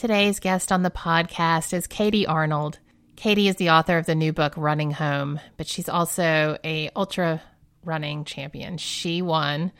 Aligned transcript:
Today's 0.00 0.40
guest 0.40 0.72
on 0.72 0.82
the 0.82 0.90
podcast 0.90 1.74
is 1.74 1.86
Katie 1.86 2.26
Arnold. 2.26 2.78
Katie 3.16 3.48
is 3.48 3.56
the 3.56 3.68
author 3.68 3.98
of 3.98 4.06
the 4.06 4.14
new 4.14 4.32
book 4.32 4.54
Running 4.56 4.92
Home, 4.92 5.38
but 5.58 5.66
she's 5.66 5.90
also 5.90 6.56
a 6.64 6.88
ultra 6.96 7.42
running 7.84 8.24
champion. 8.24 8.78
She 8.78 9.20
won 9.20 9.72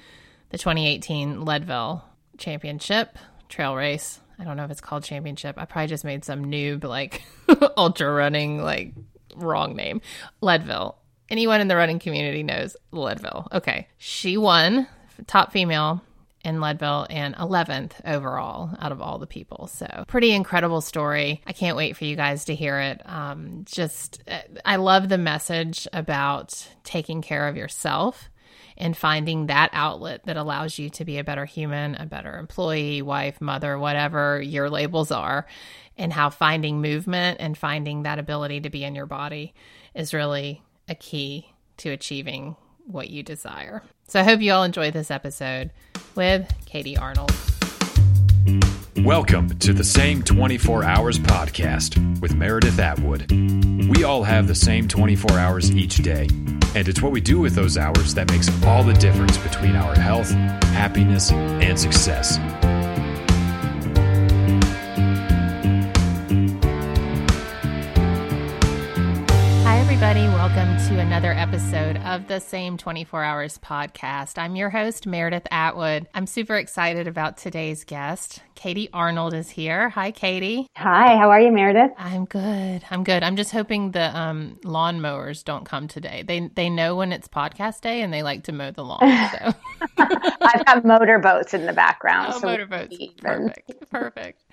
the 0.50 0.58
2018 0.58 1.46
Leadville 1.46 2.04
Championship 2.36 3.18
trail 3.48 3.74
race. 3.74 4.20
I 4.38 4.44
don't 4.44 4.58
know 4.58 4.64
if 4.64 4.70
it's 4.70 4.82
called 4.82 5.04
championship. 5.04 5.56
I 5.56 5.64
probably 5.64 5.88
just 5.88 6.04
made 6.04 6.22
some 6.22 6.44
noob 6.44 6.84
like 6.84 7.22
ultra 7.78 8.12
running 8.12 8.62
like 8.62 8.92
wrong 9.37 9.74
name. 9.74 10.02
Leadville. 10.42 10.98
Anyone 11.30 11.62
in 11.62 11.68
the 11.68 11.76
running 11.76 11.98
community 11.98 12.42
knows 12.42 12.76
Leadville. 12.92 13.48
Okay. 13.52 13.88
She 13.96 14.37
won 14.37 14.87
top 15.26 15.50
female 15.50 16.02
in 16.45 16.60
Leadville 16.60 17.06
and 17.10 17.34
11th 17.36 17.92
overall 18.04 18.70
out 18.78 18.92
of 18.92 19.00
all 19.00 19.18
the 19.18 19.27
people. 19.27 19.66
So, 19.66 20.04
pretty 20.09 20.32
incredible 20.32 20.80
story. 20.80 21.42
I 21.46 21.52
can't 21.52 21.77
wait 21.77 21.96
for 21.96 22.04
you 22.04 22.16
guys 22.16 22.46
to 22.46 22.54
hear 22.54 22.80
it. 22.80 23.02
Um, 23.04 23.64
just, 23.66 24.22
I 24.64 24.76
love 24.76 25.08
the 25.08 25.18
message 25.18 25.86
about 25.92 26.66
taking 26.82 27.22
care 27.22 27.48
of 27.48 27.56
yourself 27.56 28.30
and 28.80 28.96
finding 28.96 29.46
that 29.46 29.70
outlet 29.74 30.22
that 30.24 30.38
allows 30.38 30.78
you 30.78 30.88
to 30.88 31.04
be 31.04 31.18
a 31.18 31.24
better 31.24 31.45
human, 31.45 31.95
a 31.96 32.06
better 32.06 32.38
employee, 32.38 33.02
wife, 33.02 33.40
mother, 33.40 33.78
whatever 33.78 34.40
your 34.40 34.70
labels 34.70 35.10
are, 35.10 35.46
and 35.98 36.12
how 36.12 36.30
finding 36.30 36.80
movement 36.80 37.38
and 37.40 37.59
finding 37.59 38.04
that 38.04 38.18
ability 38.18 38.62
to 38.62 38.70
be 38.70 38.82
in 38.82 38.95
your 38.95 39.06
body 39.06 39.52
is 39.95 40.14
really 40.14 40.62
a 40.88 40.95
key 40.95 41.52
to 41.76 41.90
achieving 41.90 42.56
what 42.86 43.10
you 43.10 43.22
desire. 43.22 43.82
So 44.10 44.19
I 44.19 44.24
hope 44.24 44.41
you 44.41 44.52
all 44.52 44.64
enjoy 44.64 44.91
this 44.91 45.09
episode 45.09 45.70
with 46.16 46.52
Katie 46.66 46.96
Arnold. 46.96 47.30
Welcome 48.96 49.56
to 49.60 49.73
the 49.73 49.84
Same 49.84 50.24
24 50.24 50.82
Hours 50.82 51.20
podcast 51.20 52.20
with 52.20 52.34
Meredith 52.34 52.80
Atwood. 52.80 53.30
We 53.30 54.02
all 54.02 54.24
have 54.24 54.49
the 54.49 54.54
same 54.57 54.88
24 54.88 55.38
hours 55.38 55.71
each 55.71 55.99
day, 55.99 56.26
and 56.74 56.88
it's 56.88 57.01
what 57.01 57.12
we 57.12 57.21
do 57.21 57.38
with 57.38 57.54
those 57.54 57.79
hours 57.79 58.12
that 58.15 58.29
makes 58.32 58.49
all 58.65 58.82
the 58.82 58.95
difference 58.95 59.38
between 59.38 59.76
our 59.76 59.95
health, 59.95 60.32
happiness, 60.32 61.30
and 61.30 61.79
success. 61.79 62.37
Everybody. 70.03 70.34
Welcome 70.34 70.79
to 70.89 70.98
another 70.98 71.33
episode 71.33 71.98
of 71.98 72.27
the 72.27 72.41
Same 72.41 72.79
24 72.79 73.23
Hours 73.23 73.59
podcast. 73.59 74.39
I'm 74.39 74.56
your 74.56 74.70
host, 74.70 75.06
Meredith 75.06 75.47
Atwood. 75.51 76.09
I'm 76.15 76.27
super 76.27 76.56
excited 76.56 77.06
about 77.06 77.37
today's 77.37 77.84
guest. 77.84 78.41
Katie 78.55 78.89
Arnold 78.95 79.34
is 79.34 79.51
here. 79.51 79.91
Hi, 79.91 80.11
Katie. 80.11 80.67
Hi, 80.75 81.19
how 81.19 81.28
are 81.31 81.39
you, 81.39 81.53
Meredith? 81.53 81.91
I'm 81.98 82.25
good. 82.25 82.83
I'm 82.91 83.05
good. 83.05 83.23
I'm 83.23 83.37
just 83.37 83.51
hoping 83.51 83.91
the 83.91 84.19
um, 84.19 84.59
lawnmowers 84.65 85.45
don't 85.45 85.67
come 85.67 85.87
today. 85.87 86.25
They 86.27 86.48
they 86.48 86.71
know 86.71 86.97
when 86.97 87.12
it's 87.12 87.28
podcast 87.28 87.83
day 87.83 88.01
and 88.01 88.11
they 88.11 88.23
like 88.23 88.45
to 88.45 88.53
mow 88.53 88.71
the 88.71 88.84
lawn. 88.84 89.01
So. 89.01 89.53
I've 89.98 90.65
got 90.65 90.83
motorboats 90.83 91.53
in 91.53 91.67
the 91.67 91.75
background. 91.75 92.33
Oh, 92.37 92.41
so 92.41 92.47
motorboats. 92.47 92.97
Perfect. 93.21 93.91
Perfect. 93.91 94.45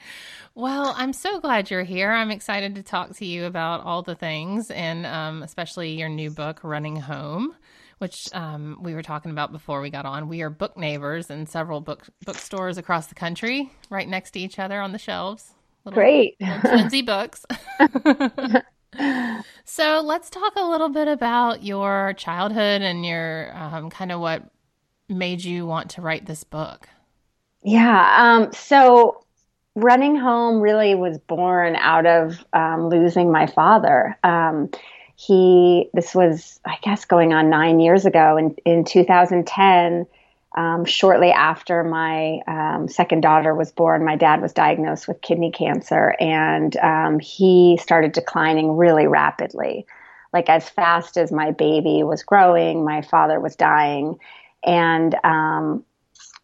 Well, 0.57 0.95
I'm 0.97 1.13
so 1.13 1.39
glad 1.39 1.69
you're 1.69 1.83
here. 1.83 2.11
I'm 2.11 2.31
excited 2.31 2.73
to 2.73 2.81
talk 2.81 3.15
to 3.17 3.25
you 3.25 3.45
about 3.45 3.85
all 3.85 4.01
the 4.01 4.15
things 4.15 4.71
and 4.71 5.05
um, 5.05 5.43
especially 5.43 5.91
your 5.91 6.09
new 6.09 6.31
book, 6.31 6.61
Running 6.63 6.95
Home, 6.95 7.55
which 7.99 8.27
um, 8.33 8.79
we 8.81 8.95
were 8.95 9.03
talking 9.03 9.29
about 9.29 9.51
before 9.51 9.81
we 9.81 9.91
got 9.91 10.07
on. 10.07 10.27
We 10.27 10.41
are 10.41 10.49
book 10.49 10.75
neighbors 10.75 11.29
in 11.29 11.45
several 11.45 11.79
book 11.79 12.07
bookstores 12.25 12.79
across 12.79 13.05
the 13.05 13.13
country, 13.13 13.71
right 13.91 14.07
next 14.07 14.31
to 14.31 14.39
each 14.39 14.57
other 14.57 14.81
on 14.81 14.93
the 14.93 14.97
shelves. 14.97 15.53
Little, 15.85 16.01
Great. 16.01 16.37
Little 16.63 17.03
books. 17.03 17.45
so 19.63 20.01
let's 20.03 20.31
talk 20.31 20.53
a 20.55 20.67
little 20.67 20.89
bit 20.89 21.07
about 21.07 21.61
your 21.61 22.15
childhood 22.17 22.81
and 22.81 23.05
your 23.05 23.55
um, 23.55 23.91
kind 23.91 24.11
of 24.11 24.19
what 24.19 24.41
made 25.07 25.43
you 25.43 25.67
want 25.67 25.91
to 25.91 26.01
write 26.01 26.25
this 26.25 26.43
book. 26.43 26.89
Yeah. 27.61 28.15
Um, 28.17 28.51
so 28.53 29.23
running 29.77 30.15
home 30.15 30.59
really 30.59 30.95
was 30.95 31.19
born 31.19 31.75
out 31.75 32.07
of 32.07 32.43
um, 32.51 32.89
losing 32.89 33.31
my 33.31 33.45
father. 33.45 34.17
Um, 34.23 34.71
he, 35.15 35.89
this 35.93 36.15
was, 36.15 36.59
I 36.65 36.77
guess, 36.81 37.05
going 37.05 37.31
on 37.31 37.51
nine 37.51 37.79
years 37.79 38.05
ago. 38.05 38.37
In, 38.37 38.55
in 38.65 38.85
2010, 38.85 40.07
um, 40.55 40.83
shortly 40.85 41.29
after 41.29 41.83
my 41.83 42.39
um, 42.47 42.87
second 42.87 43.21
daughter 43.21 43.53
was 43.53 43.71
born, 43.71 44.03
my 44.03 44.15
dad 44.15 44.41
was 44.41 44.51
diagnosed 44.51 45.07
with 45.07 45.21
kidney 45.21 45.51
cancer 45.51 46.15
and 46.19 46.75
um, 46.77 47.19
he 47.19 47.77
started 47.79 48.13
declining 48.13 48.77
really 48.77 49.05
rapidly. 49.05 49.85
Like, 50.33 50.49
as 50.49 50.67
fast 50.67 51.17
as 51.17 51.31
my 51.31 51.51
baby 51.51 52.01
was 52.01 52.23
growing, 52.23 52.83
my 52.83 53.03
father 53.03 53.39
was 53.39 53.55
dying. 53.55 54.17
And 54.63 55.15
um, 55.23 55.83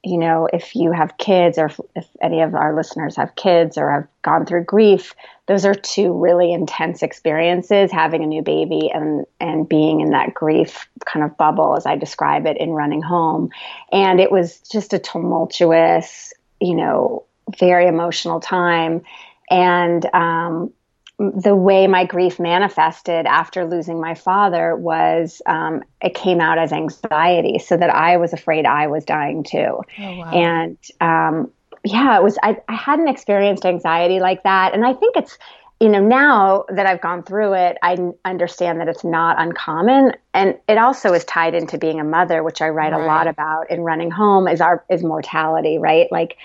you 0.03 0.17
know, 0.17 0.49
if 0.51 0.75
you 0.75 0.91
have 0.91 1.17
kids 1.17 1.57
or 1.57 1.67
if, 1.67 1.79
if, 1.95 2.07
any 2.21 2.41
of 2.41 2.53
our 2.55 2.75
listeners 2.75 3.15
have 3.15 3.35
kids 3.35 3.77
or 3.77 3.89
have 3.89 4.07
gone 4.21 4.45
through 4.45 4.65
grief, 4.65 5.15
those 5.47 5.65
are 5.65 5.73
two 5.73 6.13
really 6.13 6.51
intense 6.51 7.01
experiences 7.01 7.89
having 7.89 8.21
a 8.21 8.27
new 8.27 8.41
baby 8.41 8.91
and 8.93 9.25
and 9.39 9.67
being 9.67 10.01
in 10.01 10.09
that 10.09 10.33
grief 10.33 10.87
kind 11.05 11.25
of 11.25 11.37
bubble 11.37 11.77
as 11.77 11.85
I 11.85 11.95
describe 11.95 12.45
it 12.45 12.57
in 12.57 12.71
running 12.71 13.01
home. 13.01 13.49
And 13.91 14.19
it 14.19 14.31
was 14.31 14.59
just 14.59 14.93
a 14.93 14.99
tumultuous, 14.99 16.33
you 16.59 16.75
know, 16.75 17.23
very 17.57 17.87
emotional 17.87 18.41
time. 18.41 19.03
And 19.49 20.05
um, 20.13 20.73
the 21.19 21.55
way 21.55 21.87
my 21.87 22.05
grief 22.05 22.39
manifested 22.39 23.25
after 23.25 23.65
losing 23.65 24.01
my 24.01 24.15
father 24.15 24.75
was 24.75 25.41
um, 25.45 25.83
it 26.01 26.15
came 26.15 26.41
out 26.41 26.57
as 26.57 26.73
anxiety, 26.73 27.59
so 27.59 27.77
that 27.77 27.89
I 27.89 28.17
was 28.17 28.33
afraid 28.33 28.65
I 28.65 28.87
was 28.87 29.05
dying 29.05 29.43
too. 29.43 29.81
Oh, 29.99 30.17
wow. 30.17 30.31
And 30.31 30.77
um, 30.99 31.51
yeah, 31.83 32.17
it 32.17 32.23
was. 32.23 32.37
I, 32.41 32.57
I 32.67 32.75
hadn't 32.75 33.09
experienced 33.09 33.65
anxiety 33.65 34.19
like 34.19 34.43
that, 34.43 34.73
and 34.73 34.85
I 34.85 34.93
think 34.93 35.15
it's 35.15 35.37
you 35.79 35.89
know 35.89 35.99
now 35.99 36.65
that 36.69 36.87
I've 36.87 37.01
gone 37.01 37.23
through 37.23 37.53
it, 37.53 37.77
I 37.83 37.97
understand 38.25 38.79
that 38.79 38.87
it's 38.87 39.03
not 39.03 39.39
uncommon, 39.39 40.13
and 40.33 40.57
it 40.67 40.77
also 40.77 41.13
is 41.13 41.23
tied 41.25 41.53
into 41.53 41.77
being 41.77 41.99
a 41.99 42.03
mother, 42.03 42.41
which 42.41 42.61
I 42.61 42.69
write 42.69 42.91
right. 42.91 43.01
a 43.01 43.05
lot 43.05 43.27
about 43.27 43.69
in 43.69 43.81
running 43.81 44.09
home. 44.09 44.47
Is 44.47 44.61
our 44.61 44.83
is 44.89 45.03
mortality, 45.03 45.77
right? 45.77 46.11
Like 46.11 46.37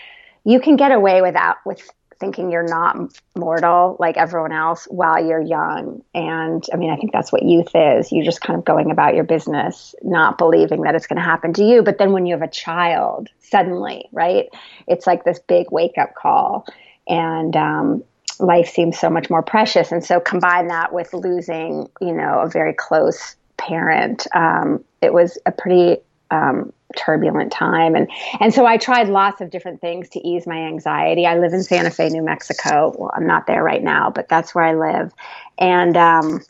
you 0.45 0.61
can 0.61 0.77
get 0.77 0.93
away 0.93 1.23
without 1.23 1.57
with 1.65 1.89
thinking 2.21 2.51
you're 2.51 2.63
not 2.63 2.97
mortal 3.37 3.97
like 3.99 4.17
everyone 4.17 4.53
else 4.53 4.87
while 4.91 5.25
you're 5.25 5.41
young. 5.41 6.03
And 6.15 6.65
I 6.73 6.77
mean, 6.77 6.91
I 6.91 6.97
think 6.97 7.13
that's 7.13 7.33
what 7.33 7.43
youth 7.43 7.71
is. 7.75 8.11
You're 8.11 8.25
just 8.25 8.41
kind 8.41 8.59
of 8.59 8.65
going 8.65 8.91
about 8.91 9.15
your 9.15 9.25
business, 9.25 9.95
not 10.03 10.39
believing 10.39 10.83
that 10.83 10.95
it's 10.95 11.07
going 11.07 11.19
to 11.19 11.23
happen 11.23 11.53
to 11.55 11.65
you. 11.65 11.83
But 11.83 11.99
then 11.99 12.13
when 12.13 12.27
you 12.27 12.35
have 12.35 12.43
a 12.43 12.51
child, 12.51 13.29
suddenly, 13.41 14.09
right, 14.13 14.49
it's 14.87 15.07
like 15.07 15.25
this 15.25 15.39
big 15.39 15.71
wake 15.71 15.99
up 15.99 16.15
call. 16.15 16.67
And, 17.07 17.57
um, 17.57 18.05
life 18.41 18.69
seems 18.69 18.99
so 18.99 19.11
much 19.11 19.31
more 19.31 19.43
precious. 19.43 19.91
And 19.91 20.05
so 20.05 20.21
combine 20.21 20.69
that 20.69 20.93
with 20.93 21.13
losing, 21.13 21.89
you 22.01 22.13
know, 22.13 22.41
a 22.41 22.49
very 22.49 22.73
close 22.73 23.37
parent. 23.57 24.27
Um, 24.33 24.85
it 25.03 25.13
was 25.13 25.39
a 25.45 25.53
pretty 25.53 25.99
um, 26.31 26.73
turbulent 26.97 27.53
time 27.53 27.95
and 27.95 28.09
and 28.41 28.53
so 28.53 28.67
I 28.67 28.77
tried 28.77 29.09
lots 29.09 29.41
of 29.41 29.51
different 29.51 29.81
things 29.81 30.09
to 30.11 30.27
ease 30.27 30.47
my 30.47 30.57
anxiety. 30.57 31.27
I 31.27 31.39
live 31.39 31.53
in 31.53 31.63
Santa 31.63 31.91
Fe, 31.91 32.09
New 32.09 32.23
Mexico. 32.23 32.95
Well, 32.97 33.11
I'm 33.15 33.27
not 33.27 33.47
there 33.47 33.63
right 33.63 33.83
now, 33.83 34.11
but 34.11 34.29
that's 34.29 34.55
where 34.55 34.65
I 34.65 34.75
live. 34.75 35.13
And 35.59 35.97
um, 35.97 36.41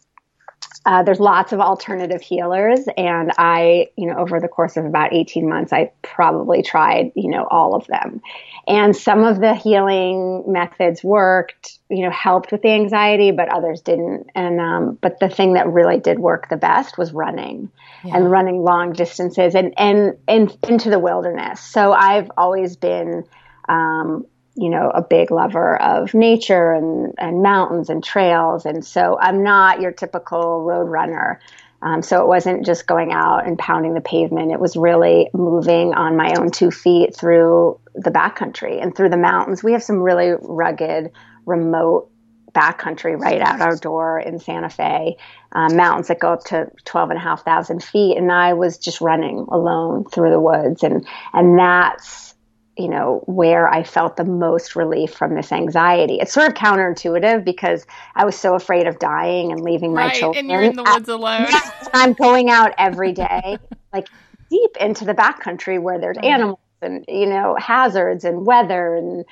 uh, 0.88 1.02
there's 1.02 1.20
lots 1.20 1.52
of 1.52 1.60
alternative 1.60 2.22
healers, 2.22 2.80
and 2.96 3.32
I, 3.36 3.88
you 3.96 4.06
know, 4.06 4.16
over 4.16 4.40
the 4.40 4.48
course 4.48 4.76
of 4.76 4.86
about 4.86 5.12
18 5.12 5.46
months, 5.46 5.72
I 5.72 5.90
probably 6.02 6.62
tried, 6.62 7.12
you 7.14 7.28
know, 7.28 7.46
all 7.50 7.74
of 7.74 7.86
them. 7.88 8.22
And 8.66 8.96
some 8.96 9.22
of 9.22 9.40
the 9.40 9.54
healing 9.54 10.44
methods 10.46 11.04
worked, 11.04 11.78
you 11.90 12.02
know, 12.02 12.10
helped 12.10 12.52
with 12.52 12.62
the 12.62 12.70
anxiety, 12.70 13.32
but 13.32 13.50
others 13.50 13.82
didn't. 13.82 14.28
And 14.34 14.60
um, 14.60 14.98
but 15.00 15.20
the 15.20 15.28
thing 15.28 15.54
that 15.54 15.68
really 15.68 15.98
did 15.98 16.18
work 16.18 16.48
the 16.48 16.56
best 16.56 16.96
was 16.96 17.12
running, 17.12 17.70
yeah. 18.04 18.16
and 18.16 18.30
running 18.30 18.62
long 18.62 18.92
distances 18.92 19.54
and 19.54 19.74
and 19.76 20.18
and 20.26 20.56
into 20.68 20.90
the 20.90 20.98
wilderness. 20.98 21.60
So 21.60 21.92
I've 21.92 22.30
always 22.36 22.76
been. 22.76 23.24
Um, 23.68 24.26
you 24.60 24.70
know, 24.70 24.90
a 24.92 25.02
big 25.02 25.30
lover 25.30 25.80
of 25.80 26.14
nature 26.14 26.72
and, 26.72 27.14
and 27.16 27.42
mountains 27.44 27.90
and 27.90 28.02
trails. 28.02 28.66
And 28.66 28.84
so 28.84 29.16
I'm 29.20 29.44
not 29.44 29.80
your 29.80 29.92
typical 29.92 30.62
road 30.62 30.88
runner. 30.88 31.38
Um, 31.80 32.02
so 32.02 32.20
it 32.20 32.26
wasn't 32.26 32.66
just 32.66 32.86
going 32.86 33.12
out 33.12 33.46
and 33.46 33.56
pounding 33.56 33.94
the 33.94 34.00
pavement. 34.00 34.50
It 34.50 34.58
was 34.58 34.76
really 34.76 35.30
moving 35.32 35.94
on 35.94 36.16
my 36.16 36.34
own 36.36 36.50
two 36.50 36.72
feet 36.72 37.14
through 37.14 37.78
the 37.94 38.10
backcountry 38.10 38.82
and 38.82 38.96
through 38.96 39.10
the 39.10 39.16
mountains. 39.16 39.62
We 39.62 39.72
have 39.72 39.82
some 39.82 40.00
really 40.02 40.32
rugged, 40.40 41.12
remote 41.46 42.10
backcountry 42.52 43.18
right 43.18 43.40
out 43.40 43.60
our 43.60 43.76
door 43.76 44.18
in 44.18 44.38
Santa 44.38 44.70
Fe, 44.70 45.16
uh, 45.52 45.68
mountains 45.74 46.08
that 46.08 46.18
go 46.18 46.32
up 46.32 46.44
to 46.44 46.70
12 46.84 47.10
and 47.10 47.18
a 47.18 47.22
half 47.22 47.44
thousand 47.44 47.82
feet. 47.82 48.16
And 48.16 48.32
I 48.32 48.54
was 48.54 48.78
just 48.78 49.00
running 49.00 49.46
alone 49.50 50.04
through 50.04 50.30
the 50.30 50.40
woods. 50.40 50.82
And, 50.82 51.06
and 51.32 51.58
that's, 51.58 52.34
you 52.76 52.88
know, 52.88 53.22
where 53.26 53.68
I 53.68 53.82
felt 53.82 54.16
the 54.16 54.24
most 54.24 54.76
relief 54.76 55.12
from 55.12 55.34
this 55.34 55.50
anxiety. 55.50 56.18
It's 56.20 56.32
sort 56.32 56.48
of 56.48 56.54
counterintuitive 56.54 57.44
because 57.44 57.86
I 58.14 58.24
was 58.24 58.38
so 58.38 58.54
afraid 58.54 58.86
of 58.86 58.98
dying 58.98 59.52
and 59.52 59.60
leaving 59.60 59.92
my 59.92 60.06
right, 60.06 60.14
children. 60.14 60.44
And 60.44 60.50
you're 60.50 60.62
in 60.62 60.76
the 60.76 60.84
woods 60.84 61.08
alone. 61.08 61.46
I'm 61.92 62.12
going 62.12 62.50
out 62.50 62.74
every 62.78 63.12
day, 63.12 63.58
like 63.92 64.08
deep 64.48 64.76
into 64.80 65.04
the 65.04 65.14
backcountry 65.14 65.80
where 65.80 65.98
there's 65.98 66.18
animals 66.22 66.60
and, 66.80 67.04
you 67.08 67.26
know, 67.26 67.56
hazards 67.58 68.24
and 68.24 68.46
weather 68.46 68.94
and 68.94 69.24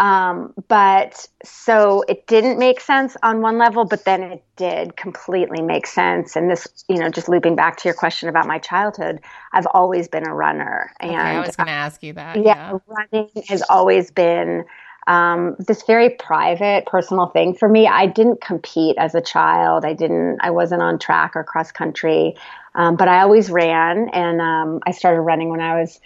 um, 0.00 0.54
but 0.68 1.28
so 1.44 2.02
it 2.08 2.26
didn't 2.26 2.58
make 2.58 2.80
sense 2.80 3.18
on 3.22 3.42
one 3.42 3.58
level, 3.58 3.84
but 3.84 4.06
then 4.06 4.22
it 4.22 4.42
did 4.56 4.96
completely 4.96 5.60
make 5.60 5.86
sense. 5.86 6.36
And 6.36 6.50
this, 6.50 6.66
you 6.88 6.96
know, 6.96 7.10
just 7.10 7.28
looping 7.28 7.54
back 7.54 7.76
to 7.76 7.88
your 7.88 7.94
question 7.94 8.30
about 8.30 8.46
my 8.46 8.58
childhood, 8.58 9.20
I've 9.52 9.66
always 9.74 10.08
been 10.08 10.26
a 10.26 10.34
runner. 10.34 10.90
And 11.00 11.10
okay, 11.10 11.20
I 11.20 11.40
was 11.40 11.54
going 11.54 11.66
to 11.66 11.72
ask 11.72 12.02
you 12.02 12.14
that. 12.14 12.36
Yeah, 12.36 12.42
yeah, 12.42 12.78
running 12.86 13.28
has 13.48 13.62
always 13.68 14.10
been 14.10 14.64
um, 15.06 15.54
this 15.58 15.82
very 15.82 16.08
private, 16.08 16.86
personal 16.86 17.26
thing 17.26 17.52
for 17.52 17.68
me. 17.68 17.86
I 17.86 18.06
didn't 18.06 18.40
compete 18.40 18.96
as 18.96 19.14
a 19.14 19.20
child. 19.20 19.84
I 19.84 19.92
didn't. 19.92 20.38
I 20.40 20.50
wasn't 20.50 20.80
on 20.80 20.98
track 20.98 21.36
or 21.36 21.44
cross 21.44 21.72
country, 21.72 22.36
um, 22.74 22.96
but 22.96 23.08
I 23.08 23.20
always 23.20 23.50
ran, 23.50 24.08
and 24.14 24.40
um, 24.40 24.80
I 24.86 24.92
started 24.92 25.20
running 25.20 25.50
when 25.50 25.60
I 25.60 25.78
was 25.78 26.00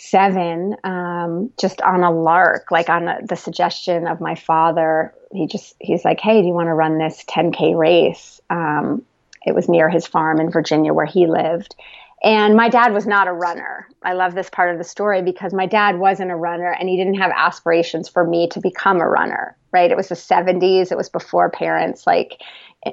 seven, 0.00 0.76
um, 0.82 1.52
just 1.58 1.80
on 1.82 2.02
a 2.02 2.10
lark, 2.10 2.70
like 2.70 2.88
on 2.88 3.06
a, 3.06 3.18
the 3.24 3.36
suggestion 3.36 4.06
of 4.06 4.20
my 4.20 4.34
father. 4.34 5.14
He 5.32 5.46
just, 5.46 5.76
he's 5.78 6.04
like, 6.04 6.20
hey, 6.20 6.40
do 6.40 6.48
you 6.48 6.54
want 6.54 6.68
to 6.68 6.74
run 6.74 6.98
this 6.98 7.22
10K 7.24 7.76
race? 7.76 8.40
Um, 8.48 9.02
it 9.44 9.54
was 9.54 9.68
near 9.68 9.88
his 9.88 10.06
farm 10.06 10.40
in 10.40 10.50
Virginia 10.50 10.92
where 10.92 11.06
he 11.06 11.26
lived. 11.26 11.74
And 12.22 12.54
my 12.54 12.68
dad 12.68 12.92
was 12.92 13.06
not 13.06 13.28
a 13.28 13.32
runner. 13.32 13.88
I 14.02 14.12
love 14.12 14.34
this 14.34 14.50
part 14.50 14.70
of 14.70 14.78
the 14.78 14.84
story 14.84 15.22
because 15.22 15.54
my 15.54 15.66
dad 15.66 15.98
wasn't 15.98 16.30
a 16.30 16.36
runner 16.36 16.70
and 16.70 16.88
he 16.88 16.96
didn't 16.96 17.14
have 17.14 17.32
aspirations 17.34 18.08
for 18.08 18.26
me 18.26 18.48
to 18.48 18.60
become 18.60 19.00
a 19.00 19.08
runner, 19.08 19.56
right? 19.72 19.90
It 19.90 19.96
was 19.96 20.08
the 20.08 20.14
70s. 20.14 20.92
It 20.92 20.98
was 20.98 21.08
before 21.08 21.50
parents 21.50 22.06
like 22.06 22.42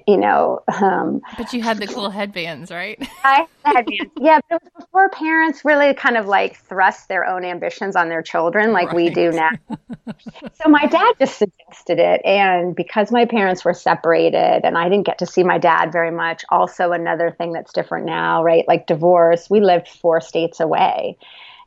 you 0.05 0.17
know. 0.17 0.61
Um, 0.81 1.21
but 1.37 1.53
you 1.53 1.61
had 1.61 1.77
the 1.77 1.87
cool 1.87 2.09
headbands, 2.09 2.71
right? 2.71 2.97
I 3.23 3.47
had 3.63 3.75
headbands. 3.75 4.11
Yeah, 4.19 4.39
but 4.49 4.57
it 4.57 4.63
was 4.63 4.85
before 4.85 5.09
parents 5.09 5.63
really 5.63 5.93
kind 5.93 6.17
of 6.17 6.27
like 6.27 6.57
thrust 6.57 7.07
their 7.07 7.25
own 7.25 7.45
ambitions 7.45 7.95
on 7.95 8.09
their 8.09 8.21
children 8.21 8.73
like 8.73 8.87
right. 8.87 8.95
we 8.95 9.09
do 9.09 9.31
now. 9.31 9.49
so 10.53 10.69
my 10.69 10.85
dad 10.85 11.13
just 11.19 11.37
suggested 11.37 11.99
it. 11.99 12.21
And 12.25 12.75
because 12.75 13.11
my 13.11 13.25
parents 13.25 13.63
were 13.63 13.73
separated 13.73 14.61
and 14.65 14.77
I 14.77 14.89
didn't 14.89 15.05
get 15.05 15.19
to 15.19 15.25
see 15.25 15.43
my 15.43 15.57
dad 15.57 15.91
very 15.91 16.11
much, 16.11 16.43
also 16.49 16.91
another 16.91 17.31
thing 17.31 17.53
that's 17.53 17.71
different 17.71 18.05
now, 18.05 18.43
right? 18.43 18.67
Like 18.67 18.87
divorce, 18.87 19.49
we 19.49 19.61
lived 19.61 19.87
four 19.87 20.19
states 20.19 20.59
away, 20.59 21.17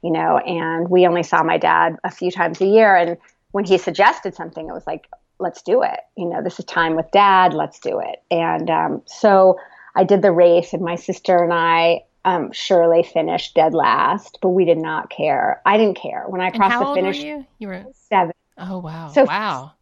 you 0.02 0.10
know, 0.10 0.38
and 0.38 0.88
we 0.88 1.06
only 1.06 1.22
saw 1.22 1.42
my 1.42 1.56
dad 1.56 1.96
a 2.04 2.10
few 2.10 2.30
times 2.30 2.60
a 2.60 2.66
year. 2.66 2.94
And 2.94 3.16
when 3.52 3.64
he 3.64 3.78
suggested 3.78 4.34
something, 4.34 4.68
it 4.68 4.72
was 4.72 4.86
like, 4.86 5.08
let's 5.40 5.62
do 5.62 5.82
it. 5.82 6.00
You 6.16 6.28
know, 6.28 6.42
this 6.42 6.58
is 6.58 6.64
time 6.64 6.94
with 6.94 7.10
dad. 7.12 7.54
Let's 7.54 7.80
do 7.80 8.00
it. 8.00 8.22
And 8.30 8.70
um, 8.70 9.02
so 9.06 9.58
I 9.96 10.04
did 10.04 10.22
the 10.22 10.32
race, 10.32 10.72
and 10.72 10.82
my 10.82 10.96
sister 10.96 11.42
and 11.42 11.52
I 11.52 12.02
um, 12.24 12.52
surely 12.52 13.02
finished 13.02 13.54
dead 13.54 13.74
last, 13.74 14.38
but 14.42 14.50
we 14.50 14.64
did 14.64 14.78
not 14.78 15.10
care. 15.10 15.60
I 15.64 15.76
didn't 15.76 15.96
care 15.96 16.24
when 16.28 16.40
I 16.40 16.50
crossed 16.50 16.78
the 16.78 16.94
finish. 16.94 17.18
Were 17.18 17.26
you? 17.26 17.46
you 17.58 17.68
were 17.68 17.84
seven. 17.92 18.34
Oh 18.58 18.78
wow! 18.78 19.08
So 19.08 19.24
wow, 19.24 19.72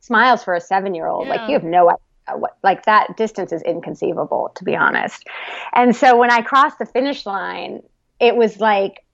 smiles 0.00 0.42
for 0.42 0.54
a 0.54 0.60
seven-year-old. 0.60 1.26
Yeah. 1.26 1.34
Like 1.34 1.48
you 1.48 1.54
have 1.54 1.64
no 1.64 1.88
idea. 1.88 2.00
What, 2.34 2.56
like 2.64 2.86
that 2.86 3.16
distance 3.16 3.52
is 3.52 3.62
inconceivable, 3.62 4.50
to 4.56 4.64
be 4.64 4.74
honest. 4.74 5.24
And 5.74 5.94
so 5.94 6.16
when 6.16 6.32
I 6.32 6.42
crossed 6.42 6.80
the 6.80 6.86
finish 6.86 7.24
line, 7.24 7.84
it 8.18 8.34
was 8.34 8.58
like 8.58 9.04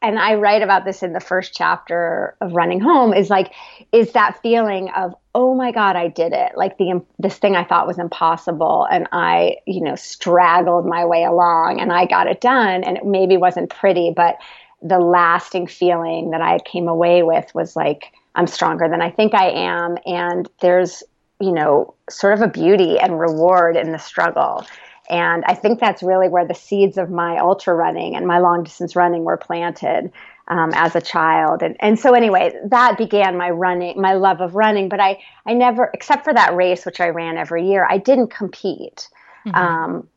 and 0.00 0.18
I 0.18 0.34
write 0.34 0.62
about 0.62 0.84
this 0.84 1.02
in 1.02 1.12
the 1.12 1.20
first 1.20 1.54
chapter 1.54 2.36
of 2.40 2.52
Running 2.52 2.80
Home 2.80 3.14
is 3.14 3.30
like 3.30 3.52
is 3.90 4.12
that 4.12 4.40
feeling 4.42 4.90
of 4.90 5.14
oh 5.34 5.54
my 5.54 5.72
god 5.72 5.96
I 5.96 6.08
did 6.08 6.32
it. 6.32 6.52
Like 6.56 6.78
the 6.78 7.02
this 7.18 7.38
thing 7.38 7.56
I 7.56 7.64
thought 7.64 7.86
was 7.86 7.98
impossible 7.98 8.86
and 8.90 9.08
I 9.12 9.56
you 9.66 9.82
know 9.82 9.96
straggled 9.96 10.86
my 10.86 11.04
way 11.04 11.24
along 11.24 11.80
and 11.80 11.92
I 11.92 12.06
got 12.06 12.26
it 12.26 12.40
done 12.40 12.84
and 12.84 12.96
it 12.96 13.04
maybe 13.04 13.36
wasn't 13.36 13.70
pretty 13.70 14.12
but 14.14 14.36
the 14.82 14.98
lasting 14.98 15.68
feeling 15.68 16.30
that 16.30 16.40
I 16.42 16.58
came 16.58 16.88
away 16.88 17.22
with 17.22 17.54
was 17.54 17.76
like 17.76 18.12
I'm 18.34 18.46
stronger 18.46 18.88
than 18.88 19.00
I 19.00 19.10
think 19.10 19.34
I 19.34 19.50
am 19.50 19.96
and 20.04 20.48
there's 20.60 21.02
you 21.40 21.52
know 21.52 21.94
sort 22.10 22.34
of 22.34 22.42
a 22.42 22.48
beauty 22.48 22.98
and 22.98 23.18
reward 23.18 23.76
in 23.76 23.92
the 23.92 23.98
struggle. 23.98 24.66
And 25.10 25.44
I 25.46 25.54
think 25.54 25.80
that's 25.80 26.02
really 26.02 26.28
where 26.28 26.46
the 26.46 26.54
seeds 26.54 26.96
of 26.96 27.10
my 27.10 27.38
ultra 27.38 27.74
running 27.74 28.16
and 28.16 28.26
my 28.26 28.38
long 28.38 28.62
distance 28.62 28.94
running 28.96 29.24
were 29.24 29.36
planted 29.36 30.12
um, 30.48 30.70
as 30.74 30.96
a 30.96 31.00
child. 31.00 31.62
And, 31.62 31.76
and 31.80 31.98
so, 31.98 32.14
anyway, 32.14 32.52
that 32.66 32.98
began 32.98 33.36
my 33.36 33.50
running, 33.50 34.00
my 34.00 34.14
love 34.14 34.40
of 34.40 34.54
running. 34.54 34.88
But 34.88 35.00
I, 35.00 35.18
I 35.46 35.54
never, 35.54 35.90
except 35.94 36.24
for 36.24 36.34
that 36.34 36.54
race, 36.54 36.84
which 36.84 37.00
I 37.00 37.08
ran 37.08 37.36
every 37.36 37.66
year, 37.66 37.86
I 37.88 37.98
didn't 37.98 38.28
compete. 38.28 39.08
Mm-hmm. 39.46 39.56
Um, 39.56 40.08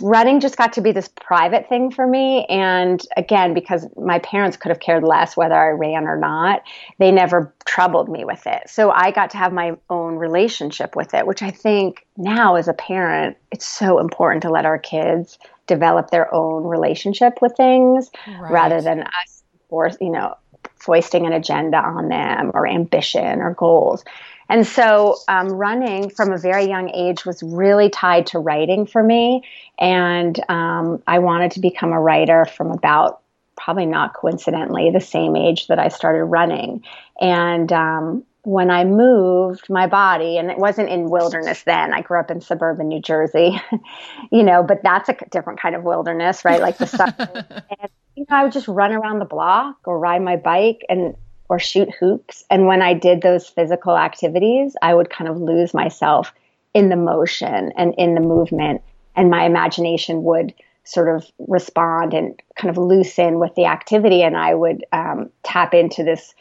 running 0.00 0.40
just 0.40 0.56
got 0.56 0.72
to 0.72 0.80
be 0.80 0.92
this 0.92 1.08
private 1.08 1.68
thing 1.68 1.90
for 1.90 2.06
me. 2.06 2.46
And 2.46 3.02
again, 3.16 3.52
because 3.52 3.86
my 3.96 4.18
parents 4.20 4.56
could 4.56 4.70
have 4.70 4.80
cared 4.80 5.04
less 5.04 5.36
whether 5.36 5.54
I 5.54 5.70
ran 5.70 6.06
or 6.06 6.16
not, 6.16 6.62
they 6.98 7.10
never 7.10 7.52
troubled 7.66 8.08
me 8.08 8.24
with 8.24 8.46
it. 8.46 8.62
So 8.68 8.90
I 8.90 9.10
got 9.10 9.30
to 9.30 9.36
have 9.36 9.52
my 9.52 9.76
own 9.90 10.16
relationship 10.16 10.96
with 10.96 11.12
it, 11.12 11.26
which 11.26 11.42
I 11.42 11.50
think 11.50 12.06
now 12.16 12.56
as 12.56 12.66
a 12.66 12.72
parent, 12.72 13.36
it's 13.50 13.66
so 13.66 13.98
important 13.98 14.42
to 14.42 14.50
let 14.50 14.64
our 14.64 14.78
kids 14.78 15.38
develop 15.66 16.10
their 16.10 16.32
own 16.34 16.64
relationship 16.64 17.40
with 17.40 17.54
things 17.56 18.10
right. 18.26 18.50
rather 18.50 18.80
than 18.80 19.02
us 19.02 19.43
force, 19.74 19.96
you 20.00 20.10
know, 20.10 20.36
foisting 20.76 21.26
an 21.26 21.32
agenda 21.32 21.78
on 21.78 22.08
them 22.08 22.52
or 22.54 22.64
ambition 22.64 23.40
or 23.40 23.54
goals. 23.54 24.04
And 24.48 24.64
so, 24.64 25.16
um, 25.26 25.48
running 25.48 26.10
from 26.10 26.30
a 26.30 26.38
very 26.38 26.66
young 26.66 26.90
age 26.90 27.24
was 27.26 27.42
really 27.42 27.90
tied 27.90 28.28
to 28.28 28.38
writing 28.38 28.86
for 28.86 29.02
me. 29.02 29.42
And 29.80 30.38
um, 30.48 31.02
I 31.08 31.18
wanted 31.18 31.52
to 31.52 31.60
become 31.60 31.92
a 31.92 32.00
writer 32.00 32.44
from 32.44 32.70
about, 32.70 33.20
probably 33.56 33.86
not 33.86 34.14
coincidentally, 34.14 34.90
the 34.90 35.00
same 35.00 35.34
age 35.34 35.66
that 35.66 35.80
I 35.80 35.88
started 35.88 36.24
running. 36.24 36.84
And 37.20 37.72
um, 37.72 38.24
when 38.44 38.70
I 38.70 38.84
moved 38.84 39.68
my 39.68 39.86
body, 39.86 40.38
and 40.38 40.50
it 40.50 40.58
wasn't 40.58 40.88
in 40.90 41.10
wilderness 41.10 41.62
then, 41.64 41.92
I 41.92 42.02
grew 42.02 42.20
up 42.20 42.30
in 42.30 42.40
suburban 42.40 42.88
New 42.88 43.00
Jersey, 43.00 43.60
you 44.32 44.42
know, 44.42 44.62
but 44.62 44.82
that's 44.82 45.08
a 45.08 45.16
different 45.30 45.60
kind 45.60 45.74
of 45.74 45.82
wilderness, 45.82 46.44
right? 46.44 46.60
Like 46.60 46.78
the 46.78 46.86
sun. 46.86 47.14
and, 47.18 47.90
you 48.14 48.26
know, 48.28 48.36
I 48.36 48.44
would 48.44 48.52
just 48.52 48.68
run 48.68 48.92
around 48.92 49.18
the 49.18 49.24
block 49.24 49.76
or 49.84 49.98
ride 49.98 50.22
my 50.22 50.36
bike. 50.36 50.82
And 50.88 51.16
or 51.48 51.58
shoot 51.58 51.90
hoops. 52.00 52.44
And 52.50 52.66
when 52.66 52.82
I 52.82 52.94
did 52.94 53.22
those 53.22 53.46
physical 53.46 53.96
activities, 53.96 54.76
I 54.82 54.94
would 54.94 55.10
kind 55.10 55.28
of 55.28 55.38
lose 55.38 55.74
myself 55.74 56.32
in 56.72 56.88
the 56.88 56.96
motion 56.96 57.72
and 57.76 57.94
in 57.96 58.14
the 58.14 58.20
movement. 58.20 58.82
And 59.14 59.30
my 59.30 59.44
imagination 59.44 60.24
would 60.24 60.54
sort 60.84 61.14
of 61.14 61.30
respond 61.38 62.12
and 62.12 62.40
kind 62.56 62.70
of 62.70 62.82
loosen 62.82 63.38
with 63.38 63.54
the 63.54 63.66
activity. 63.66 64.22
And 64.22 64.36
I 64.36 64.54
would 64.54 64.84
um, 64.92 65.30
tap 65.42 65.74
into 65.74 66.02
this 66.02 66.34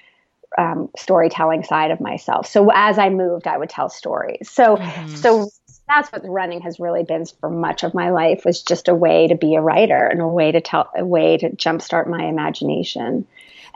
um, 0.58 0.90
storytelling 0.98 1.64
side 1.64 1.92
of 1.92 2.00
myself. 2.00 2.48
So 2.48 2.72
as 2.74 2.98
I 2.98 3.10
moved, 3.10 3.48
I 3.48 3.58
would 3.58 3.70
tell 3.70 3.90
stories. 3.90 4.50
So, 4.50 4.78
mm-hmm. 4.78 5.16
so 5.16 5.50
that's 5.88 6.12
what 6.12 6.22
running 6.26 6.62
has 6.62 6.80
really 6.80 7.04
been 7.04 7.26
for 7.26 7.50
much 7.50 7.84
of 7.84 7.94
my 7.94 8.10
life 8.10 8.44
was 8.46 8.62
just 8.62 8.88
a 8.88 8.96
way 8.96 9.28
to 9.28 9.36
be 9.36 9.56
a 9.56 9.62
writer 9.62 10.08
and 10.08 10.22
a 10.22 10.28
way 10.28 10.52
to 10.52 10.62
tell 10.62 10.90
a 10.96 11.06
way 11.06 11.38
to 11.38 11.50
jumpstart 11.50 12.08
my 12.08 12.26
imagination 12.26 13.28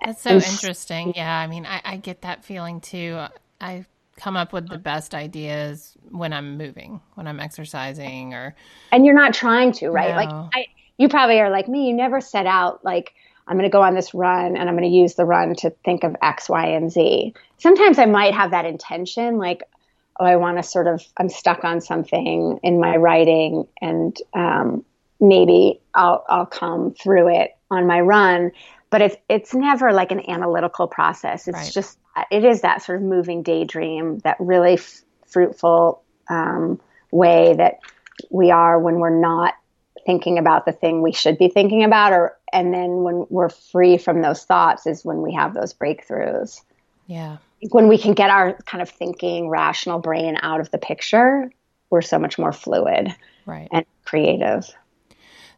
that's 0.03 0.21
so 0.21 0.31
interesting. 0.31 1.13
Yeah, 1.15 1.37
I 1.37 1.47
mean, 1.47 1.65
I, 1.65 1.81
I 1.83 1.97
get 1.97 2.21
that 2.21 2.43
feeling 2.43 2.81
too. 2.81 3.19
I 3.59 3.85
come 4.15 4.37
up 4.37 4.53
with 4.53 4.67
the 4.67 4.77
best 4.77 5.13
ideas 5.13 5.95
when 6.09 6.33
I'm 6.33 6.57
moving, 6.57 7.01
when 7.15 7.27
I'm 7.27 7.39
exercising, 7.39 8.33
or 8.33 8.55
and 8.91 9.05
you're 9.05 9.15
not 9.15 9.33
trying 9.33 9.71
to, 9.73 9.89
right? 9.89 10.09
No. 10.09 10.15
Like 10.15 10.51
I, 10.53 10.65
you 10.97 11.09
probably 11.09 11.39
are 11.39 11.49
like 11.49 11.67
me. 11.67 11.87
You 11.87 11.93
never 11.93 12.21
set 12.21 12.45
out 12.45 12.83
like 12.85 13.13
I'm 13.47 13.57
going 13.57 13.69
to 13.69 13.73
go 13.73 13.81
on 13.81 13.95
this 13.95 14.13
run 14.13 14.57
and 14.57 14.69
I'm 14.69 14.75
going 14.75 14.89
to 14.89 14.95
use 14.95 15.15
the 15.15 15.25
run 15.25 15.55
to 15.55 15.69
think 15.85 16.03
of 16.03 16.15
X, 16.21 16.49
Y, 16.49 16.67
and 16.67 16.91
Z. 16.91 17.33
Sometimes 17.57 17.97
I 17.97 18.05
might 18.05 18.33
have 18.33 18.51
that 18.51 18.65
intention, 18.65 19.37
like, 19.37 19.63
oh, 20.19 20.25
I 20.25 20.35
want 20.35 20.57
to 20.57 20.63
sort 20.63 20.87
of, 20.87 21.03
I'm 21.17 21.29
stuck 21.29 21.63
on 21.63 21.81
something 21.81 22.59
in 22.63 22.79
my 22.79 22.97
writing, 22.97 23.67
and 23.81 24.17
um, 24.33 24.83
maybe 25.19 25.79
I'll 25.93 26.25
I'll 26.29 26.45
come 26.45 26.93
through 26.93 27.35
it 27.35 27.57
on 27.71 27.87
my 27.87 28.01
run 28.01 28.51
but 28.89 29.01
it's 29.01 29.15
it's 29.29 29.53
never 29.53 29.91
like 29.91 30.11
an 30.11 30.29
analytical 30.29 30.87
process. 30.87 31.47
It's 31.47 31.57
right. 31.57 31.71
just 31.71 31.97
it 32.31 32.43
is 32.43 32.61
that 32.61 32.81
sort 32.81 32.99
of 32.99 33.03
moving 33.03 33.43
daydream, 33.43 34.19
that 34.19 34.37
really 34.39 34.73
f- 34.73 35.01
fruitful 35.27 36.01
um, 36.29 36.79
way 37.11 37.53
that 37.55 37.79
we 38.29 38.51
are 38.51 38.79
when 38.79 38.95
we're 38.95 39.19
not 39.19 39.53
thinking 40.05 40.37
about 40.37 40.65
the 40.65 40.71
thing 40.71 41.01
we 41.01 41.11
should 41.11 41.37
be 41.37 41.49
thinking 41.49 41.83
about, 41.83 42.13
or 42.13 42.36
and 42.53 42.73
then 42.73 43.03
when 43.03 43.25
we're 43.29 43.49
free 43.49 43.97
from 43.97 44.21
those 44.21 44.43
thoughts 44.43 44.87
is 44.87 45.03
when 45.03 45.21
we 45.21 45.33
have 45.33 45.53
those 45.53 45.73
breakthroughs. 45.73 46.61
Yeah, 47.07 47.37
when 47.69 47.87
we 47.87 47.97
can 47.97 48.13
get 48.13 48.29
our 48.29 48.53
kind 48.65 48.81
of 48.81 48.89
thinking, 48.89 49.49
rational 49.49 49.99
brain 49.99 50.37
out 50.41 50.59
of 50.59 50.69
the 50.71 50.77
picture, 50.77 51.51
we're 51.89 52.01
so 52.01 52.19
much 52.19 52.37
more 52.37 52.51
fluid, 52.51 53.15
right, 53.45 53.67
and 53.71 53.85
creative. 54.05 54.69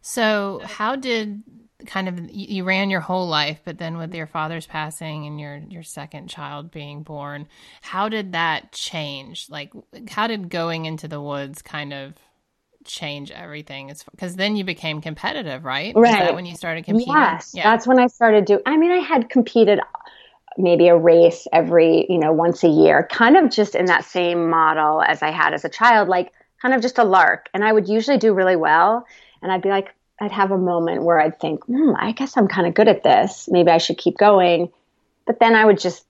So, 0.01 0.61
how 0.63 0.95
did 0.95 1.43
kind 1.85 2.09
of 2.09 2.29
you 2.31 2.63
ran 2.63 2.89
your 2.89 2.99
whole 2.99 3.27
life, 3.27 3.61
but 3.63 3.77
then 3.77 3.97
with 3.97 4.13
your 4.13 4.27
father's 4.27 4.67
passing 4.67 5.25
and 5.25 5.39
your 5.39 5.61
your 5.69 5.83
second 5.83 6.29
child 6.29 6.71
being 6.71 7.03
born, 7.03 7.47
how 7.81 8.09
did 8.09 8.33
that 8.33 8.71
change? 8.71 9.49
Like, 9.49 9.71
how 10.09 10.27
did 10.27 10.49
going 10.49 10.85
into 10.85 11.07
the 11.07 11.21
woods 11.21 11.61
kind 11.61 11.93
of 11.93 12.13
change 12.89 13.31
everything? 13.31 13.93
Because 14.11 14.35
then 14.35 14.55
you 14.55 14.63
became 14.63 15.01
competitive, 15.01 15.63
right? 15.63 15.95
Right. 15.95 16.33
when 16.33 16.45
you 16.45 16.55
started 16.55 16.83
competing? 16.85 17.13
Yes, 17.13 17.53
yeah. 17.55 17.63
that's 17.63 17.87
when 17.87 17.99
I 17.99 18.07
started 18.07 18.45
doing. 18.45 18.61
I 18.65 18.77
mean, 18.77 18.91
I 18.91 18.97
had 18.97 19.29
competed 19.29 19.79
maybe 20.57 20.89
a 20.89 20.97
race 20.97 21.47
every 21.53 22.05
you 22.09 22.17
know 22.17 22.33
once 22.33 22.63
a 22.63 22.67
year, 22.67 23.07
kind 23.09 23.37
of 23.37 23.49
just 23.49 23.75
in 23.75 23.85
that 23.85 24.03
same 24.03 24.49
model 24.49 25.01
as 25.01 25.23
I 25.23 25.31
had 25.31 25.53
as 25.53 25.63
a 25.63 25.69
child, 25.69 26.09
like 26.09 26.33
kind 26.61 26.73
of 26.73 26.81
just 26.81 26.97
a 26.97 27.03
lark. 27.03 27.49
And 27.53 27.63
I 27.63 27.71
would 27.71 27.87
usually 27.87 28.17
do 28.17 28.33
really 28.33 28.57
well, 28.57 29.05
and 29.41 29.51
I'd 29.51 29.61
be 29.61 29.69
like, 29.69 29.93
I'd 30.19 30.31
have 30.31 30.51
a 30.51 30.57
moment 30.57 31.03
where 31.03 31.19
I'd 31.19 31.39
think, 31.39 31.63
hmm, 31.65 31.93
I 31.97 32.11
guess 32.11 32.35
I'm 32.35 32.47
kind 32.47 32.67
of 32.67 32.73
good 32.73 32.87
at 32.87 33.03
this. 33.03 33.47
Maybe 33.49 33.71
I 33.71 33.77
should 33.77 33.97
keep 33.97 34.17
going. 34.17 34.71
But 35.25 35.39
then 35.39 35.55
I 35.55 35.63
would 35.63 35.79
just 35.79 36.05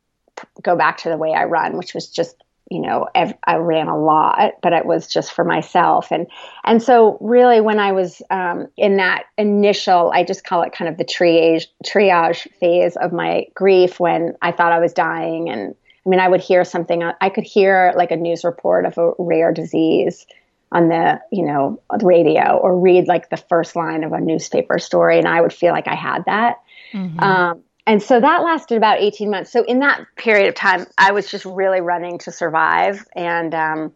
go 0.61 0.75
back 0.75 0.99
to 0.99 1.09
the 1.09 1.17
way 1.17 1.33
I 1.33 1.45
run, 1.45 1.77
which 1.77 1.93
was 1.93 2.07
just, 2.07 2.35
you 2.69 2.79
know, 2.79 3.07
ev- 3.15 3.37
I 3.45 3.55
ran 3.55 3.87
a 3.87 3.99
lot, 3.99 4.53
but 4.61 4.73
it 4.73 4.85
was 4.85 5.07
just 5.07 5.33
for 5.33 5.43
myself. 5.43 6.11
And 6.11 6.27
and 6.63 6.81
so 6.81 7.17
really, 7.19 7.61
when 7.61 7.79
I 7.79 7.91
was 7.91 8.21
um, 8.29 8.67
in 8.77 8.97
that 8.97 9.23
initial, 9.37 10.11
I 10.13 10.23
just 10.23 10.43
call 10.43 10.61
it 10.61 10.73
kind 10.73 10.89
of 10.89 10.97
the 10.97 11.05
triage 11.05 11.67
triage 11.85 12.47
phase 12.59 12.95
of 12.97 13.11
my 13.11 13.45
grief, 13.53 13.99
when 13.99 14.35
I 14.41 14.51
thought 14.51 14.71
I 14.71 14.79
was 14.79 14.93
dying, 14.93 15.49
and 15.49 15.75
I 16.05 16.09
mean, 16.09 16.19
I 16.19 16.27
would 16.27 16.41
hear 16.41 16.63
something. 16.63 17.03
I 17.03 17.29
could 17.29 17.43
hear 17.43 17.93
like 17.95 18.11
a 18.11 18.15
news 18.15 18.43
report 18.43 18.85
of 18.85 18.97
a 18.97 19.11
rare 19.17 19.51
disease 19.51 20.25
on 20.71 20.89
the 20.89 21.19
you 21.31 21.43
know 21.43 21.81
the 21.97 22.05
radio 22.05 22.57
or 22.57 22.79
read 22.79 23.07
like 23.07 23.29
the 23.29 23.37
first 23.37 23.75
line 23.75 24.03
of 24.03 24.13
a 24.13 24.19
newspaper 24.19 24.77
story 24.77 25.17
and 25.17 25.27
i 25.27 25.41
would 25.41 25.51
feel 25.51 25.71
like 25.71 25.87
i 25.87 25.95
had 25.95 26.23
that 26.25 26.57
mm-hmm. 26.93 27.19
um, 27.19 27.63
and 27.89 28.03
so 28.03 28.19
that 28.19 28.43
lasted 28.43 28.77
about 28.77 28.99
18 28.99 29.31
months. 29.31 29.51
So 29.51 29.63
in 29.63 29.79
that 29.79 30.05
period 30.15 30.47
of 30.47 30.55
time 30.55 30.85
i 30.97 31.11
was 31.11 31.29
just 31.29 31.45
really 31.45 31.81
running 31.81 32.19
to 32.19 32.31
survive. 32.31 33.05
And 33.15 33.53
um, 33.55 33.93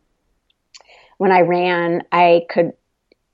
when 1.17 1.31
i 1.31 1.41
ran 1.41 2.03
i 2.11 2.45
could 2.49 2.73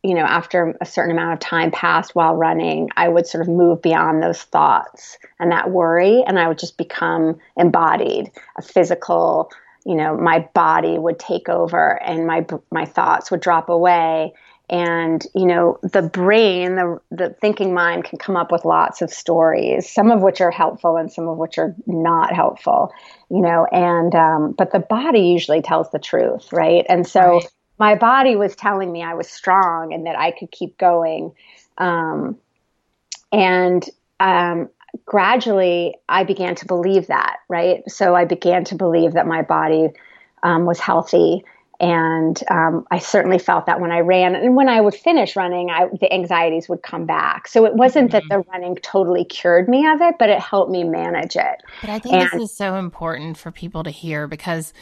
you 0.03 0.13
know 0.13 0.21
after 0.21 0.77
a 0.79 0.85
certain 0.85 1.11
amount 1.11 1.33
of 1.33 1.39
time 1.39 1.71
passed 1.71 2.13
while 2.13 2.35
running 2.35 2.89
i 2.95 3.07
would 3.07 3.25
sort 3.25 3.41
of 3.41 3.47
move 3.47 3.81
beyond 3.81 4.21
those 4.21 4.41
thoughts 4.43 5.17
and 5.39 5.51
that 5.51 5.71
worry 5.71 6.23
and 6.27 6.37
i 6.37 6.47
would 6.47 6.59
just 6.59 6.77
become 6.77 7.39
embodied 7.57 8.31
a 8.57 8.61
physical 8.61 9.49
you 9.85 9.95
know 9.95 10.15
my 10.15 10.47
body 10.53 10.99
would 10.99 11.17
take 11.17 11.49
over 11.49 12.01
and 12.03 12.27
my 12.27 12.45
my 12.71 12.85
thoughts 12.85 13.31
would 13.31 13.41
drop 13.41 13.69
away 13.69 14.33
and 14.69 15.25
you 15.33 15.45
know 15.45 15.79
the 15.81 16.01
brain 16.01 16.75
the 16.75 16.99
the 17.11 17.35
thinking 17.41 17.73
mind 17.73 18.03
can 18.03 18.19
come 18.19 18.35
up 18.35 18.51
with 18.51 18.65
lots 18.65 19.01
of 19.01 19.09
stories 19.09 19.89
some 19.91 20.11
of 20.11 20.21
which 20.21 20.41
are 20.41 20.51
helpful 20.51 20.97
and 20.97 21.11
some 21.11 21.27
of 21.27 21.38
which 21.38 21.57
are 21.57 21.75
not 21.88 22.33
helpful 22.33 22.91
you 23.29 23.41
know 23.41 23.65
and 23.71 24.13
um, 24.15 24.53
but 24.57 24.71
the 24.71 24.79
body 24.79 25.21
usually 25.21 25.61
tells 25.61 25.89
the 25.91 25.99
truth 25.99 26.51
right 26.53 26.85
and 26.89 27.07
so 27.07 27.35
right. 27.35 27.47
my 27.79 27.95
body 27.95 28.35
was 28.35 28.55
telling 28.55 28.91
me 28.91 29.03
i 29.03 29.13
was 29.13 29.29
strong 29.29 29.93
and 29.93 30.05
that 30.05 30.17
i 30.17 30.31
could 30.31 30.51
keep 30.51 30.77
going 30.77 31.31
um, 31.77 32.38
and 33.31 33.89
um, 34.19 34.69
gradually 35.05 35.95
I 36.07 36.23
began 36.23 36.55
to 36.55 36.65
believe 36.65 37.07
that, 37.07 37.38
right? 37.47 37.83
So 37.89 38.15
I 38.15 38.25
began 38.25 38.63
to 38.65 38.75
believe 38.75 39.13
that 39.13 39.27
my 39.27 39.41
body 39.41 39.89
um, 40.43 40.65
was 40.65 40.79
healthy. 40.79 41.43
And 41.79 42.41
um, 42.51 42.86
I 42.91 43.00
certainly 43.00 43.39
felt 43.39 43.65
that 43.67 43.79
when 43.79 43.91
I 43.91 44.00
ran, 44.00 44.36
and 44.36 44.55
when 44.55 44.67
I 44.67 44.81
would 44.81 44.95
finish 44.95 45.38
running, 45.38 45.69
I, 45.69 45.88
the 46.00 46.12
anxieties 46.12 46.67
would 46.67 46.83
come 46.83 47.05
back. 47.05 47.48
So 47.48 47.65
it 47.65 47.74
wasn't 47.74 48.12
mm-hmm. 48.12 48.27
that 48.27 48.43
the 48.43 48.51
running 48.51 48.75
totally 48.77 49.24
cured 49.24 49.69
me 49.69 49.88
of 49.88 50.01
it, 50.01 50.15
but 50.19 50.29
it 50.29 50.41
helped 50.41 50.71
me 50.71 50.83
manage 50.83 51.38
it. 51.38 51.63
But 51.79 51.89
I 51.89 52.00
think 52.00 52.15
and, 52.15 52.29
this 52.33 52.51
is 52.51 52.57
so 52.57 52.75
important 52.75 53.38
for 53.38 53.51
people 53.51 53.83
to 53.83 53.91
hear 53.91 54.27
because 54.27 54.74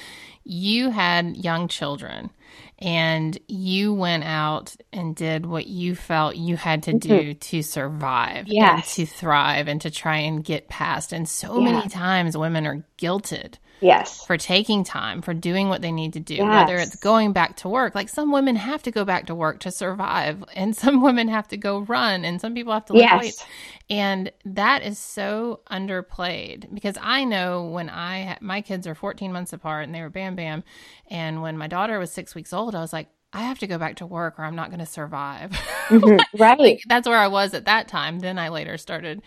you 0.43 0.89
had 0.89 1.37
young 1.37 1.67
children 1.67 2.31
and 2.79 3.37
you 3.47 3.93
went 3.93 4.23
out 4.23 4.75
and 4.93 5.15
did 5.15 5.45
what 5.45 5.67
you 5.67 5.95
felt 5.95 6.35
you 6.35 6.55
had 6.55 6.83
to 6.83 6.93
do 6.93 7.09
mm-hmm. 7.09 7.39
to 7.39 7.61
survive 7.61 8.47
yes. 8.47 8.95
to 8.95 9.05
thrive 9.05 9.67
and 9.67 9.81
to 9.81 9.91
try 9.91 10.17
and 10.17 10.43
get 10.43 10.67
past. 10.67 11.11
And 11.11 11.27
so 11.27 11.59
yeah. 11.59 11.71
many 11.71 11.89
times 11.89 12.37
women 12.37 12.65
are 12.65 12.83
guilted 12.97 13.55
Yes. 13.79 14.25
For 14.25 14.37
taking 14.37 14.83
time, 14.83 15.21
for 15.21 15.33
doing 15.33 15.69
what 15.69 15.81
they 15.81 15.91
need 15.91 16.13
to 16.13 16.19
do, 16.19 16.35
yes. 16.35 16.45
whether 16.45 16.77
it's 16.77 16.95
going 16.95 17.33
back 17.33 17.57
to 17.57 17.69
work. 17.69 17.93
Like 17.95 18.09
some 18.09 18.31
women 18.31 18.55
have 18.55 18.81
to 18.83 18.91
go 18.91 19.05
back 19.05 19.27
to 19.27 19.35
work 19.35 19.59
to 19.61 19.71
survive, 19.71 20.43
and 20.55 20.75
some 20.75 21.01
women 21.01 21.27
have 21.27 21.47
to 21.49 21.57
go 21.57 21.79
run, 21.79 22.25
and 22.25 22.41
some 22.41 22.53
people 22.53 22.73
have 22.73 22.85
to 22.85 22.97
yes. 22.97 23.21
weights. 23.21 23.45
And 23.89 24.31
that 24.45 24.83
is 24.83 24.99
so 24.99 25.61
underplayed 25.71 26.73
because 26.73 26.97
I 27.01 27.23
know 27.23 27.65
when 27.65 27.89
I, 27.89 28.37
my 28.41 28.61
kids 28.61 28.85
are 28.85 28.95
14 28.95 29.31
months 29.31 29.53
apart 29.53 29.85
and 29.85 29.95
they 29.95 30.01
were 30.01 30.09
bam 30.09 30.35
bam. 30.35 30.63
And 31.09 31.41
when 31.41 31.57
my 31.57 31.67
daughter 31.67 31.97
was 31.97 32.11
six 32.11 32.35
weeks 32.35 32.51
old, 32.51 32.75
I 32.75 32.81
was 32.81 32.91
like, 32.91 33.07
I 33.31 33.41
have 33.43 33.59
to 33.59 33.67
go 33.67 33.77
back 33.77 33.97
to 33.97 34.05
work 34.05 34.39
or 34.39 34.45
I'm 34.45 34.55
not 34.55 34.69
going 34.69 34.79
to 34.79 34.85
survive. 34.85 35.57
Mm-hmm. 35.87 36.37
Right. 36.37 36.59
like, 36.59 36.81
that's 36.89 37.07
where 37.07 37.17
I 37.17 37.29
was 37.29 37.53
at 37.53 37.63
that 37.63 37.87
time. 37.87 38.19
Then 38.19 38.37
I 38.37 38.49
later 38.49 38.77
started 38.77 39.21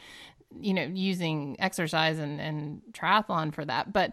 you 0.59 0.75
know, 0.75 0.83
using 0.83 1.57
exercise 1.59 2.19
and, 2.19 2.40
and 2.40 2.83
triathlon 2.92 3.54
for 3.54 3.64
that. 3.64 3.92
But 3.92 4.12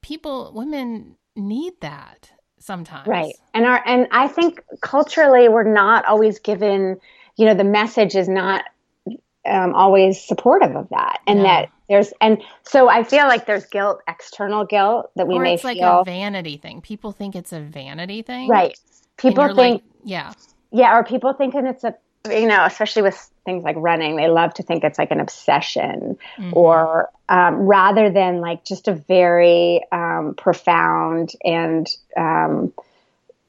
people, 0.00 0.52
women 0.54 1.16
need 1.36 1.74
that 1.80 2.30
sometimes. 2.58 3.06
Right. 3.06 3.34
And 3.52 3.66
our, 3.66 3.82
and 3.86 4.08
I 4.10 4.28
think 4.28 4.62
culturally 4.80 5.48
we're 5.48 5.70
not 5.70 6.06
always 6.06 6.38
given, 6.38 6.98
you 7.36 7.46
know, 7.46 7.54
the 7.54 7.64
message 7.64 8.14
is 8.14 8.28
not 8.28 8.64
um, 9.46 9.74
always 9.74 10.22
supportive 10.24 10.74
of 10.74 10.88
that. 10.88 11.20
And 11.26 11.40
yeah. 11.40 11.44
that 11.44 11.70
there's, 11.88 12.12
and 12.20 12.42
so 12.62 12.88
I 12.88 13.04
feel 13.04 13.24
like 13.24 13.44
there's 13.44 13.66
guilt, 13.66 14.00
external 14.08 14.64
guilt 14.64 15.10
that 15.16 15.28
we 15.28 15.34
or 15.34 15.42
may 15.42 15.54
it's 15.54 15.62
feel. 15.62 15.74
like 15.74 15.82
a 15.82 16.04
vanity 16.04 16.56
thing. 16.56 16.80
People 16.80 17.12
think 17.12 17.36
it's 17.36 17.52
a 17.52 17.60
vanity 17.60 18.22
thing. 18.22 18.48
Right. 18.48 18.78
People 19.18 19.48
think, 19.54 19.56
like, 19.56 19.82
yeah. 20.02 20.32
Yeah. 20.70 20.96
Or 20.96 21.04
people 21.04 21.34
thinking 21.34 21.66
it's 21.66 21.84
a, 21.84 21.94
you 22.30 22.48
know, 22.48 22.64
especially 22.64 23.02
with 23.02 23.30
things 23.44 23.64
like 23.64 23.76
running, 23.78 24.16
they 24.16 24.28
love 24.28 24.54
to 24.54 24.62
think 24.62 24.84
it's 24.84 24.98
like 24.98 25.10
an 25.10 25.20
obsession 25.20 26.18
mm-hmm. 26.38 26.50
or 26.52 27.10
um, 27.28 27.56
rather 27.56 28.10
than 28.10 28.40
like 28.40 28.64
just 28.64 28.88
a 28.88 28.94
very 28.94 29.80
um, 29.92 30.34
profound 30.36 31.32
and, 31.44 31.88
um, 32.16 32.72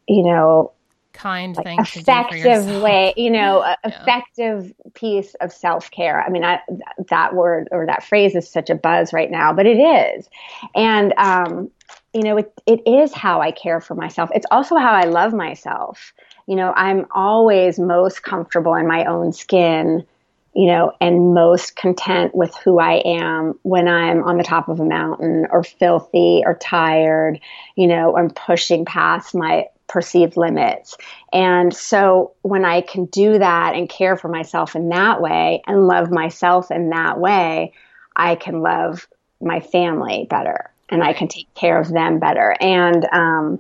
you 0.08 0.24
know, 0.24 0.72
kind 1.14 1.56
like 1.56 1.66
thing 1.66 1.80
effective 1.80 2.82
way 2.82 3.14
you 3.16 3.30
know 3.30 3.64
yeah. 3.66 3.75
effective 3.86 4.74
piece 4.96 5.34
of 5.36 5.52
self-care. 5.54 6.22
I 6.22 6.30
mean 6.30 6.44
I, 6.44 6.60
that 7.08 7.34
word 7.34 7.70
or 7.72 7.86
that 7.86 8.04
phrase 8.04 8.36
is 8.36 8.50
such 8.50 8.70
a 8.70 8.75
buzz 8.75 9.14
right 9.14 9.32
now 9.32 9.54
but 9.54 9.66
it 9.66 9.78
is. 9.78 10.30
And 10.75 11.14
um, 11.18 11.72
you 12.14 12.22
know 12.22 12.38
it, 12.38 12.52
it 12.66 12.86
is 12.86 13.14
how 13.14 13.40
i 13.40 13.52
care 13.52 13.80
for 13.80 13.96
myself. 13.96 14.30
It's 14.36 14.46
also 14.52 14.75
how 14.75 14.92
i 14.92 15.06
love 15.06 15.34
myself 15.34 16.14
you 16.48 16.56
know, 16.56 16.72
I'm 16.75 17.06
always 17.12 17.80
most 17.80 18.24
comfortable 18.24 18.75
in 18.75 18.88
my 18.88 19.06
own 19.06 19.34
skin, 19.34 20.06
you 20.54 20.68
know, 20.68 20.94
and 21.02 21.34
most 21.34 21.75
content 21.75 22.36
with 22.36 22.56
who 22.56 22.80
I 22.80 23.02
am 23.06 23.60
when 23.64 23.88
I'm 23.88 24.24
on 24.24 24.38
the 24.38 24.44
top 24.44 24.70
of 24.70 24.80
a 24.80 24.86
mountain 24.86 25.48
or 25.50 25.64
filthy 25.64 26.44
or 26.46 26.56
tired, 26.56 27.40
you 27.75 27.88
know, 27.88 28.16
I'm 28.16 28.30
pushing 28.30 28.86
past 28.86 29.36
my 29.36 29.66
perceived 29.88 30.38
limits. 30.38 30.98
And 31.34 31.75
so 31.75 32.34
when 32.42 32.66
I 32.66 32.82
can 32.82 33.06
do 33.06 33.38
that 33.38 33.75
and 33.75 33.90
care 33.90 34.16
for 34.16 34.30
myself 34.30 34.75
in 34.75 34.90
that 34.90 35.22
way 35.22 35.62
and 35.68 35.88
love 35.88 36.12
myself 36.12 36.72
in 36.72 36.90
that 36.90 37.20
way, 37.20 37.74
I 38.16 38.36
can 38.36 38.62
love 38.62 39.08
my 39.42 39.60
family 39.60 40.25
better 40.30 40.72
and 40.90 41.04
I 41.04 41.14
can 41.14 41.28
take 41.28 41.54
care 41.54 41.80
of 41.80 41.90
them 41.90 42.20
better. 42.20 42.56
And, 42.60 43.06
um, 43.12 43.60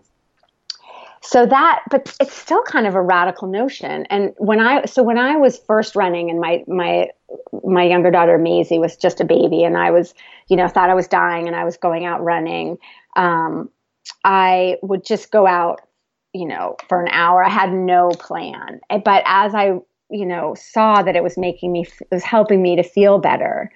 so 1.25 1.45
that 1.45 1.81
but 1.89 2.15
it's 2.19 2.33
still 2.33 2.61
kind 2.63 2.87
of 2.87 2.95
a 2.95 3.01
radical 3.01 3.47
notion. 3.47 4.05
And 4.09 4.33
when 4.37 4.59
i 4.59 4.85
so 4.85 5.03
when 5.03 5.17
i 5.17 5.35
was 5.35 5.57
first 5.57 5.95
running 5.95 6.29
and 6.29 6.39
my 6.39 6.63
my 6.67 7.09
my 7.63 7.83
younger 7.83 8.11
daughter 8.11 8.37
Maisie 8.37 8.79
was 8.79 8.95
just 8.95 9.19
a 9.19 9.25
baby 9.25 9.63
and 9.63 9.77
I 9.77 9.91
was 9.91 10.13
you 10.47 10.55
know 10.55 10.67
thought 10.67 10.89
I 10.89 10.93
was 10.93 11.07
dying 11.07 11.47
and 11.47 11.55
I 11.55 11.63
was 11.63 11.77
going 11.77 12.05
out 12.05 12.23
running 12.23 12.77
um, 13.15 13.69
I 14.23 14.77
would 14.81 15.03
just 15.05 15.31
go 15.31 15.47
out 15.47 15.81
you 16.33 16.47
know 16.47 16.75
for 16.89 17.01
an 17.01 17.07
hour. 17.09 17.43
I 17.43 17.49
had 17.49 17.71
no 17.71 18.09
plan. 18.09 18.81
But 18.89 19.23
as 19.25 19.55
I 19.55 19.79
you 20.09 20.25
know 20.25 20.55
saw 20.55 21.01
that 21.01 21.15
it 21.15 21.23
was 21.23 21.37
making 21.37 21.71
me 21.71 21.87
it 21.99 22.07
was 22.11 22.23
helping 22.23 22.61
me 22.61 22.75
to 22.75 22.83
feel 22.83 23.19
better 23.19 23.71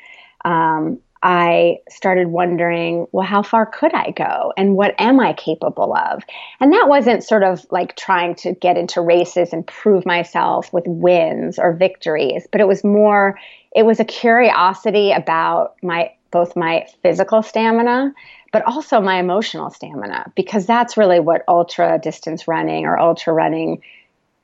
um, 0.46 1.00
I 1.22 1.80
started 1.90 2.30
wondering, 2.30 3.06
well, 3.12 3.26
how 3.26 3.44
far 3.44 3.66
could 3.66 3.94
I 3.94 4.12
go? 4.12 4.54
And 4.56 4.76
what 4.76 4.96
am 5.00 5.20
I 5.20 5.34
capable 5.34 5.94
of? 5.94 6.24
And 6.62 6.72
that 6.72 6.88
wasn't 6.88 7.26
sort 7.26 7.44
of 7.44 7.66
like 7.72 7.98
trying 7.98 8.36
to 8.36 8.54
get 8.54 8.78
into 8.78 9.02
races 9.02 9.52
and 9.52 9.68
prove 9.68 10.06
myself 10.06 10.72
with 10.72 10.86
wins 10.88 11.60
or 11.60 11.74
victories, 11.74 12.48
but 12.52 12.62
it 12.62 12.68
was 12.68 12.84
more, 12.86 13.38
it 13.76 13.84
was 13.84 14.00
a 14.00 14.06
curiosity 14.06 15.12
about 15.12 15.76
my, 15.84 16.12
both 16.32 16.56
my 16.56 16.88
physical 17.02 17.44
stamina, 17.44 18.14
but 18.54 18.64
also 18.64 19.02
my 19.02 19.20
emotional 19.20 19.70
stamina, 19.70 20.32
because 20.36 20.66
that's 20.66 20.96
really 20.96 21.20
what 21.20 21.44
ultra 21.50 22.00
distance 22.02 22.48
running 22.48 22.86
or 22.86 22.98
ultra 22.98 23.34
running 23.34 23.82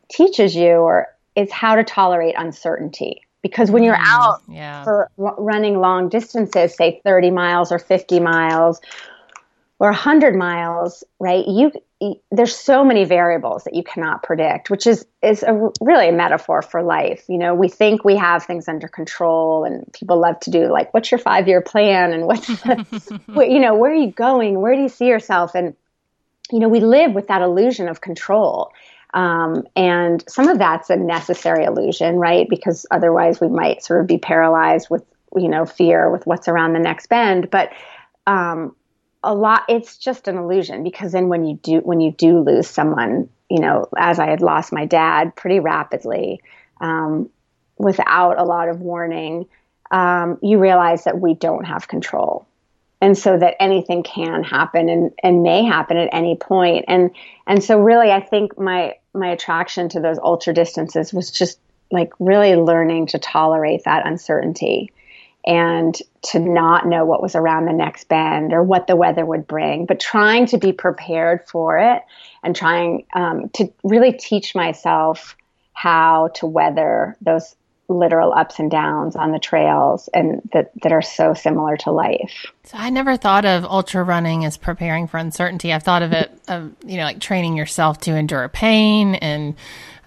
teaches 0.10 0.56
you 0.56 0.74
or 0.74 1.08
is 1.36 1.52
how 1.52 1.76
to 1.76 1.84
tolerate 1.84 2.36
uncertainty 2.38 3.25
because 3.46 3.70
when 3.70 3.84
you're 3.84 3.96
mm, 3.96 4.04
out 4.04 4.42
yeah. 4.50 4.84
for 4.84 5.12
running 5.18 5.80
long 5.80 6.10
distances, 6.10 6.76
say 6.76 7.00
30 7.04 7.30
miles 7.30 7.72
or 7.72 7.78
50 7.78 8.20
miles 8.20 8.82
or 9.78 9.90
100 9.90 10.36
miles, 10.36 11.04
right? 11.20 11.46
You 11.48 11.72
there's 12.32 12.56
so 12.56 12.84
many 12.84 13.06
variables 13.06 13.64
that 13.66 13.76
you 13.76 13.84
cannot 13.84 14.24
predict, 14.24 14.72
which 14.72 14.88
is 14.88 15.06
is 15.22 15.44
a, 15.44 15.70
really 15.80 16.10
a 16.10 16.12
metaphor 16.12 16.64
for 16.64 16.82
life. 16.82 17.24
You 17.28 17.38
know, 17.38 17.54
we 17.54 17.70
think 17.70 18.04
we 18.04 18.16
have 18.16 18.44
things 18.44 18.68
under 18.68 18.88
control, 18.88 19.64
and 19.64 19.94
people 19.94 20.20
love 20.20 20.40
to 20.40 20.50
do 20.50 20.72
like, 20.72 20.92
"What's 20.96 21.12
your 21.12 21.20
five 21.20 21.48
year 21.48 21.62
plan?" 21.62 22.14
and 22.14 22.26
what's, 22.26 22.48
the, 22.48 23.06
you 23.48 23.60
know, 23.60 23.76
where 23.76 23.92
are 23.92 23.94
you 23.96 24.12
going? 24.12 24.60
Where 24.60 24.76
do 24.76 24.82
you 24.82 24.90
see 24.90 25.06
yourself? 25.06 25.54
And 25.54 25.76
you 26.52 26.58
know, 26.58 26.68
we 26.68 26.80
live 26.80 27.14
with 27.14 27.28
that 27.28 27.44
illusion 27.44 27.90
of 27.90 28.02
control. 28.02 28.72
Um, 29.16 29.66
and 29.78 30.24
some 30.28 30.50
of 30.50 30.60
that's 30.60 30.90
a 30.90 30.98
necessary 30.98 31.64
illusion, 31.64 32.18
right? 32.18 32.48
Because 32.50 32.86
otherwise 32.92 33.40
we 33.40 33.48
might 33.48 33.82
sort 33.82 34.02
of 34.02 34.08
be 34.08 34.18
paralyzed 34.18 34.90
with, 34.90 35.04
you 35.36 35.48
know, 35.48 35.66
fear 35.66 36.12
with 36.12 36.28
what's 36.28 36.50
around 36.50 36.74
the 36.74 36.80
next 36.80 37.08
bend. 37.08 37.50
But 37.50 37.72
um, 38.28 38.76
a 39.24 39.34
lot, 39.34 39.64
it's 39.70 39.98
just 39.98 40.28
an 40.28 40.38
illusion 40.38 40.84
because 40.84 41.14
then 41.14 41.30
when 41.30 41.46
you 41.46 41.58
do, 41.64 41.78
when 41.80 42.02
you 42.02 42.12
do 42.12 42.40
lose 42.40 42.68
someone, 42.68 43.30
you 43.50 43.60
know, 43.60 43.88
as 43.98 44.20
I 44.20 44.28
had 44.28 44.42
lost 44.42 44.74
my 44.74 44.86
dad 44.86 45.34
pretty 45.36 45.62
rapidly, 45.62 46.42
um, 46.82 47.30
without 47.78 48.38
a 48.38 48.44
lot 48.44 48.68
of 48.68 48.82
warning, 48.82 49.48
um, 49.92 50.40
you 50.42 50.60
realize 50.60 51.06
that 51.06 51.20
we 51.20 51.36
don't 51.36 51.64
have 51.64 51.88
control 51.88 52.46
and 53.02 53.18
so 53.18 53.38
that 53.38 53.56
anything 53.62 54.04
can 54.04 54.44
happen 54.44 54.90
and, 54.90 55.12
and 55.24 55.44
may 55.44 55.64
happen 55.64 55.96
at 55.96 56.10
any 56.12 56.36
point 56.36 56.86
and 56.88 57.12
and 57.46 57.64
so 57.64 57.80
really 57.80 58.12
i 58.12 58.20
think 58.20 58.58
my 58.58 58.96
my 59.16 59.30
attraction 59.30 59.90
to 59.90 60.00
those 60.00 60.20
ultra 60.20 60.54
distances 60.54 61.14
was 61.14 61.32
just 61.32 61.60
like 61.92 62.12
really 62.20 62.56
learning 62.56 63.08
to 63.08 63.20
tolerate 63.20 63.84
that 63.86 64.06
uncertainty 64.06 64.92
and 65.46 65.96
to 66.24 66.40
not 66.40 66.88
know 66.88 67.06
what 67.06 67.22
was 67.22 67.36
around 67.36 67.66
the 67.66 67.74
next 67.74 68.08
bend 68.08 68.52
or 68.52 68.64
what 68.64 68.88
the 68.88 68.96
weather 68.96 69.24
would 69.24 69.46
bring, 69.46 69.86
but 69.86 70.00
trying 70.00 70.48
to 70.48 70.58
be 70.58 70.72
prepared 70.72 71.48
for 71.48 71.78
it 71.78 72.02
and 72.44 72.56
trying 72.56 73.06
um, 73.14 73.50
to 73.50 73.72
really 73.84 74.12
teach 74.12 74.56
myself 74.56 75.38
how 75.74 76.30
to 76.30 76.48
weather 76.48 77.16
those 77.22 77.56
literal 77.88 78.34
ups 78.34 78.60
and 78.60 78.72
downs 78.72 79.16
on 79.16 79.32
the 79.32 79.40
trails 79.40 80.10
and 80.14 80.42
that, 80.54 80.72
that 80.82 80.92
are 80.92 81.02
so 81.02 81.34
similar 81.34 81.78
to 81.78 81.92
life. 81.92 82.46
So 82.64 82.78
I 82.78 82.90
never 82.90 83.16
thought 83.16 83.46
of 83.46 83.64
ultra 83.64 84.04
running 84.04 84.44
as 84.46 84.58
preparing 84.58 85.08
for 85.08 85.18
uncertainty. 85.18 85.72
I've 85.72 85.84
thought 85.84 86.02
of 86.02 86.12
it 86.12 86.32
of 86.48 86.72
you 86.86 86.98
know 86.98 87.04
like 87.04 87.20
training 87.20 87.56
yourself 87.56 88.00
to 88.02 88.16
endure 88.16 88.48
pain 88.50 89.16
and 89.16 89.56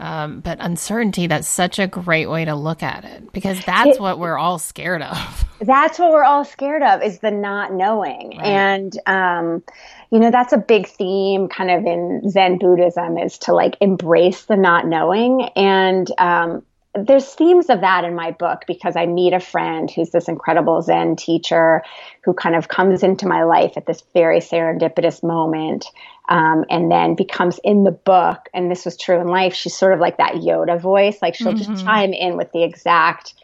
um, 0.01 0.41
but 0.41 0.59
uncertainty 0.61 1.27
that's 1.27 1.49
such 1.49 1.79
a 1.79 1.87
great 1.87 2.27
way 2.27 2.45
to 2.45 2.55
look 2.55 2.83
at 2.83 3.05
it 3.05 3.33
because 3.33 3.65
that's 3.65 3.97
it, 3.97 4.01
what 4.01 4.19
we're 4.19 4.39
all 4.39 4.59
scared 4.59 5.03
of. 5.03 5.45
That's 5.61 5.99
what 5.99 6.13
we're 6.13 6.23
all 6.23 6.45
scared 6.45 6.85
of 6.85 7.03
is 7.03 7.19
the 7.19 7.33
not 7.33 7.73
knowing. 7.73 8.39
Right. 8.39 8.47
And 8.47 8.97
um, 9.07 9.65
you 10.13 10.21
know 10.21 10.31
that's 10.31 10.53
a 10.53 10.57
big 10.57 10.87
theme 10.87 11.49
kind 11.49 11.73
of 11.73 11.85
in 11.85 12.31
Zen 12.31 12.59
Buddhism 12.59 13.19
is 13.19 13.39
to 13.39 13.53
like 13.53 13.77
embrace 13.81 14.45
the 14.45 14.57
not 14.57 14.87
knowing 14.87 15.49
and 15.57 16.09
um, 16.17 16.63
there's 16.95 17.35
themes 17.35 17.69
of 17.69 17.81
that 17.83 18.05
in 18.05 18.15
my 18.15 18.31
book 18.31 18.63
because 18.67 18.97
I 18.97 19.07
meet 19.07 19.33
a 19.33 19.41
friend 19.41 19.91
who's 19.91 20.11
this 20.11 20.29
incredible 20.29 20.81
Zen 20.83 21.17
teacher 21.17 21.83
who 22.25 22.33
kind 22.33 22.57
of 22.57 22.69
comes 22.69 23.03
into 23.03 23.27
my 23.27 23.45
life 23.45 23.77
at 23.77 23.87
this 23.87 24.03
very 24.15 24.41
serendipitous 24.41 25.23
moment 25.23 25.87
um, 26.29 26.65
and 26.71 26.91
then 26.91 27.15
becomes 27.15 27.61
in 27.63 27.85
the 27.85 27.91
book. 27.91 28.49
And 28.55 28.71
this 28.71 28.85
was 28.85 28.97
true 28.97 29.21
in 29.21 29.29
life. 29.29 29.55
She's 29.55 29.77
sort 29.77 29.93
of 29.93 30.01
like 30.01 30.17
that 30.17 30.35
Yoda 30.35 30.81
voice. 30.81 31.21
Like 31.21 31.35
she'll 31.35 31.53
mm-hmm. 31.53 31.73
just 31.73 31.85
chime 31.85 32.13
in 32.13 32.37
with 32.37 32.53
the 32.53 32.65
exact 32.65 33.35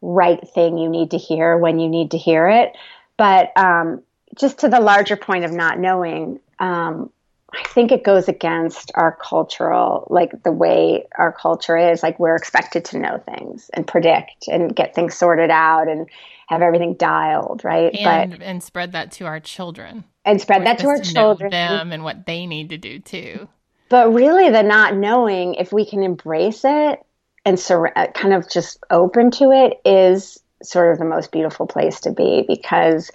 right 0.00 0.46
thing 0.48 0.78
you 0.78 0.88
need 0.88 1.10
to 1.12 1.18
hear 1.18 1.56
when 1.56 1.78
you 1.78 1.88
need 1.88 2.12
to 2.12 2.18
hear 2.18 2.48
it. 2.48 2.76
But 3.16 3.56
um, 3.56 4.02
just 4.36 4.60
to 4.60 4.68
the 4.68 4.80
larger 4.80 5.16
point 5.16 5.44
of 5.44 5.52
not 5.52 5.78
knowing, 5.78 6.40
um, 6.58 7.10
I 7.54 7.62
think 7.68 7.92
it 7.92 8.02
goes 8.02 8.28
against 8.28 8.90
our 8.94 9.16
cultural, 9.16 10.06
like 10.10 10.42
the 10.42 10.52
way 10.52 11.06
our 11.16 11.32
culture 11.32 11.76
is. 11.76 12.02
Like 12.02 12.18
we're 12.18 12.36
expected 12.36 12.84
to 12.86 12.98
know 12.98 13.18
things 13.18 13.70
and 13.72 13.86
predict 13.86 14.48
and 14.48 14.74
get 14.74 14.94
things 14.94 15.14
sorted 15.14 15.50
out 15.50 15.88
and 15.88 16.08
have 16.48 16.62
everything 16.62 16.94
dialed, 16.94 17.62
right? 17.64 17.94
And 17.94 18.30
but, 18.32 18.42
and 18.42 18.62
spread 18.62 18.92
that 18.92 19.12
to 19.12 19.26
our 19.26 19.40
children. 19.40 20.04
And 20.24 20.40
spread 20.40 20.66
that 20.66 20.78
to 20.80 20.88
our 20.88 20.98
to 20.98 21.12
children. 21.12 21.50
them 21.50 21.92
and 21.92 22.02
what 22.02 22.26
they 22.26 22.46
need 22.46 22.70
to 22.70 22.78
do 22.78 22.98
too. 22.98 23.48
But 23.88 24.12
really, 24.12 24.50
the 24.50 24.62
not 24.62 24.96
knowing, 24.96 25.54
if 25.54 25.72
we 25.72 25.86
can 25.86 26.02
embrace 26.02 26.62
it 26.64 27.00
and 27.44 27.60
sur- 27.60 27.92
uh, 27.94 28.08
kind 28.14 28.34
of 28.34 28.48
just 28.48 28.82
open 28.90 29.30
to 29.32 29.52
it, 29.52 29.80
is 29.84 30.40
sort 30.62 30.92
of 30.92 30.98
the 30.98 31.04
most 31.04 31.30
beautiful 31.30 31.66
place 31.66 32.00
to 32.00 32.10
be 32.10 32.44
because. 32.48 33.10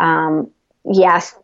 Um, 0.00 0.50
yes, 0.92 1.34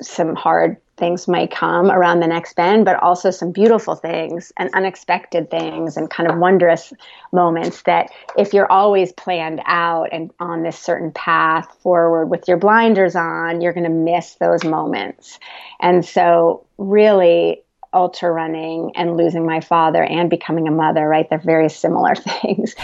some 0.00 0.34
hard 0.34 0.76
things 0.96 1.26
might 1.26 1.50
come 1.50 1.90
around 1.90 2.20
the 2.20 2.26
next 2.26 2.54
bend, 2.54 2.84
but 2.84 3.02
also 3.02 3.30
some 3.30 3.50
beautiful 3.50 3.96
things 3.96 4.52
and 4.56 4.70
unexpected 4.74 5.50
things 5.50 5.96
and 5.96 6.08
kind 6.08 6.30
of 6.30 6.38
wondrous 6.38 6.92
moments 7.32 7.82
that 7.82 8.10
if 8.38 8.52
you're 8.52 8.70
always 8.70 9.12
planned 9.12 9.60
out 9.66 10.08
and 10.12 10.30
on 10.38 10.62
this 10.62 10.78
certain 10.78 11.10
path 11.10 11.66
forward 11.80 12.26
with 12.26 12.46
your 12.46 12.56
blinders 12.56 13.16
on, 13.16 13.60
you're 13.60 13.72
going 13.72 13.84
to 13.84 13.90
miss 13.90 14.34
those 14.34 14.62
moments. 14.64 15.38
And 15.80 16.04
so, 16.04 16.64
really, 16.78 17.62
ultra 17.92 18.30
running 18.30 18.92
and 18.96 19.16
losing 19.16 19.46
my 19.46 19.60
father 19.60 20.02
and 20.02 20.28
becoming 20.28 20.66
a 20.68 20.72
mother, 20.72 21.06
right? 21.08 21.28
They're 21.28 21.38
very 21.38 21.70
similar 21.70 22.14
things, 22.42 22.74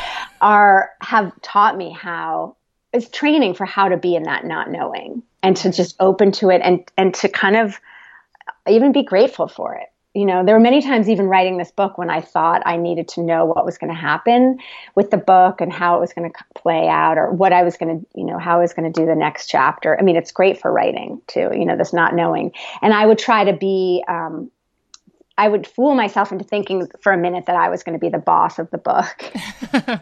are 0.40 0.90
have 1.00 1.32
taught 1.42 1.76
me 1.76 1.92
how 1.92 2.56
it's 2.92 3.08
training 3.08 3.54
for 3.54 3.66
how 3.66 3.88
to 3.88 3.96
be 3.96 4.16
in 4.16 4.24
that 4.24 4.44
not 4.44 4.68
knowing 4.68 5.22
and 5.42 5.56
to 5.58 5.70
just 5.70 5.96
open 6.00 6.32
to 6.32 6.50
it 6.50 6.60
and 6.62 6.90
and 6.96 7.14
to 7.14 7.28
kind 7.28 7.56
of 7.56 7.80
even 8.68 8.92
be 8.92 9.02
grateful 9.02 9.48
for 9.48 9.74
it. 9.74 9.86
You 10.14 10.24
know, 10.26 10.44
there 10.44 10.56
were 10.56 10.60
many 10.60 10.82
times 10.82 11.08
even 11.08 11.26
writing 11.26 11.56
this 11.56 11.70
book 11.70 11.96
when 11.96 12.10
I 12.10 12.20
thought 12.20 12.62
I 12.66 12.76
needed 12.76 13.06
to 13.08 13.22
know 13.22 13.44
what 13.44 13.64
was 13.64 13.78
going 13.78 13.94
to 13.94 14.00
happen 14.00 14.58
with 14.96 15.12
the 15.12 15.16
book 15.16 15.60
and 15.60 15.72
how 15.72 15.96
it 15.96 16.00
was 16.00 16.12
going 16.12 16.30
to 16.30 16.44
play 16.56 16.88
out 16.88 17.16
or 17.16 17.30
what 17.30 17.52
I 17.52 17.62
was 17.62 17.76
going 17.76 18.00
to, 18.00 18.06
you 18.16 18.24
know, 18.24 18.36
how 18.36 18.58
I 18.58 18.62
was 18.62 18.72
going 18.72 18.92
to 18.92 19.00
do 19.00 19.06
the 19.06 19.14
next 19.14 19.46
chapter. 19.46 19.96
I 19.96 20.02
mean, 20.02 20.16
it's 20.16 20.32
great 20.32 20.60
for 20.60 20.72
writing 20.72 21.22
too, 21.28 21.50
you 21.52 21.64
know, 21.64 21.76
this 21.76 21.92
not 21.92 22.16
knowing. 22.16 22.50
And 22.82 22.92
I 22.92 23.06
would 23.06 23.18
try 23.18 23.44
to 23.44 23.52
be, 23.52 24.02
um, 24.08 24.50
I 25.38 25.48
would 25.48 25.66
fool 25.66 25.94
myself 25.94 26.32
into 26.32 26.44
thinking 26.44 26.88
for 27.00 27.12
a 27.12 27.18
minute 27.18 27.46
that 27.46 27.56
I 27.56 27.70
was 27.70 27.82
going 27.82 27.94
to 27.94 28.00
be 28.00 28.10
the 28.10 28.18
boss 28.18 28.58
of 28.58 28.70
the 28.70 28.78
book. 28.78 29.32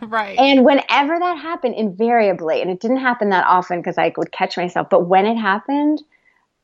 right. 0.10 0.36
And 0.38 0.64
whenever 0.64 1.18
that 1.18 1.38
happened, 1.38 1.74
invariably, 1.76 2.60
and 2.60 2.70
it 2.70 2.80
didn't 2.80 2.98
happen 2.98 3.30
that 3.30 3.46
often 3.46 3.78
because 3.80 3.98
I 3.98 4.12
would 4.16 4.32
catch 4.32 4.56
myself, 4.56 4.88
but 4.90 5.06
when 5.06 5.26
it 5.26 5.36
happened, 5.36 6.02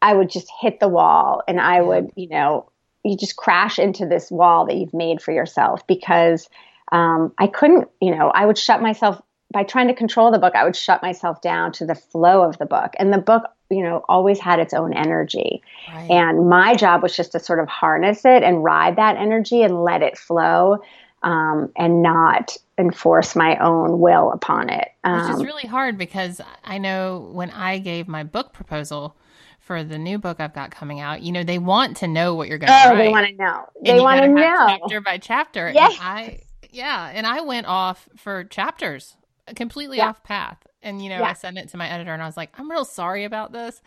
I 0.03 0.15
would 0.15 0.29
just 0.29 0.51
hit 0.61 0.81
the 0.81 0.89
wall 0.89 1.43
and 1.47 1.61
I 1.61 1.81
would, 1.81 2.11
you 2.17 2.29
know, 2.29 2.69
you 3.05 3.17
just 3.17 3.37
crash 3.37 3.79
into 3.79 4.07
this 4.07 4.31
wall 4.31 4.67
that 4.67 4.77
you've 4.77 4.95
made 4.95 5.23
for 5.23 5.33
yourself 5.33 5.87
because 5.87 6.49
um, 6.91 7.33
I 7.39 7.47
couldn't, 7.47 7.89
you 8.01 8.15
know, 8.15 8.29
I 8.29 8.47
would 8.47 8.59
shut 8.59 8.83
myself 8.83 9.21
by 9.53 9.63
trying 9.63 9.89
to 9.89 9.95
control 9.95 10.31
the 10.31 10.39
book. 10.39 10.55
I 10.55 10.65
would 10.65 10.77
shut 10.77 11.03
myself 11.03 11.41
down 11.41 11.73
to 11.73 11.87
the 11.87 11.95
flow 11.95 12.43
of 12.43 12.59
the 12.59 12.67
book, 12.67 12.95
and 12.99 13.13
the 13.13 13.19
book, 13.19 13.45
you 13.71 13.83
know, 13.83 14.05
always 14.09 14.39
had 14.39 14.59
its 14.59 14.75
own 14.75 14.93
energy. 14.95 15.63
Right. 15.93 16.11
And 16.11 16.49
my 16.49 16.75
job 16.75 17.03
was 17.03 17.17
just 17.17 17.33
to 17.33 17.41
sort 17.41 17.61
of 17.61 17.69
harness 17.69 18.25
it 18.25 18.43
and 18.43 18.63
ride 18.63 18.97
that 18.97 19.17
energy 19.17 19.63
and 19.63 19.83
let 19.83 20.03
it 20.03 20.19
flow. 20.19 20.79
Um, 21.23 21.73
and 21.75 22.03
not 22.03 22.55
enforce 22.77 23.35
my 23.35 23.57
own 23.57 23.99
will 23.99 24.31
upon 24.31 24.69
it. 24.69 24.89
Um, 25.05 25.23
Which 25.23 25.31
is 25.31 25.41
um, 25.41 25.47
really 25.47 25.67
hard 25.67 25.97
because 25.97 26.39
I 26.63 26.77
know 26.77 27.31
when 27.33 27.49
I 27.49 27.79
gave 27.79 28.09
my 28.09 28.25
book 28.25 28.53
proposal, 28.53 29.17
for 29.65 29.83
the 29.83 29.99
new 29.99 30.19
book 30.19 30.41
I've 30.41 30.53
got 30.53 30.71
coming 30.71 31.01
out, 31.01 31.23
you 31.23 31.33
know, 31.33 31.43
they 31.43 31.59
want 31.59 31.97
to 31.99 32.09
know 32.09 32.35
what 32.35 32.49
you're 32.49 32.59
going 32.59 32.69
to 32.69 32.83
oh, 32.85 32.91
write. 32.91 32.97
they 32.99 33.09
want 33.09 33.27
to 33.27 33.33
know. 33.33 33.65
They 33.83 33.99
want 33.99 34.21
to 34.21 34.29
know 34.29 34.67
chapter 34.69 35.01
by 35.01 35.19
chapter. 35.19 35.73
Yes. 35.73 35.93
And 35.93 36.01
I, 36.03 36.41
yeah, 36.71 37.11
and 37.15 37.27
I 37.27 37.41
went 37.41 37.67
off 37.67 38.09
for 38.17 38.45
chapters, 38.45 39.17
completely 39.57 39.99
yeah. 39.99 40.09
off 40.09 40.23
path. 40.23 40.59
And 40.85 41.03
you 41.03 41.09
know, 41.09 41.19
yeah. 41.19 41.31
I 41.31 41.33
sent 41.33 41.59
it 41.59 41.71
to 41.71 41.77
my 41.77 41.89
editor, 41.89 42.13
and 42.13 42.23
I 42.23 42.27
was 42.27 42.37
like, 42.37 42.51
"I'm 42.59 42.71
real 42.71 42.85
sorry 42.85 43.25
about 43.25 43.53
this," 43.53 43.83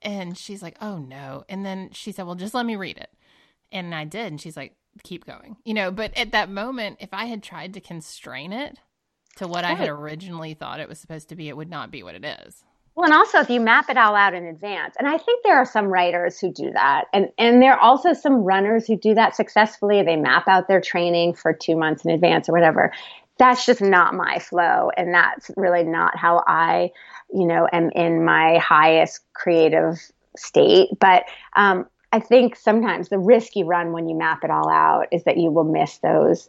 and 0.00 0.38
she's 0.38 0.62
like, 0.62 0.76
"Oh 0.80 0.96
no!" 0.96 1.44
And 1.48 1.66
then 1.66 1.90
she 1.92 2.12
said, 2.12 2.24
"Well, 2.24 2.36
just 2.36 2.54
let 2.54 2.64
me 2.64 2.76
read 2.76 2.96
it," 2.96 3.10
and 3.72 3.94
I 3.94 4.04
did, 4.04 4.28
and 4.28 4.40
she's 4.40 4.56
like, 4.56 4.76
"Keep 5.02 5.26
going," 5.26 5.56
you 5.64 5.74
know. 5.74 5.90
But 5.90 6.16
at 6.16 6.32
that 6.32 6.48
moment, 6.48 6.98
if 7.00 7.12
I 7.12 7.26
had 7.26 7.42
tried 7.42 7.74
to 7.74 7.80
constrain 7.80 8.52
it 8.52 8.78
to 9.36 9.48
what 9.48 9.64
right. 9.64 9.72
I 9.72 9.74
had 9.74 9.88
originally 9.88 10.54
thought 10.54 10.80
it 10.80 10.88
was 10.88 11.00
supposed 11.00 11.28
to 11.30 11.36
be, 11.36 11.48
it 11.48 11.56
would 11.56 11.68
not 11.68 11.90
be 11.90 12.02
what 12.02 12.14
it 12.14 12.24
is. 12.24 12.62
Well, 12.94 13.04
and 13.04 13.12
also 13.12 13.40
if 13.40 13.50
you 13.50 13.60
map 13.60 13.90
it 13.90 13.98
all 13.98 14.14
out 14.14 14.32
in 14.32 14.46
advance, 14.46 14.94
and 14.98 15.06
I 15.06 15.18
think 15.18 15.44
there 15.44 15.58
are 15.58 15.66
some 15.66 15.88
writers 15.88 16.40
who 16.40 16.50
do 16.50 16.70
that, 16.72 17.04
and 17.12 17.28
and 17.36 17.60
there 17.60 17.74
are 17.74 17.78
also 17.80 18.14
some 18.14 18.36
runners 18.44 18.86
who 18.86 18.96
do 18.96 19.14
that 19.14 19.36
successfully. 19.36 20.02
They 20.02 20.16
map 20.16 20.48
out 20.48 20.66
their 20.66 20.80
training 20.80 21.34
for 21.34 21.52
two 21.52 21.76
months 21.76 22.06
in 22.06 22.10
advance 22.10 22.48
or 22.48 22.52
whatever. 22.52 22.92
That's 23.38 23.66
just 23.66 23.82
not 23.82 24.14
my 24.14 24.38
flow, 24.38 24.90
and 24.96 25.12
that's 25.12 25.50
really 25.56 25.84
not 25.84 26.16
how 26.16 26.42
I, 26.46 26.90
you 27.32 27.46
know, 27.46 27.68
am 27.72 27.90
in 27.90 28.24
my 28.24 28.58
highest 28.58 29.20
creative 29.34 29.98
state. 30.36 30.88
But 30.98 31.24
um, 31.54 31.86
I 32.12 32.20
think 32.20 32.56
sometimes 32.56 33.08
the 33.08 33.18
risk 33.18 33.56
you 33.56 33.66
run 33.66 33.92
when 33.92 34.08
you 34.08 34.16
map 34.16 34.44
it 34.44 34.50
all 34.50 34.70
out 34.70 35.06
is 35.12 35.24
that 35.24 35.36
you 35.36 35.50
will 35.50 35.64
miss 35.64 35.98
those 35.98 36.48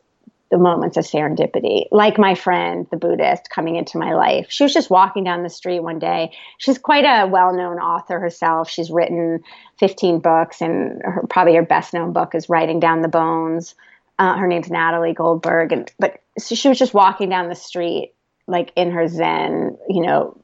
the 0.50 0.58
moments 0.58 0.96
of 0.96 1.04
serendipity, 1.04 1.88
like 1.92 2.18
my 2.18 2.34
friend, 2.34 2.88
the 2.90 2.98
Buddhist, 2.98 3.50
coming 3.50 3.76
into 3.76 3.98
my 3.98 4.14
life. 4.14 4.48
She 4.50 4.64
was 4.64 4.74
just 4.74 4.90
walking 4.90 5.24
down 5.24 5.44
the 5.44 5.50
street 5.50 5.82
one 5.82 6.00
day. 6.00 6.32
She's 6.58 6.78
quite 6.78 7.04
a 7.04 7.28
well 7.28 7.54
known 7.54 7.80
author 7.80 8.20
herself. 8.20 8.70
She's 8.70 8.90
written 8.90 9.42
15 9.80 10.20
books, 10.20 10.62
and 10.62 11.02
her, 11.04 11.26
probably 11.30 11.56
her 11.56 11.64
best 11.64 11.94
known 11.94 12.14
book 12.14 12.34
is 12.34 12.50
Writing 12.50 12.80
Down 12.80 13.02
the 13.02 13.08
Bones. 13.10 13.76
Uh, 14.20 14.38
her 14.38 14.48
name's 14.48 14.70
Natalie 14.70 15.14
Goldberg. 15.14 15.72
And, 15.72 15.92
but 16.00 16.22
so 16.38 16.56
she 16.56 16.70
was 16.70 16.80
just 16.80 16.94
walking 16.94 17.30
down 17.30 17.50
the 17.50 17.56
street, 17.56 18.14
like 18.48 18.72
in 18.76 18.92
her 18.92 19.08
Zen, 19.08 19.78
you 19.90 20.02
know, 20.02 20.42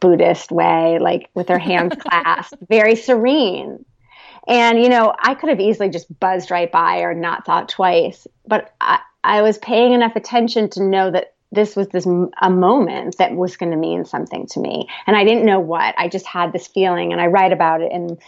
Buddhist 0.00 0.50
way, 0.50 0.98
like 1.00 1.30
with 1.34 1.48
her 1.48 1.58
hands 1.58 1.94
clasped, 2.00 2.62
very 2.68 2.96
serene. 2.96 3.84
And, 4.46 4.82
you 4.82 4.88
know, 4.88 5.14
I 5.18 5.34
could 5.34 5.50
have 5.50 5.60
easily 5.60 5.90
just 5.90 6.18
buzzed 6.20 6.50
right 6.50 6.70
by 6.70 7.00
or 7.00 7.14
not 7.14 7.44
thought 7.44 7.68
twice, 7.68 8.26
but 8.46 8.74
I, 8.80 9.00
I 9.24 9.42
was 9.42 9.58
paying 9.58 9.92
enough 9.92 10.16
attention 10.16 10.70
to 10.70 10.82
know 10.82 11.10
that 11.10 11.34
this 11.52 11.76
was 11.76 11.88
this 11.88 12.06
a 12.42 12.50
moment 12.50 13.16
that 13.18 13.34
was 13.34 13.56
going 13.56 13.72
to 13.72 13.76
mean 13.76 14.04
something 14.04 14.46
to 14.46 14.60
me 14.60 14.86
and 15.06 15.16
i 15.16 15.24
didn't 15.24 15.46
know 15.46 15.58
what 15.58 15.94
i 15.96 16.06
just 16.06 16.26
had 16.26 16.52
this 16.52 16.66
feeling 16.66 17.10
and 17.10 17.22
i 17.22 17.26
write 17.26 17.52
about 17.52 17.80
it 17.80 17.90
in 17.90 18.18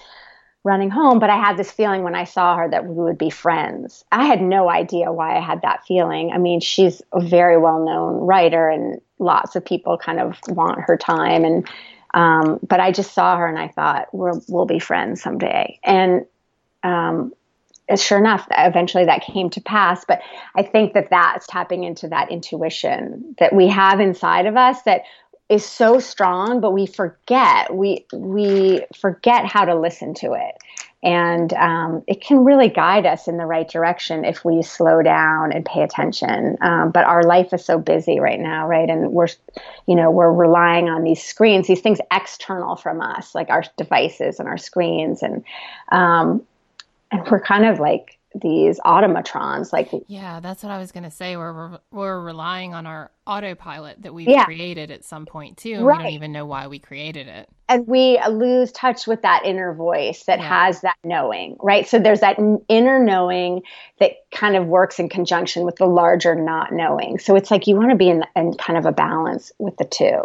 running 0.62 0.90
home 0.90 1.18
but 1.18 1.30
i 1.30 1.36
had 1.36 1.56
this 1.56 1.70
feeling 1.70 2.02
when 2.02 2.14
i 2.14 2.24
saw 2.24 2.56
her 2.56 2.68
that 2.68 2.84
we 2.84 2.94
would 2.94 3.18
be 3.18 3.30
friends 3.30 4.04
i 4.12 4.24
had 4.24 4.42
no 4.42 4.68
idea 4.68 5.10
why 5.12 5.36
i 5.36 5.40
had 5.40 5.62
that 5.62 5.84
feeling 5.86 6.30
i 6.32 6.38
mean 6.38 6.60
she's 6.60 7.00
a 7.12 7.20
very 7.20 7.56
well 7.56 7.84
known 7.84 8.14
writer 8.26 8.68
and 8.68 9.00
lots 9.18 9.56
of 9.56 9.64
people 9.64 9.96
kind 9.96 10.20
of 10.20 10.38
want 10.48 10.80
her 10.80 10.96
time 10.96 11.44
and 11.44 11.68
um, 12.12 12.58
but 12.66 12.80
i 12.80 12.92
just 12.92 13.14
saw 13.14 13.36
her 13.36 13.46
and 13.46 13.58
i 13.58 13.68
thought 13.68 14.08
we'll, 14.12 14.42
we'll 14.48 14.66
be 14.66 14.78
friends 14.78 15.22
someday 15.22 15.78
and 15.82 16.26
um, 16.82 17.32
sure 17.98 18.18
enough, 18.18 18.46
eventually 18.50 19.04
that 19.04 19.22
came 19.22 19.50
to 19.50 19.60
pass. 19.60 20.04
But 20.04 20.20
I 20.54 20.62
think 20.62 20.94
that 20.94 21.08
that's 21.10 21.46
tapping 21.46 21.84
into 21.84 22.08
that 22.08 22.30
intuition 22.30 23.34
that 23.38 23.52
we 23.52 23.68
have 23.68 24.00
inside 24.00 24.46
of 24.46 24.56
us 24.56 24.82
that 24.82 25.02
is 25.50 25.66
so 25.66 25.98
strong, 25.98 26.60
but 26.60 26.70
we 26.70 26.86
forget 26.86 27.74
we 27.74 28.06
we 28.12 28.86
forget 28.96 29.44
how 29.44 29.64
to 29.64 29.74
listen 29.74 30.14
to 30.14 30.32
it, 30.34 30.56
and 31.02 31.52
um, 31.54 32.04
it 32.06 32.20
can 32.20 32.44
really 32.44 32.68
guide 32.68 33.04
us 33.04 33.26
in 33.26 33.36
the 33.36 33.44
right 33.44 33.68
direction 33.68 34.24
if 34.24 34.44
we 34.44 34.62
slow 34.62 35.02
down 35.02 35.50
and 35.52 35.66
pay 35.66 35.82
attention. 35.82 36.56
Um, 36.62 36.92
but 36.92 37.04
our 37.04 37.24
life 37.24 37.52
is 37.52 37.64
so 37.64 37.78
busy 37.78 38.20
right 38.20 38.38
now, 38.38 38.68
right? 38.68 38.88
And 38.88 39.10
we're, 39.10 39.26
you 39.86 39.96
know, 39.96 40.12
we're 40.12 40.32
relying 40.32 40.88
on 40.88 41.02
these 41.02 41.22
screens, 41.22 41.66
these 41.66 41.80
things 41.80 41.98
external 42.12 42.76
from 42.76 43.00
us, 43.00 43.34
like 43.34 43.50
our 43.50 43.64
devices 43.76 44.38
and 44.38 44.48
our 44.48 44.58
screens, 44.58 45.20
and 45.20 45.42
um, 45.90 46.46
and 47.10 47.28
we're 47.28 47.40
kind 47.40 47.66
of 47.66 47.80
like 47.80 48.19
these 48.40 48.78
automatrons 48.80 49.72
like 49.72 49.90
yeah 50.06 50.38
that's 50.38 50.62
what 50.62 50.70
i 50.70 50.78
was 50.78 50.92
going 50.92 51.02
to 51.02 51.10
say 51.10 51.36
we're 51.36 51.78
we're 51.90 52.20
relying 52.20 52.74
on 52.74 52.86
our 52.86 53.10
autopilot 53.26 54.00
that 54.02 54.14
we've 54.14 54.28
yeah. 54.28 54.44
created 54.44 54.90
at 54.90 55.04
some 55.04 55.26
point 55.26 55.56
too 55.56 55.72
and 55.72 55.86
right. 55.86 55.98
we 55.98 56.04
don't 56.04 56.12
even 56.12 56.32
know 56.32 56.46
why 56.46 56.68
we 56.68 56.78
created 56.78 57.26
it 57.26 57.48
and 57.70 57.86
we 57.86 58.20
lose 58.28 58.72
touch 58.72 59.06
with 59.06 59.22
that 59.22 59.42
inner 59.44 59.72
voice 59.72 60.24
that 60.24 60.40
yeah. 60.40 60.66
has 60.66 60.80
that 60.80 60.96
knowing, 61.04 61.56
right? 61.60 61.86
So 61.86 62.00
there's 62.00 62.18
that 62.18 62.36
inner 62.68 62.98
knowing 62.98 63.62
that 64.00 64.14
kind 64.32 64.56
of 64.56 64.66
works 64.66 64.98
in 64.98 65.08
conjunction 65.08 65.64
with 65.64 65.76
the 65.76 65.86
larger 65.86 66.34
not 66.34 66.72
knowing. 66.72 67.18
So 67.18 67.34
it's 67.34 67.50
like 67.50 67.66
you 67.66 67.76
want 67.76 67.90
to 67.90 67.96
be 67.96 68.08
in, 68.08 68.24
in 68.36 68.54
kind 68.54 68.78
of 68.78 68.86
a 68.86 68.92
balance 68.92 69.50
with 69.58 69.76
the 69.76 69.84
two, 69.84 70.22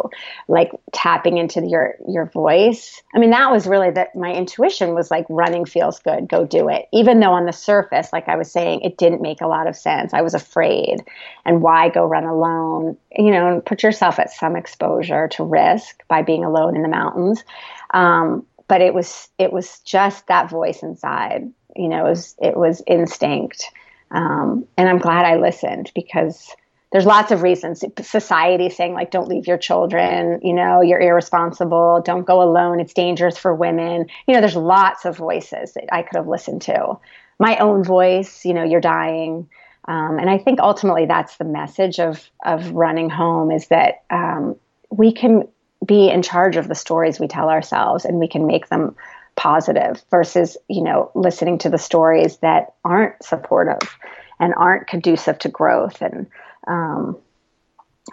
like 0.48 0.70
tapping 0.92 1.38
into 1.38 1.66
your 1.66 1.94
your 2.08 2.26
voice. 2.26 3.02
I 3.14 3.18
mean, 3.18 3.30
that 3.30 3.50
was 3.50 3.66
really 3.66 3.90
that 3.90 4.14
my 4.14 4.32
intuition 4.32 4.94
was 4.94 5.10
like 5.10 5.26
running 5.28 5.64
feels 5.64 5.98
good, 5.98 6.28
go 6.28 6.44
do 6.44 6.68
it. 6.68 6.86
Even 6.92 7.20
though 7.20 7.32
on 7.32 7.46
the 7.46 7.52
surface, 7.52 8.12
like 8.12 8.28
I 8.28 8.36
was 8.36 8.50
saying, 8.50 8.82
it 8.82 8.96
didn't 8.96 9.22
make 9.22 9.40
a 9.40 9.48
lot 9.48 9.66
of 9.66 9.76
sense. 9.76 10.14
I 10.14 10.22
was 10.22 10.34
afraid, 10.34 11.04
and 11.44 11.62
why 11.62 11.88
go 11.88 12.04
run 12.04 12.24
alone? 12.24 12.96
You 13.16 13.30
know, 13.32 13.54
and 13.54 13.64
put 13.64 13.82
yourself 13.82 14.18
at 14.18 14.30
some 14.30 14.56
exposure 14.56 15.28
to 15.28 15.44
risk 15.44 16.02
by 16.08 16.22
being 16.22 16.44
alone 16.44 16.76
in 16.76 16.82
the 16.82 16.88
mountains 16.88 17.42
um, 17.92 18.46
but 18.68 18.80
it 18.80 18.94
was 18.94 19.28
it 19.38 19.52
was 19.52 19.80
just 19.80 20.26
that 20.26 20.50
voice 20.50 20.82
inside. 20.82 21.50
You 21.74 21.88
know, 21.88 22.06
it 22.06 22.10
was 22.10 22.34
it 22.40 22.56
was 22.56 22.82
instinct, 22.86 23.64
um, 24.10 24.66
and 24.76 24.88
I'm 24.88 24.98
glad 24.98 25.24
I 25.24 25.36
listened 25.36 25.90
because 25.94 26.54
there's 26.92 27.06
lots 27.06 27.32
of 27.32 27.42
reasons. 27.42 27.84
Society 28.00 28.70
saying 28.70 28.94
like, 28.94 29.10
don't 29.10 29.28
leave 29.28 29.46
your 29.46 29.58
children. 29.58 30.40
You 30.42 30.54
know, 30.54 30.80
you're 30.80 31.00
irresponsible. 31.00 32.02
Don't 32.04 32.26
go 32.26 32.42
alone. 32.42 32.80
It's 32.80 32.94
dangerous 32.94 33.36
for 33.36 33.54
women. 33.54 34.06
You 34.26 34.34
know, 34.34 34.40
there's 34.40 34.56
lots 34.56 35.04
of 35.04 35.16
voices 35.16 35.74
that 35.74 35.92
I 35.92 36.02
could 36.02 36.16
have 36.16 36.28
listened 36.28 36.62
to. 36.62 36.98
My 37.38 37.58
own 37.58 37.82
voice. 37.82 38.44
You 38.44 38.54
know, 38.54 38.64
you're 38.64 38.80
dying. 38.80 39.48
Um, 39.88 40.18
and 40.18 40.30
I 40.30 40.38
think 40.38 40.60
ultimately 40.60 41.06
that's 41.06 41.36
the 41.36 41.44
message 41.44 42.00
of 42.00 42.28
of 42.44 42.70
running 42.70 43.10
home 43.10 43.50
is 43.50 43.68
that 43.68 44.04
um, 44.10 44.56
we 44.90 45.12
can 45.12 45.48
be 45.84 46.08
in 46.08 46.22
charge 46.22 46.56
of 46.56 46.68
the 46.68 46.74
stories 46.74 47.20
we 47.20 47.28
tell 47.28 47.50
ourselves 47.50 48.04
and 48.04 48.18
we 48.18 48.28
can 48.28 48.46
make 48.46 48.68
them 48.68 48.96
positive 49.36 50.02
versus 50.10 50.56
you 50.68 50.82
know 50.82 51.10
listening 51.14 51.58
to 51.58 51.68
the 51.68 51.78
stories 51.78 52.38
that 52.38 52.74
aren't 52.84 53.22
supportive 53.22 53.96
and 54.40 54.54
aren't 54.56 54.86
conducive 54.86 55.38
to 55.38 55.48
growth 55.48 56.00
and 56.00 56.26
um, 56.66 57.16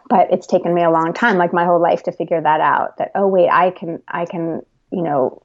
but 0.09 0.31
it's 0.31 0.47
taken 0.47 0.73
me 0.73 0.83
a 0.83 0.91
long 0.91 1.13
time 1.13 1.37
like 1.37 1.53
my 1.53 1.65
whole 1.65 1.81
life 1.81 2.03
to 2.03 2.11
figure 2.11 2.41
that 2.41 2.59
out 2.59 2.97
that 2.97 3.11
oh 3.15 3.27
wait 3.27 3.49
i 3.49 3.71
can 3.71 4.01
i 4.07 4.25
can 4.25 4.61
you 4.91 5.01
know 5.01 5.41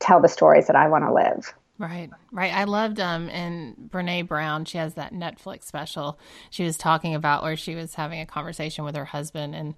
tell 0.00 0.20
the 0.20 0.28
stories 0.28 0.66
that 0.66 0.76
i 0.76 0.88
want 0.88 1.04
to 1.04 1.12
live 1.12 1.54
Right, 1.78 2.10
right. 2.30 2.54
I 2.54 2.62
loved 2.64 3.00
um 3.00 3.28
and 3.30 3.90
Brene 3.90 4.28
Brown, 4.28 4.66
she 4.66 4.78
has 4.78 4.94
that 4.94 5.12
Netflix 5.12 5.64
special. 5.64 6.16
She 6.48 6.62
was 6.62 6.76
talking 6.76 7.12
about 7.12 7.42
where 7.42 7.56
she 7.56 7.74
was 7.74 7.94
having 7.94 8.20
a 8.20 8.26
conversation 8.26 8.84
with 8.84 8.94
her 8.94 9.06
husband 9.06 9.56
and 9.56 9.74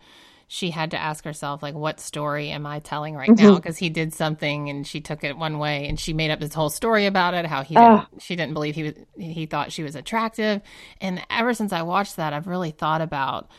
she 0.49 0.71
had 0.71 0.91
to 0.91 0.99
ask 0.99 1.25
herself 1.25 1.63
like 1.63 1.75
what 1.75 2.01
story 2.01 2.51
am 2.51 2.67
i 2.67 2.79
telling 2.79 3.15
right 3.15 3.31
mm-hmm. 3.31 3.47
now 3.47 3.55
because 3.57 3.79
he 3.79 3.89
did 3.89 4.13
something 4.13 4.69
and 4.69 4.87
she 4.87 5.01
took 5.01 5.25
it 5.25 5.37
one 5.37 5.59
way 5.59 5.89
and 5.89 5.99
she 5.99 6.13
made 6.13 6.31
up 6.31 6.41
this 6.41 6.55
whole 6.55 6.71
story 6.71 7.07
about 7.07 7.35
it 7.35 7.47
how 7.47 7.63
he 7.63 7.75
didn't, 7.75 8.07
she 8.19 8.37
didn't 8.37 8.55
believe 8.55 8.75
he 8.75 8.83
was 8.83 8.95
he 9.17 9.47
thought 9.47 9.73
she 9.73 9.83
was 9.83 9.95
attractive. 9.95 10.61
And 11.01 11.23
ever 11.31 11.55
since 11.55 11.73
i 11.73 11.83
watched 11.83 12.17
that 12.17 12.33
i've 12.33 12.47
really 12.47 12.71
thought 12.71 13.01
about 13.01 13.51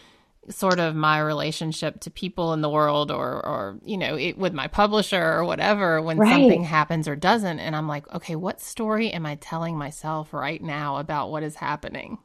sort 0.49 0.79
of 0.79 0.95
my 0.95 1.19
relationship 1.19 1.99
to 2.01 2.11
people 2.11 2.53
in 2.53 2.61
the 2.61 2.69
world 2.69 3.11
or 3.11 3.45
or 3.45 3.79
you 3.83 3.97
know 3.97 4.15
it, 4.15 4.37
with 4.37 4.53
my 4.53 4.67
publisher 4.67 5.21
or 5.21 5.43
whatever 5.43 6.01
when 6.01 6.17
right. 6.17 6.29
something 6.29 6.63
happens 6.63 7.07
or 7.07 7.15
doesn't. 7.15 7.59
And 7.59 7.75
i'm 7.75 7.87
like 7.87 8.11
okay 8.13 8.35
what 8.35 8.61
story 8.61 9.11
am 9.11 9.25
i 9.25 9.35
telling 9.35 9.77
myself 9.77 10.33
right 10.33 10.61
now 10.61 10.97
about 10.97 11.31
what 11.31 11.43
is 11.43 11.55
happening 11.55 12.19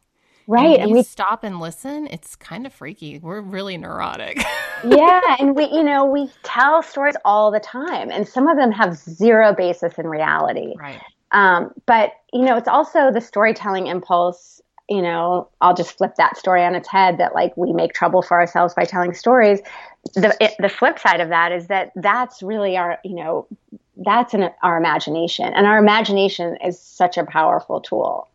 Right. 0.51 0.81
And, 0.81 0.83
and 0.83 0.93
we 0.93 1.05
stop 1.05 1.45
and 1.45 1.61
listen. 1.61 2.09
It's 2.09 2.35
kind 2.35 2.67
of 2.67 2.73
freaky. 2.73 3.21
We're 3.21 3.41
really 3.41 3.77
neurotic. 3.77 4.39
yeah. 4.85 5.37
And 5.39 5.55
we, 5.55 5.67
you 5.67 5.85
know, 5.85 6.05
we 6.05 6.29
tell 6.43 6.83
stories 6.83 7.15
all 7.25 7.53
the 7.53 7.61
time, 7.61 8.11
and 8.11 8.27
some 8.27 8.49
of 8.49 8.57
them 8.57 8.73
have 8.73 8.97
zero 8.97 9.55
basis 9.55 9.95
in 9.97 10.09
reality. 10.09 10.75
Right. 10.77 11.01
Um, 11.31 11.71
but, 11.87 12.15
you 12.33 12.43
know, 12.43 12.57
it's 12.57 12.67
also 12.67 13.13
the 13.13 13.21
storytelling 13.21 13.87
impulse. 13.87 14.61
You 14.89 15.03
know, 15.03 15.49
I'll 15.61 15.75
just 15.75 15.97
flip 15.97 16.17
that 16.17 16.37
story 16.37 16.65
on 16.65 16.75
its 16.75 16.89
head 16.89 17.19
that 17.19 17.33
like 17.33 17.57
we 17.57 17.73
make 17.73 17.95
trouble 17.95 18.21
for 18.21 18.41
ourselves 18.41 18.75
by 18.75 18.85
telling 18.85 19.15
stories. 19.15 19.61
The, 20.15 20.37
it, 20.41 20.55
the 20.59 20.69
flip 20.69 20.99
side 20.99 21.21
of 21.21 21.29
that 21.29 21.53
is 21.53 21.69
that 21.69 21.93
that's 21.95 22.43
really 22.43 22.77
our, 22.77 22.99
you 23.05 23.15
know, 23.15 23.47
that's 23.99 24.35
in 24.35 24.51
our 24.65 24.77
imagination. 24.77 25.53
And 25.55 25.65
our 25.65 25.79
imagination 25.79 26.57
is 26.65 26.81
such 26.81 27.17
a 27.17 27.25
powerful 27.25 27.81
tool 27.81 28.27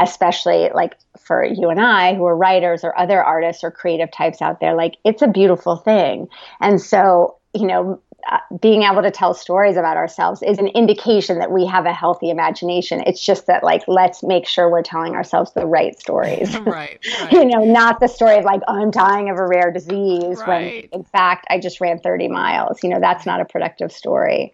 especially 0.00 0.70
like 0.74 0.96
for 1.18 1.44
you 1.44 1.68
and 1.68 1.80
I 1.80 2.14
who 2.14 2.24
are 2.24 2.36
writers 2.36 2.82
or 2.82 2.98
other 2.98 3.22
artists 3.22 3.62
or 3.62 3.70
creative 3.70 4.10
types 4.10 4.42
out 4.42 4.58
there, 4.60 4.74
like 4.74 4.96
it's 5.04 5.22
a 5.22 5.28
beautiful 5.28 5.76
thing. 5.76 6.28
And 6.60 6.80
so, 6.80 7.36
you 7.54 7.66
know, 7.66 8.00
uh, 8.30 8.38
being 8.60 8.82
able 8.82 9.02
to 9.02 9.10
tell 9.10 9.32
stories 9.32 9.76
about 9.76 9.96
ourselves 9.96 10.42
is 10.42 10.58
an 10.58 10.66
indication 10.68 11.38
that 11.38 11.50
we 11.50 11.64
have 11.66 11.86
a 11.86 11.92
healthy 11.92 12.28
imagination. 12.28 13.02
It's 13.06 13.24
just 13.24 13.46
that, 13.46 13.64
like, 13.64 13.82
let's 13.88 14.22
make 14.22 14.46
sure 14.46 14.70
we're 14.70 14.82
telling 14.82 15.14
ourselves 15.14 15.52
the 15.52 15.66
right 15.66 15.98
stories. 15.98 16.54
right, 16.60 16.98
right. 17.22 17.32
you 17.32 17.46
know, 17.46 17.64
not 17.64 17.98
the 17.98 18.08
story 18.08 18.36
of 18.36 18.44
like, 18.44 18.60
oh, 18.68 18.74
I'm 18.74 18.90
dying 18.90 19.30
of 19.30 19.38
a 19.38 19.46
rare 19.46 19.72
disease 19.72 20.38
right. 20.40 20.88
when 20.92 21.00
in 21.00 21.04
fact 21.04 21.46
I 21.48 21.58
just 21.58 21.80
ran 21.80 21.98
30 21.98 22.28
miles. 22.28 22.82
You 22.82 22.90
know, 22.90 23.00
that's 23.00 23.24
not 23.24 23.40
a 23.40 23.44
productive 23.46 23.90
story. 23.90 24.52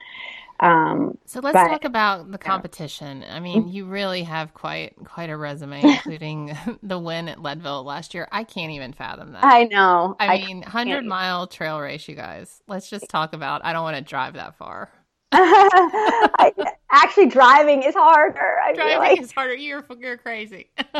Um, 0.60 1.18
so 1.26 1.40
let's 1.40 1.54
but, 1.54 1.68
talk 1.68 1.84
about 1.84 2.30
the 2.30 2.38
competition. 2.38 3.22
Yeah. 3.22 3.36
I 3.36 3.40
mean, 3.40 3.64
mm-hmm. 3.64 3.72
you 3.72 3.84
really 3.84 4.22
have 4.22 4.54
quite 4.54 4.94
quite 5.04 5.28
a 5.28 5.36
resume, 5.36 5.82
including 5.82 6.56
the 6.82 6.98
win 6.98 7.28
at 7.28 7.42
Leadville 7.42 7.84
last 7.84 8.14
year. 8.14 8.26
I 8.32 8.44
can't 8.44 8.72
even 8.72 8.92
fathom 8.92 9.32
that. 9.32 9.44
I 9.44 9.64
know. 9.64 10.16
I, 10.18 10.26
I 10.26 10.46
mean, 10.46 10.62
hundred 10.62 11.04
mile 11.04 11.46
trail 11.46 11.78
race, 11.78 12.08
you 12.08 12.14
guys. 12.14 12.62
Let's 12.66 12.88
just 12.88 13.08
talk 13.08 13.34
about. 13.34 13.64
I 13.64 13.72
don't 13.72 13.82
want 13.82 13.96
to 13.96 14.02
drive 14.02 14.34
that 14.34 14.56
far. 14.56 14.90
I, 15.32 16.52
actually, 16.90 17.26
driving 17.26 17.82
is 17.82 17.94
harder. 17.94 18.58
I 18.64 18.72
driving 18.72 18.98
like. 18.98 19.20
is 19.20 19.32
harder. 19.32 19.54
You're 19.54 19.84
you're 19.98 20.16
crazy. 20.16 20.70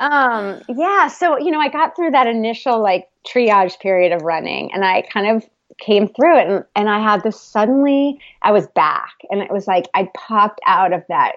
um. 0.00 0.60
Yeah. 0.68 1.08
So 1.08 1.38
you 1.38 1.50
know, 1.50 1.60
I 1.60 1.70
got 1.70 1.96
through 1.96 2.10
that 2.10 2.26
initial 2.26 2.82
like 2.82 3.08
triage 3.26 3.80
period 3.80 4.12
of 4.12 4.22
running, 4.22 4.72
and 4.74 4.84
I 4.84 5.02
kind 5.02 5.36
of 5.36 5.48
came 5.78 6.08
through 6.08 6.38
it 6.38 6.48
and, 6.48 6.64
and 6.74 6.88
I 6.88 7.00
had 7.00 7.22
this 7.22 7.40
suddenly 7.40 8.18
I 8.42 8.52
was 8.52 8.66
back 8.68 9.12
and 9.30 9.42
it 9.42 9.50
was 9.50 9.66
like 9.66 9.88
I 9.94 10.08
popped 10.14 10.60
out 10.66 10.92
of 10.92 11.04
that 11.08 11.36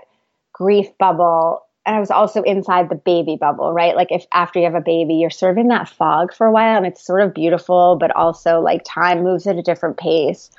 grief 0.53 0.87
bubble 0.97 1.65
and 1.85 1.95
I 1.95 1.99
was 1.99 2.11
also 2.11 2.43
inside 2.43 2.89
the 2.89 2.95
baby 2.95 3.35
bubble, 3.35 3.73
right? 3.73 3.95
Like 3.95 4.11
if 4.11 4.25
after 4.31 4.59
you 4.59 4.65
have 4.65 4.75
a 4.75 4.81
baby, 4.81 5.15
you're 5.15 5.29
sort 5.29 5.53
of 5.53 5.57
in 5.57 5.69
that 5.69 5.89
fog 5.89 6.33
for 6.33 6.45
a 6.45 6.51
while 6.51 6.77
and 6.77 6.85
it's 6.85 7.03
sort 7.03 7.21
of 7.21 7.33
beautiful, 7.33 7.97
but 7.99 8.15
also 8.15 8.59
like 8.59 8.83
time 8.85 9.23
moves 9.23 9.47
at 9.47 9.57
a 9.57 9.63
different 9.63 9.97
pace. 9.97 10.51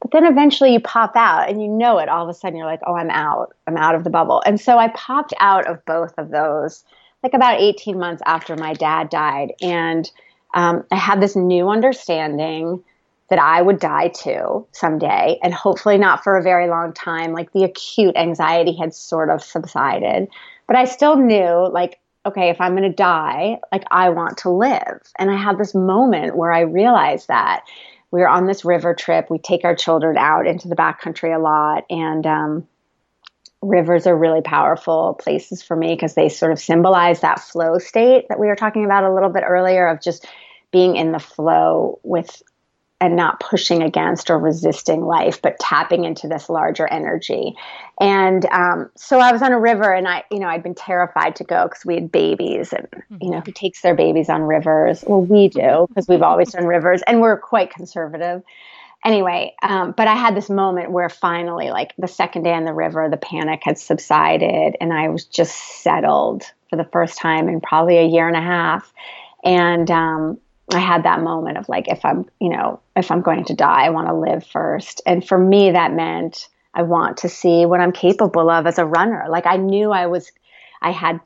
But 0.00 0.12
then 0.12 0.26
eventually 0.26 0.72
you 0.72 0.80
pop 0.80 1.16
out 1.16 1.48
and 1.48 1.60
you 1.60 1.68
know 1.68 1.98
it. 1.98 2.08
All 2.08 2.22
of 2.22 2.28
a 2.28 2.34
sudden 2.34 2.56
you're 2.56 2.66
like, 2.66 2.82
oh, 2.86 2.94
I'm 2.94 3.10
out. 3.10 3.56
I'm 3.66 3.76
out 3.76 3.94
of 3.94 4.04
the 4.04 4.10
bubble. 4.10 4.42
And 4.46 4.60
so 4.60 4.78
I 4.78 4.88
popped 4.88 5.34
out 5.40 5.66
of 5.66 5.84
both 5.86 6.14
of 6.18 6.30
those 6.30 6.84
like 7.22 7.34
about 7.34 7.60
18 7.60 7.98
months 7.98 8.22
after 8.24 8.56
my 8.56 8.74
dad 8.74 9.10
died. 9.10 9.52
And 9.60 10.08
um, 10.54 10.84
I 10.92 10.96
had 10.96 11.20
this 11.20 11.34
new 11.34 11.68
understanding 11.68 12.84
that 13.28 13.38
I 13.38 13.60
would 13.60 13.80
die 13.80 14.08
too 14.08 14.66
someday, 14.72 15.38
and 15.42 15.52
hopefully 15.52 15.98
not 15.98 16.22
for 16.22 16.36
a 16.36 16.42
very 16.42 16.68
long 16.68 16.92
time. 16.92 17.32
Like 17.32 17.52
the 17.52 17.64
acute 17.64 18.16
anxiety 18.16 18.74
had 18.76 18.94
sort 18.94 19.30
of 19.30 19.42
subsided, 19.42 20.28
but 20.66 20.76
I 20.76 20.84
still 20.84 21.16
knew, 21.16 21.68
like, 21.72 21.98
okay, 22.24 22.50
if 22.50 22.60
I'm 22.60 22.76
going 22.76 22.90
to 22.90 22.94
die, 22.94 23.58
like 23.72 23.84
I 23.90 24.10
want 24.10 24.38
to 24.38 24.50
live. 24.50 25.00
And 25.18 25.30
I 25.30 25.36
had 25.36 25.58
this 25.58 25.74
moment 25.74 26.36
where 26.36 26.52
I 26.52 26.60
realized 26.60 27.28
that 27.28 27.64
we 28.10 28.20
were 28.20 28.28
on 28.28 28.46
this 28.46 28.64
river 28.64 28.94
trip. 28.94 29.30
We 29.30 29.38
take 29.38 29.64
our 29.64 29.76
children 29.76 30.16
out 30.16 30.46
into 30.46 30.68
the 30.68 30.76
backcountry 30.76 31.34
a 31.34 31.40
lot, 31.40 31.84
and 31.90 32.26
um, 32.26 32.68
rivers 33.62 34.06
are 34.06 34.16
really 34.16 34.42
powerful 34.42 35.14
places 35.14 35.62
for 35.62 35.76
me 35.76 35.94
because 35.94 36.14
they 36.14 36.28
sort 36.28 36.52
of 36.52 36.60
symbolize 36.60 37.20
that 37.20 37.40
flow 37.40 37.78
state 37.78 38.26
that 38.28 38.38
we 38.38 38.46
were 38.46 38.56
talking 38.56 38.84
about 38.84 39.04
a 39.04 39.12
little 39.12 39.30
bit 39.30 39.44
earlier 39.46 39.86
of 39.88 40.00
just 40.00 40.26
being 40.70 40.96
in 40.96 41.12
the 41.12 41.18
flow 41.18 41.98
with 42.02 42.42
and 43.00 43.14
not 43.14 43.40
pushing 43.40 43.82
against 43.82 44.30
or 44.30 44.38
resisting 44.38 45.02
life, 45.02 45.42
but 45.42 45.58
tapping 45.58 46.04
into 46.04 46.28
this 46.28 46.48
larger 46.48 46.86
energy. 46.86 47.54
And 48.00 48.46
um, 48.46 48.90
so 48.96 49.20
I 49.20 49.32
was 49.32 49.42
on 49.42 49.52
a 49.52 49.60
river, 49.60 49.92
and 49.92 50.08
I, 50.08 50.24
you 50.30 50.38
know, 50.38 50.48
I'd 50.48 50.62
been 50.62 50.74
terrified 50.74 51.36
to 51.36 51.44
go 51.44 51.64
because 51.64 51.84
we 51.84 51.94
had 51.94 52.10
babies, 52.10 52.72
and 52.72 52.88
you 53.20 53.30
know, 53.30 53.40
who 53.40 53.52
takes 53.52 53.82
their 53.82 53.94
babies 53.94 54.30
on 54.30 54.42
rivers? 54.42 55.04
Well, 55.06 55.22
we 55.22 55.48
do 55.48 55.86
because 55.88 56.08
we've 56.08 56.22
always 56.22 56.52
done 56.52 56.66
rivers, 56.66 57.02
and 57.06 57.20
we're 57.20 57.38
quite 57.38 57.70
conservative. 57.70 58.42
Anyway, 59.04 59.54
um, 59.62 59.92
but 59.96 60.08
I 60.08 60.14
had 60.14 60.34
this 60.34 60.48
moment 60.48 60.90
where 60.90 61.08
finally, 61.08 61.70
like 61.70 61.92
the 61.98 62.08
second 62.08 62.42
day 62.44 62.54
on 62.54 62.64
the 62.64 62.72
river, 62.72 63.08
the 63.10 63.18
panic 63.18 63.60
had 63.62 63.78
subsided, 63.78 64.76
and 64.80 64.92
I 64.92 65.08
was 65.10 65.26
just 65.26 65.82
settled 65.82 66.44
for 66.70 66.76
the 66.76 66.88
first 66.92 67.18
time 67.18 67.48
in 67.48 67.60
probably 67.60 67.98
a 67.98 68.06
year 68.06 68.26
and 68.26 68.36
a 68.36 68.40
half. 68.40 68.92
And 69.44 69.90
um, 69.90 70.38
I 70.72 70.80
had 70.80 71.04
that 71.04 71.20
moment 71.20 71.58
of 71.58 71.68
like, 71.68 71.88
if 71.88 72.04
I'm, 72.04 72.26
you 72.40 72.48
know, 72.48 72.80
if 72.96 73.10
I'm 73.10 73.22
going 73.22 73.44
to 73.44 73.54
die, 73.54 73.84
I 73.84 73.90
want 73.90 74.08
to 74.08 74.14
live 74.14 74.44
first. 74.44 75.00
And 75.06 75.26
for 75.26 75.38
me, 75.38 75.70
that 75.70 75.92
meant 75.92 76.48
I 76.74 76.82
want 76.82 77.18
to 77.18 77.28
see 77.28 77.66
what 77.66 77.80
I'm 77.80 77.92
capable 77.92 78.50
of 78.50 78.66
as 78.66 78.78
a 78.78 78.84
runner. 78.84 79.26
Like 79.28 79.46
I 79.46 79.56
knew 79.56 79.92
I 79.92 80.06
was, 80.06 80.30
I 80.82 80.90
had 80.90 81.20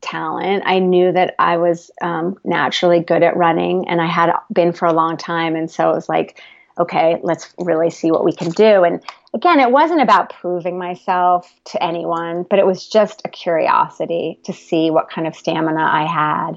talent. 0.00 0.62
I 0.66 0.78
knew 0.78 1.12
that 1.12 1.34
I 1.38 1.58
was 1.58 1.90
um, 2.00 2.38
naturally 2.44 3.00
good 3.00 3.22
at 3.22 3.36
running, 3.36 3.88
and 3.88 4.00
I 4.00 4.06
had 4.06 4.32
been 4.52 4.72
for 4.72 4.86
a 4.86 4.92
long 4.92 5.16
time. 5.16 5.56
And 5.56 5.70
so 5.70 5.90
it 5.90 5.94
was 5.94 6.08
like, 6.08 6.40
okay, 6.78 7.20
let's 7.22 7.52
really 7.58 7.90
see 7.90 8.10
what 8.10 8.24
we 8.24 8.32
can 8.32 8.50
do. 8.50 8.84
And 8.84 9.02
again, 9.34 9.60
it 9.60 9.70
wasn't 9.70 10.00
about 10.00 10.32
proving 10.32 10.78
myself 10.78 11.52
to 11.66 11.82
anyone, 11.82 12.46
but 12.48 12.58
it 12.58 12.66
was 12.66 12.88
just 12.88 13.22
a 13.24 13.28
curiosity 13.28 14.40
to 14.44 14.52
see 14.52 14.90
what 14.90 15.10
kind 15.10 15.26
of 15.26 15.36
stamina 15.36 15.82
I 15.82 16.06
had. 16.06 16.52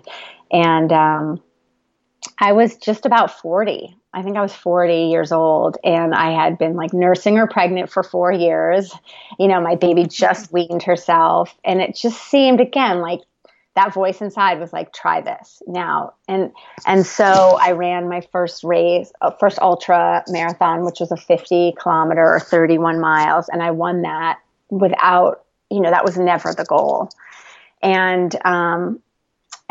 And 0.51 0.91
um, 0.93 1.43
I 2.39 2.53
was 2.53 2.75
just 2.77 3.05
about 3.05 3.31
40. 3.39 3.95
I 4.13 4.21
think 4.21 4.37
I 4.37 4.41
was 4.41 4.53
40 4.53 5.05
years 5.05 5.31
old 5.31 5.77
and 5.83 6.13
I 6.13 6.31
had 6.31 6.57
been 6.57 6.75
like 6.75 6.93
nursing 6.93 7.35
her 7.37 7.47
pregnant 7.47 7.89
for 7.89 8.03
four 8.03 8.31
years. 8.31 8.93
You 9.39 9.47
know, 9.47 9.59
my 9.61 9.75
baby 9.75 10.05
just 10.05 10.51
weaned 10.53 10.83
herself. 10.83 11.55
And 11.63 11.81
it 11.81 11.95
just 11.95 12.21
seemed, 12.21 12.59
again, 12.59 12.99
like 12.99 13.21
that 13.75 13.93
voice 13.93 14.21
inside 14.21 14.59
was 14.59 14.71
like, 14.71 14.93
try 14.93 15.21
this 15.21 15.61
now. 15.65 16.13
And, 16.27 16.51
and 16.85 17.05
so 17.05 17.57
I 17.59 17.71
ran 17.71 18.07
my 18.07 18.21
first 18.31 18.63
race, 18.63 19.11
uh, 19.21 19.31
first 19.31 19.57
ultra 19.59 20.23
marathon, 20.27 20.85
which 20.85 20.99
was 20.99 21.11
a 21.11 21.17
50 21.17 21.73
kilometer 21.81 22.23
or 22.23 22.39
31 22.39 22.99
miles. 22.99 23.49
And 23.49 23.63
I 23.63 23.71
won 23.71 24.03
that 24.03 24.39
without, 24.69 25.43
you 25.71 25.79
know, 25.79 25.89
that 25.89 26.05
was 26.05 26.17
never 26.17 26.53
the 26.53 26.65
goal. 26.65 27.09
And, 27.81 28.35
um, 28.45 29.01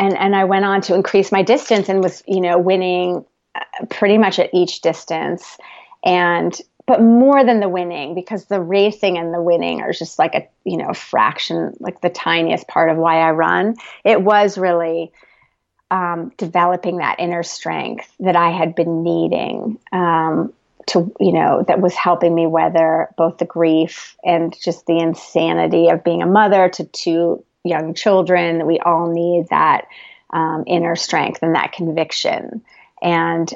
and 0.02 0.18
and 0.18 0.36
I 0.36 0.44
went 0.44 0.64
on 0.64 0.80
to 0.82 0.94
increase 0.94 1.30
my 1.30 1.42
distance 1.42 1.88
and 1.88 2.02
was 2.02 2.22
you 2.26 2.40
know 2.40 2.58
winning 2.58 3.24
uh, 3.54 3.86
pretty 3.88 4.18
much 4.18 4.38
at 4.38 4.50
each 4.52 4.80
distance. 4.80 5.56
And 6.04 6.58
but 6.86 7.00
more 7.00 7.44
than 7.44 7.60
the 7.60 7.68
winning 7.68 8.14
because 8.14 8.46
the 8.46 8.60
racing 8.60 9.16
and 9.16 9.32
the 9.32 9.40
winning 9.40 9.80
are 9.80 9.92
just 9.92 10.18
like 10.18 10.34
a 10.34 10.48
you 10.64 10.76
know 10.76 10.92
fraction 10.92 11.74
like 11.78 12.00
the 12.00 12.10
tiniest 12.10 12.66
part 12.66 12.90
of 12.90 12.96
why 12.96 13.18
I 13.18 13.30
run. 13.30 13.76
It 14.04 14.20
was 14.20 14.58
really 14.58 15.12
um, 15.92 16.32
developing 16.36 16.96
that 16.96 17.20
inner 17.20 17.44
strength 17.44 18.12
that 18.18 18.34
I 18.34 18.50
had 18.50 18.74
been 18.74 19.04
needing 19.04 19.78
um, 19.92 20.52
to 20.88 21.14
you 21.20 21.32
know 21.32 21.64
that 21.68 21.80
was 21.80 21.94
helping 21.94 22.34
me 22.34 22.48
weather 22.48 23.08
both 23.16 23.38
the 23.38 23.44
grief 23.44 24.16
and 24.24 24.56
just 24.60 24.86
the 24.86 24.98
insanity 24.98 25.90
of 25.90 26.02
being 26.02 26.22
a 26.22 26.26
mother 26.26 26.68
to 26.70 26.84
two 26.86 27.44
young 27.64 27.94
children. 27.94 28.66
We 28.66 28.78
all 28.80 29.12
need 29.12 29.48
that 29.50 29.86
um, 30.30 30.64
inner 30.66 30.96
strength 30.96 31.40
and 31.42 31.54
that 31.54 31.72
conviction. 31.72 32.62
And 33.02 33.52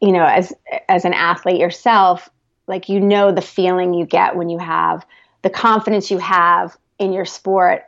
you 0.00 0.12
know, 0.12 0.24
as 0.24 0.52
as 0.88 1.04
an 1.04 1.12
athlete 1.12 1.60
yourself, 1.60 2.28
like 2.66 2.88
you 2.88 3.00
know 3.00 3.32
the 3.32 3.42
feeling 3.42 3.94
you 3.94 4.06
get 4.06 4.36
when 4.36 4.48
you 4.48 4.58
have 4.58 5.04
the 5.42 5.50
confidence 5.50 6.10
you 6.10 6.18
have 6.18 6.76
in 6.98 7.12
your 7.12 7.24
sport 7.24 7.84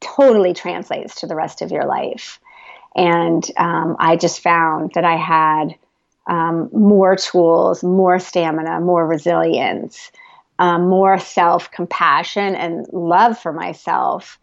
totally 0.00 0.54
translates 0.54 1.20
to 1.20 1.26
the 1.26 1.34
rest 1.34 1.62
of 1.62 1.70
your 1.70 1.84
life. 1.84 2.38
And 2.94 3.44
um, 3.58 3.96
I 3.98 4.16
just 4.16 4.40
found 4.40 4.92
that 4.94 5.04
I 5.04 5.16
had 5.16 5.74
um, 6.26 6.70
more 6.72 7.16
tools, 7.16 7.84
more 7.84 8.18
stamina, 8.18 8.80
more 8.80 9.06
resilience, 9.06 10.10
um, 10.58 10.88
more 10.88 11.18
self 11.18 11.70
compassion 11.70 12.54
and 12.54 12.86
love 12.92 13.38
for 13.38 13.52
myself 13.52 14.38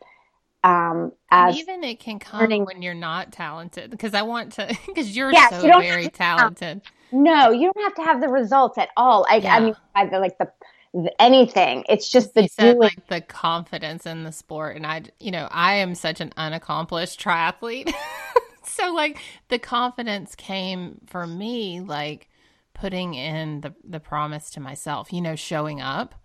um, 0.63 1.11
as 1.29 1.55
and 1.55 1.59
even 1.59 1.83
it 1.83 1.99
can 1.99 2.19
come 2.19 2.39
learning. 2.39 2.65
when 2.65 2.81
you're 2.81 2.93
not 2.93 3.31
talented 3.31 3.91
because 3.91 4.13
I 4.13 4.21
want 4.21 4.53
to 4.53 4.77
because 4.87 5.15
you're 5.15 5.31
yes, 5.31 5.61
so 5.61 5.65
you 5.65 5.81
very 5.81 6.07
talented. 6.07 6.81
No, 7.11 7.51
you 7.51 7.71
don't 7.71 7.83
have 7.83 7.95
to 7.95 8.01
have 8.03 8.21
the 8.21 8.29
results 8.29 8.77
at 8.77 8.89
all. 8.97 9.25
I, 9.29 9.35
yeah. 9.35 9.55
I 9.55 9.59
mean, 9.59 9.75
either 9.95 10.19
like 10.19 10.37
the, 10.37 10.51
the, 10.93 11.21
anything. 11.21 11.83
It's 11.89 12.09
just 12.09 12.33
the 12.33 12.47
said, 12.47 12.77
like 12.77 13.07
the 13.07 13.21
confidence 13.21 14.05
in 14.05 14.23
the 14.23 14.31
sport, 14.31 14.77
and 14.77 14.87
I, 14.87 15.03
you 15.19 15.31
know, 15.31 15.47
I 15.51 15.75
am 15.75 15.95
such 15.95 16.21
an 16.21 16.31
unaccomplished 16.37 17.19
triathlete, 17.19 17.93
so 18.63 18.93
like 18.93 19.19
the 19.49 19.59
confidence 19.59 20.33
came 20.33 21.01
for 21.07 21.27
me 21.27 21.81
like 21.81 22.29
putting 22.73 23.15
in 23.15 23.61
the 23.61 23.73
the 23.83 23.99
promise 23.99 24.49
to 24.51 24.61
myself, 24.61 25.11
you 25.11 25.21
know, 25.21 25.35
showing 25.35 25.81
up 25.81 26.15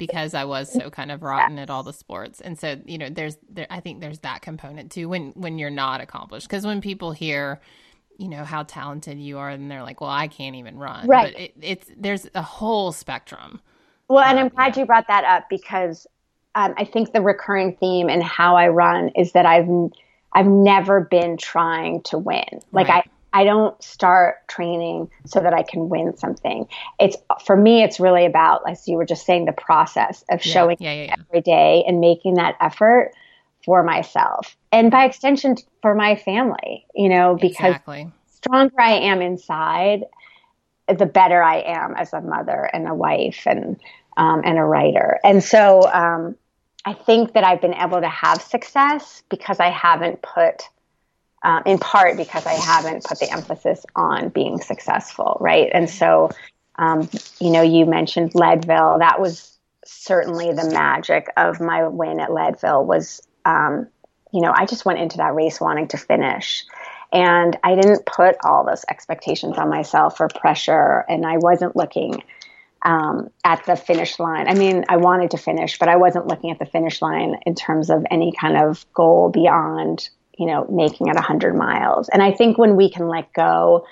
because 0.00 0.34
I 0.34 0.44
was 0.44 0.72
so 0.72 0.90
kind 0.90 1.12
of 1.12 1.22
rotten 1.22 1.60
at 1.60 1.70
all 1.70 1.84
the 1.84 1.92
sports. 1.92 2.40
And 2.40 2.58
so, 2.58 2.80
you 2.84 2.98
know, 2.98 3.08
there's 3.08 3.36
there 3.48 3.68
I 3.70 3.78
think 3.78 4.00
there's 4.00 4.18
that 4.20 4.42
component 4.42 4.90
too 4.90 5.08
when 5.08 5.30
when 5.36 5.60
you're 5.60 5.70
not 5.70 6.00
accomplished 6.00 6.48
because 6.48 6.66
when 6.66 6.80
people 6.80 7.12
hear 7.12 7.60
you 8.18 8.28
know 8.28 8.44
how 8.44 8.62
talented 8.64 9.18
you 9.18 9.38
are 9.38 9.48
and 9.48 9.70
they're 9.70 9.82
like 9.82 10.02
well 10.02 10.10
i 10.10 10.28
can't 10.28 10.54
even 10.54 10.76
run 10.76 11.06
right 11.06 11.32
but 11.32 11.40
it, 11.40 11.54
it's 11.62 11.90
there's 11.96 12.26
a 12.34 12.42
whole 12.42 12.92
spectrum 12.92 13.58
well 14.08 14.22
and 14.22 14.38
i'm 14.38 14.48
glad 14.48 14.76
yeah. 14.76 14.80
you 14.80 14.86
brought 14.86 15.06
that 15.08 15.24
up 15.24 15.48
because 15.48 16.06
um, 16.54 16.74
i 16.76 16.84
think 16.84 17.14
the 17.14 17.22
recurring 17.22 17.74
theme 17.76 18.10
in 18.10 18.20
how 18.20 18.56
i 18.56 18.68
run 18.68 19.08
is 19.16 19.32
that 19.32 19.46
i've 19.46 19.66
i've 20.34 20.46
never 20.46 21.00
been 21.00 21.38
trying 21.38 22.02
to 22.02 22.18
win 22.18 22.44
like 22.72 22.88
right. 22.88 23.06
i 23.06 23.10
I 23.32 23.44
don't 23.44 23.80
start 23.82 24.46
training 24.48 25.10
so 25.26 25.40
that 25.40 25.52
I 25.52 25.62
can 25.62 25.88
win 25.88 26.16
something. 26.16 26.66
It's 26.98 27.16
for 27.44 27.56
me, 27.56 27.82
it's 27.82 28.00
really 28.00 28.26
about, 28.26 28.62
as 28.68 28.86
you 28.88 28.96
were 28.96 29.04
just 29.04 29.24
saying, 29.24 29.44
the 29.44 29.52
process 29.52 30.24
of 30.30 30.44
yeah, 30.44 30.52
showing 30.52 30.76
yeah, 30.80 30.92
yeah, 30.92 31.14
every 31.18 31.40
day 31.40 31.84
and 31.86 32.00
making 32.00 32.34
that 32.34 32.56
effort 32.60 33.12
for 33.64 33.82
myself 33.82 34.56
and 34.72 34.90
by 34.90 35.04
extension 35.04 35.56
for 35.82 35.94
my 35.94 36.16
family, 36.16 36.86
you 36.94 37.08
know, 37.08 37.36
because 37.40 37.76
exactly. 37.76 38.10
stronger 38.32 38.80
I 38.80 38.92
am 38.92 39.20
inside, 39.20 40.04
the 40.88 41.06
better 41.06 41.42
I 41.42 41.60
am 41.60 41.94
as 41.94 42.12
a 42.12 42.20
mother 42.20 42.68
and 42.72 42.88
a 42.88 42.94
wife 42.94 43.42
and, 43.46 43.78
um, 44.16 44.42
and 44.44 44.58
a 44.58 44.64
writer. 44.64 45.20
And 45.22 45.44
so, 45.44 45.82
um, 45.92 46.36
I 46.84 46.94
think 46.94 47.34
that 47.34 47.44
I've 47.44 47.60
been 47.60 47.74
able 47.74 48.00
to 48.00 48.08
have 48.08 48.40
success 48.40 49.22
because 49.28 49.60
I 49.60 49.68
haven't 49.68 50.22
put 50.22 50.62
um, 51.42 51.62
in 51.66 51.78
part 51.78 52.16
because 52.16 52.46
I 52.46 52.54
haven't 52.54 53.04
put 53.04 53.18
the 53.18 53.30
emphasis 53.32 53.84
on 53.96 54.28
being 54.28 54.60
successful, 54.60 55.36
right? 55.40 55.70
And 55.72 55.88
so, 55.88 56.30
um, 56.76 57.08
you 57.40 57.50
know, 57.50 57.62
you 57.62 57.86
mentioned 57.86 58.34
Leadville. 58.34 58.98
That 58.98 59.20
was 59.20 59.58
certainly 59.84 60.52
the 60.52 60.70
magic 60.70 61.28
of 61.36 61.60
my 61.60 61.86
win 61.88 62.20
at 62.20 62.32
Leadville. 62.32 62.84
Was 62.84 63.26
um, 63.44 63.88
you 64.32 64.40
know, 64.40 64.52
I 64.54 64.66
just 64.66 64.84
went 64.84 64.98
into 64.98 65.18
that 65.18 65.34
race 65.34 65.60
wanting 65.60 65.88
to 65.88 65.96
finish. 65.96 66.64
And 67.12 67.56
I 67.64 67.74
didn't 67.74 68.06
put 68.06 68.36
all 68.44 68.64
those 68.64 68.84
expectations 68.88 69.58
on 69.58 69.68
myself 69.68 70.20
or 70.20 70.28
pressure, 70.28 71.04
and 71.08 71.26
I 71.26 71.38
wasn't 71.38 71.74
looking 71.74 72.22
um, 72.82 73.30
at 73.44 73.64
the 73.66 73.76
finish 73.76 74.18
line. 74.18 74.48
I 74.48 74.54
mean, 74.54 74.84
I 74.88 74.96
wanted 74.96 75.32
to 75.32 75.36
finish, 75.36 75.78
but 75.78 75.88
I 75.88 75.96
wasn't 75.96 76.28
looking 76.28 76.50
at 76.52 76.60
the 76.60 76.66
finish 76.66 77.02
line 77.02 77.36
in 77.44 77.54
terms 77.54 77.90
of 77.90 78.06
any 78.10 78.32
kind 78.32 78.56
of 78.56 78.86
goal 78.94 79.28
beyond, 79.28 80.08
you 80.40 80.46
know, 80.46 80.66
making 80.70 81.06
it 81.08 81.14
100 81.14 81.54
miles. 81.54 82.08
And 82.08 82.22
I 82.22 82.32
think 82.32 82.56
when 82.56 82.74
we 82.74 82.90
can 82.90 83.08
let 83.08 83.30
go 83.34 83.86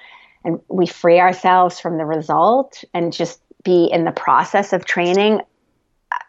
and 0.45 0.59
we 0.69 0.87
free 0.87 1.21
ourselves 1.21 1.79
from 1.79 1.99
the 1.99 2.07
result 2.07 2.83
and 2.95 3.13
just 3.13 3.39
be 3.65 3.85
in 3.85 4.07
the 4.07 4.13
process 4.13 4.73
of 4.73 4.87
training, 4.87 5.43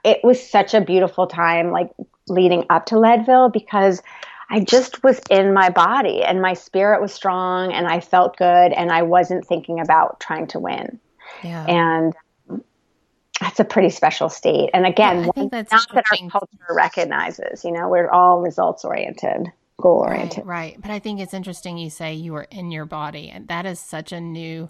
it 0.03 0.19
was 0.21 0.45
such 0.45 0.73
a 0.73 0.82
beautiful 0.82 1.25
time, 1.25 1.71
like 1.71 1.89
leading 2.27 2.65
up 2.69 2.86
to 2.88 2.99
Leadville, 2.99 3.47
because 3.47 4.01
I 4.49 4.60
just 4.60 5.03
was 5.03 5.21
in 5.29 5.53
my 5.53 5.69
body 5.69 6.21
and 6.21 6.41
my 6.41 6.53
spirit 6.53 7.01
was 7.01 7.13
strong 7.13 7.71
and 7.71 7.88
I 7.88 8.01
felt 8.01 8.36
good 8.36 8.73
and 8.73 8.91
I 8.91 9.03
wasn't 9.03 9.47
thinking 9.47 9.79
about 9.79 10.19
trying 10.19 10.47
to 10.47 10.60
win. 10.60 10.99
Yeah. 11.43 11.65
And 11.65 12.13
that's 13.39 13.62
a 13.62 13.63
pretty 13.63 13.89
special 13.89 14.27
state. 14.27 14.69
And 14.73 14.86
again, 14.86 15.19
yeah, 15.21 15.27
one, 15.27 15.49
not 15.53 15.88
that 15.93 16.03
our 16.12 16.29
culture 16.29 16.58
recognizes, 16.71 17.63
you 17.63 17.71
know, 17.71 17.88
we're 17.88 18.10
all 18.10 18.41
results 18.41 18.84
oriented, 18.84 19.47
goal 19.82 20.00
oriented. 20.00 20.46
Right, 20.46 20.74
right. 20.74 20.82
But 20.82 20.92
I 20.92 21.00
think 21.00 21.20
it's 21.20 21.34
interesting 21.34 21.78
you 21.78 21.89
say 21.89 22.13
you 22.13 22.36
are 22.36 22.48
in 22.50 22.72
your 22.72 22.86
body. 22.86 23.30
And 23.30 23.48
that 23.48 23.65
is 23.65 23.80
such 23.80 24.12
a 24.12 24.20
new 24.20 24.70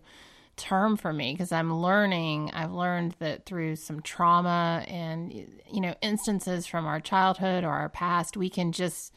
term 0.57 0.97
for 0.97 1.13
me 1.13 1.31
because 1.31 1.51
I'm 1.51 1.73
learning. 1.73 2.51
I've 2.53 2.71
learned 2.71 3.15
that 3.19 3.45
through 3.45 3.77
some 3.77 4.01
trauma 4.01 4.83
and, 4.87 5.33
you 5.33 5.81
know, 5.81 5.95
instances 6.01 6.67
from 6.67 6.85
our 6.85 6.99
childhood 6.99 7.63
or 7.63 7.71
our 7.71 7.89
past, 7.89 8.37
we 8.37 8.49
can 8.49 8.71
just 8.71 9.13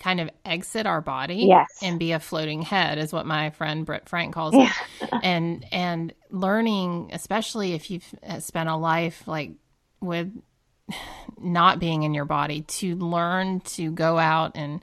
kind 0.00 0.18
of 0.18 0.30
exit 0.44 0.86
our 0.86 1.00
body 1.00 1.44
yes. 1.46 1.68
and 1.82 1.98
be 1.98 2.12
a 2.12 2.18
floating 2.18 2.62
head 2.62 2.98
is 2.98 3.12
what 3.12 3.26
my 3.26 3.50
friend 3.50 3.84
Britt 3.84 4.08
Frank 4.08 4.34
calls 4.34 4.54
it. 4.56 4.70
and 5.22 5.64
and 5.70 6.12
learning, 6.30 7.10
especially 7.12 7.74
if 7.74 7.90
you've 7.90 8.14
uh, 8.26 8.40
spent 8.40 8.68
a 8.68 8.76
life 8.76 9.28
like 9.28 9.52
with 10.00 10.32
not 11.38 11.78
being 11.78 12.02
in 12.02 12.14
your 12.14 12.24
body, 12.24 12.62
to 12.62 12.96
learn 12.96 13.60
to 13.60 13.92
go 13.92 14.18
out 14.18 14.52
and 14.54 14.82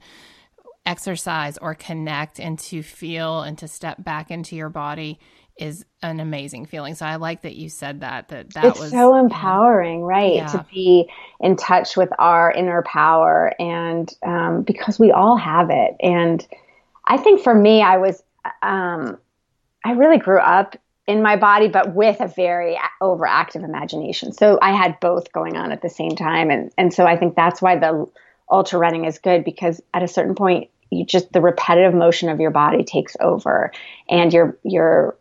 exercise 0.87 1.57
or 1.57 1.75
connect 1.75 2.39
and 2.39 2.57
to 2.57 2.81
feel 2.81 3.41
and 3.41 3.57
to 3.57 3.67
step 3.67 4.03
back 4.03 4.31
into 4.31 4.55
your 4.55 4.69
body 4.69 5.19
is 5.59 5.85
an 6.01 6.19
amazing 6.19 6.65
feeling. 6.65 6.95
So 6.95 7.05
I 7.05 7.17
like 7.17 7.41
that 7.41 7.55
you 7.55 7.69
said 7.69 8.01
that. 8.01 8.29
That 8.29 8.53
that 8.53 8.65
it's 8.65 8.79
was 8.79 8.91
so 8.91 9.15
empowering, 9.15 10.01
right? 10.01 10.35
Yeah. 10.35 10.47
To 10.47 10.65
be 10.71 11.09
in 11.39 11.55
touch 11.55 11.97
with 11.97 12.09
our 12.17 12.51
inner 12.51 12.83
power, 12.83 13.53
and 13.59 14.11
um, 14.25 14.61
because 14.63 14.99
we 14.99 15.11
all 15.11 15.35
have 15.35 15.69
it. 15.69 15.95
And 15.99 16.45
I 17.05 17.17
think 17.17 17.41
for 17.41 17.53
me, 17.53 17.81
I 17.81 17.97
was, 17.97 18.21
um, 18.61 19.17
I 19.83 19.91
really 19.93 20.19
grew 20.19 20.39
up 20.39 20.75
in 21.07 21.21
my 21.21 21.37
body, 21.37 21.69
but 21.69 21.95
with 21.95 22.19
a 22.19 22.27
very 22.27 22.77
overactive 23.01 23.63
imagination. 23.63 24.33
So 24.33 24.59
I 24.61 24.73
had 24.73 24.99
both 24.99 25.31
going 25.31 25.57
on 25.57 25.71
at 25.71 25.81
the 25.81 25.89
same 25.89 26.11
time, 26.11 26.49
and 26.51 26.71
and 26.77 26.93
so 26.93 27.05
I 27.05 27.17
think 27.17 27.35
that's 27.35 27.61
why 27.61 27.77
the 27.77 28.05
ultra 28.49 28.79
running 28.79 29.05
is 29.05 29.19
good 29.19 29.43
because 29.43 29.81
at 29.93 30.03
a 30.03 30.07
certain 30.07 30.35
point 30.35 30.69
just 31.05 31.31
the 31.31 31.41
repetitive 31.41 31.93
motion 31.93 32.29
of 32.29 32.39
your 32.39 32.51
body 32.51 32.83
takes 32.83 33.15
over 33.19 33.71
and 34.09 34.33
your 34.33 34.57
your 34.63 35.17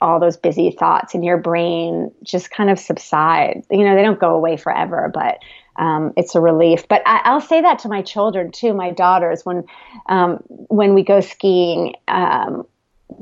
all 0.00 0.20
those 0.20 0.36
busy 0.36 0.70
thoughts 0.70 1.14
in 1.14 1.22
your 1.22 1.38
brain 1.38 2.10
just 2.22 2.50
kind 2.50 2.68
of 2.68 2.78
subside. 2.78 3.62
You 3.70 3.84
know, 3.84 3.96
they 3.96 4.02
don't 4.02 4.20
go 4.20 4.34
away 4.34 4.56
forever, 4.56 5.10
but 5.12 5.38
um, 5.76 6.12
it's 6.16 6.34
a 6.34 6.40
relief. 6.40 6.86
But 6.88 7.02
I, 7.06 7.32
will 7.32 7.40
say 7.40 7.62
that 7.62 7.80
to 7.80 7.88
my 7.88 8.02
children 8.02 8.52
too, 8.52 8.74
my 8.74 8.90
daughters, 8.90 9.44
when 9.44 9.64
um, 10.06 10.42
when 10.48 10.94
we 10.94 11.02
go 11.02 11.20
skiing, 11.20 11.94
um, 12.06 12.66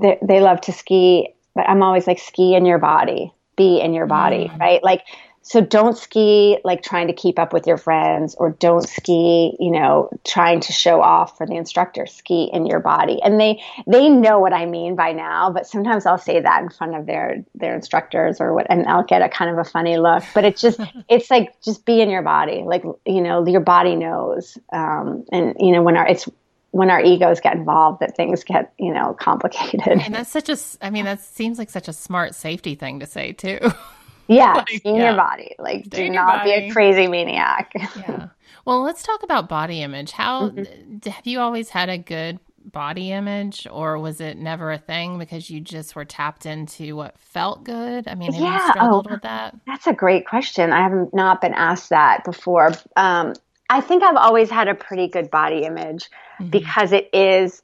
they, 0.00 0.18
they, 0.22 0.40
love 0.40 0.60
to 0.62 0.72
ski, 0.72 1.34
but 1.54 1.68
I'm 1.68 1.82
always 1.82 2.06
like, 2.06 2.18
ski 2.18 2.54
in 2.54 2.64
your 2.66 2.78
body, 2.78 3.32
be 3.56 3.80
in 3.80 3.94
your 3.94 4.06
body, 4.06 4.48
mm. 4.48 4.58
right? 4.58 4.82
Like 4.82 5.02
so 5.42 5.60
don't 5.60 5.98
ski 5.98 6.58
like 6.64 6.82
trying 6.82 7.08
to 7.08 7.12
keep 7.12 7.38
up 7.38 7.52
with 7.52 7.66
your 7.66 7.76
friends 7.76 8.34
or 8.36 8.50
don't 8.50 8.88
ski 8.88 9.56
you 9.58 9.70
know 9.70 10.08
trying 10.24 10.60
to 10.60 10.72
show 10.72 11.00
off 11.00 11.36
for 11.36 11.46
the 11.46 11.54
instructor. 11.54 12.06
Ski 12.06 12.48
in 12.52 12.66
your 12.66 12.80
body. 12.80 13.20
And 13.22 13.40
they 13.40 13.60
they 13.86 14.08
know 14.08 14.38
what 14.38 14.52
i 14.52 14.66
mean 14.66 14.94
by 14.94 15.12
now 15.12 15.50
but 15.50 15.66
sometimes 15.66 16.06
i'll 16.06 16.18
say 16.18 16.40
that 16.40 16.62
in 16.62 16.70
front 16.70 16.94
of 16.94 17.06
their 17.06 17.44
their 17.54 17.74
instructors 17.74 18.40
or 18.40 18.54
what 18.54 18.66
and 18.70 18.86
i'll 18.86 19.04
get 19.04 19.22
a 19.22 19.28
kind 19.28 19.50
of 19.50 19.58
a 19.58 19.64
funny 19.64 19.98
look. 19.98 20.22
But 20.34 20.44
it's 20.44 20.60
just 20.60 20.80
it's 21.08 21.30
like 21.30 21.60
just 21.62 21.84
be 21.84 22.00
in 22.00 22.10
your 22.10 22.22
body. 22.22 22.62
Like 22.64 22.84
you 23.04 23.20
know 23.20 23.46
your 23.46 23.60
body 23.60 23.96
knows 23.96 24.56
um, 24.72 25.24
and 25.32 25.56
you 25.58 25.72
know 25.72 25.82
when 25.82 25.96
our 25.96 26.06
it's 26.06 26.28
when 26.70 26.88
our 26.88 27.00
egos 27.00 27.40
get 27.40 27.54
involved 27.54 28.00
that 28.00 28.16
things 28.16 28.44
get 28.44 28.72
you 28.78 28.92
know 28.92 29.14
complicated. 29.18 29.86
And 29.86 30.14
that's 30.14 30.30
such 30.30 30.48
a 30.48 30.56
i 30.80 30.90
mean 30.90 31.04
that 31.04 31.20
seems 31.20 31.58
like 31.58 31.70
such 31.70 31.88
a 31.88 31.92
smart 31.92 32.34
safety 32.34 32.74
thing 32.74 33.00
to 33.00 33.06
say 33.06 33.32
too 33.32 33.58
Yeah, 34.34 34.52
like, 34.56 34.84
in 34.84 34.96
yeah. 34.96 35.08
your 35.08 35.16
body. 35.16 35.54
Like, 35.58 35.86
Stay 35.86 36.06
do 36.06 36.12
not 36.12 36.40
body. 36.40 36.60
be 36.60 36.68
a 36.68 36.72
crazy 36.72 37.06
maniac. 37.06 37.72
yeah. 37.96 38.28
Well, 38.64 38.82
let's 38.82 39.02
talk 39.02 39.22
about 39.22 39.48
body 39.48 39.82
image. 39.82 40.12
How 40.12 40.50
mm-hmm. 40.50 41.10
have 41.10 41.26
you 41.26 41.40
always 41.40 41.70
had 41.70 41.88
a 41.88 41.98
good 41.98 42.38
body 42.64 43.10
image, 43.10 43.66
or 43.70 43.98
was 43.98 44.20
it 44.20 44.38
never 44.38 44.70
a 44.70 44.78
thing 44.78 45.18
because 45.18 45.50
you 45.50 45.60
just 45.60 45.96
were 45.96 46.04
tapped 46.04 46.46
into 46.46 46.94
what 46.96 47.18
felt 47.18 47.64
good? 47.64 48.06
I 48.06 48.14
mean, 48.14 48.32
have 48.32 48.42
yeah. 48.42 48.66
you 48.66 48.72
struggled 48.72 49.06
oh, 49.08 49.14
with 49.14 49.22
that? 49.22 49.56
That's 49.66 49.86
a 49.86 49.92
great 49.92 50.26
question. 50.26 50.72
I 50.72 50.82
have 50.82 51.12
not 51.12 51.40
been 51.40 51.54
asked 51.54 51.90
that 51.90 52.24
before. 52.24 52.72
Um, 52.96 53.34
I 53.68 53.80
think 53.80 54.02
I've 54.02 54.16
always 54.16 54.50
had 54.50 54.68
a 54.68 54.74
pretty 54.74 55.08
good 55.08 55.30
body 55.30 55.64
image 55.64 56.10
mm-hmm. 56.38 56.50
because 56.50 56.92
it 56.92 57.08
is 57.12 57.62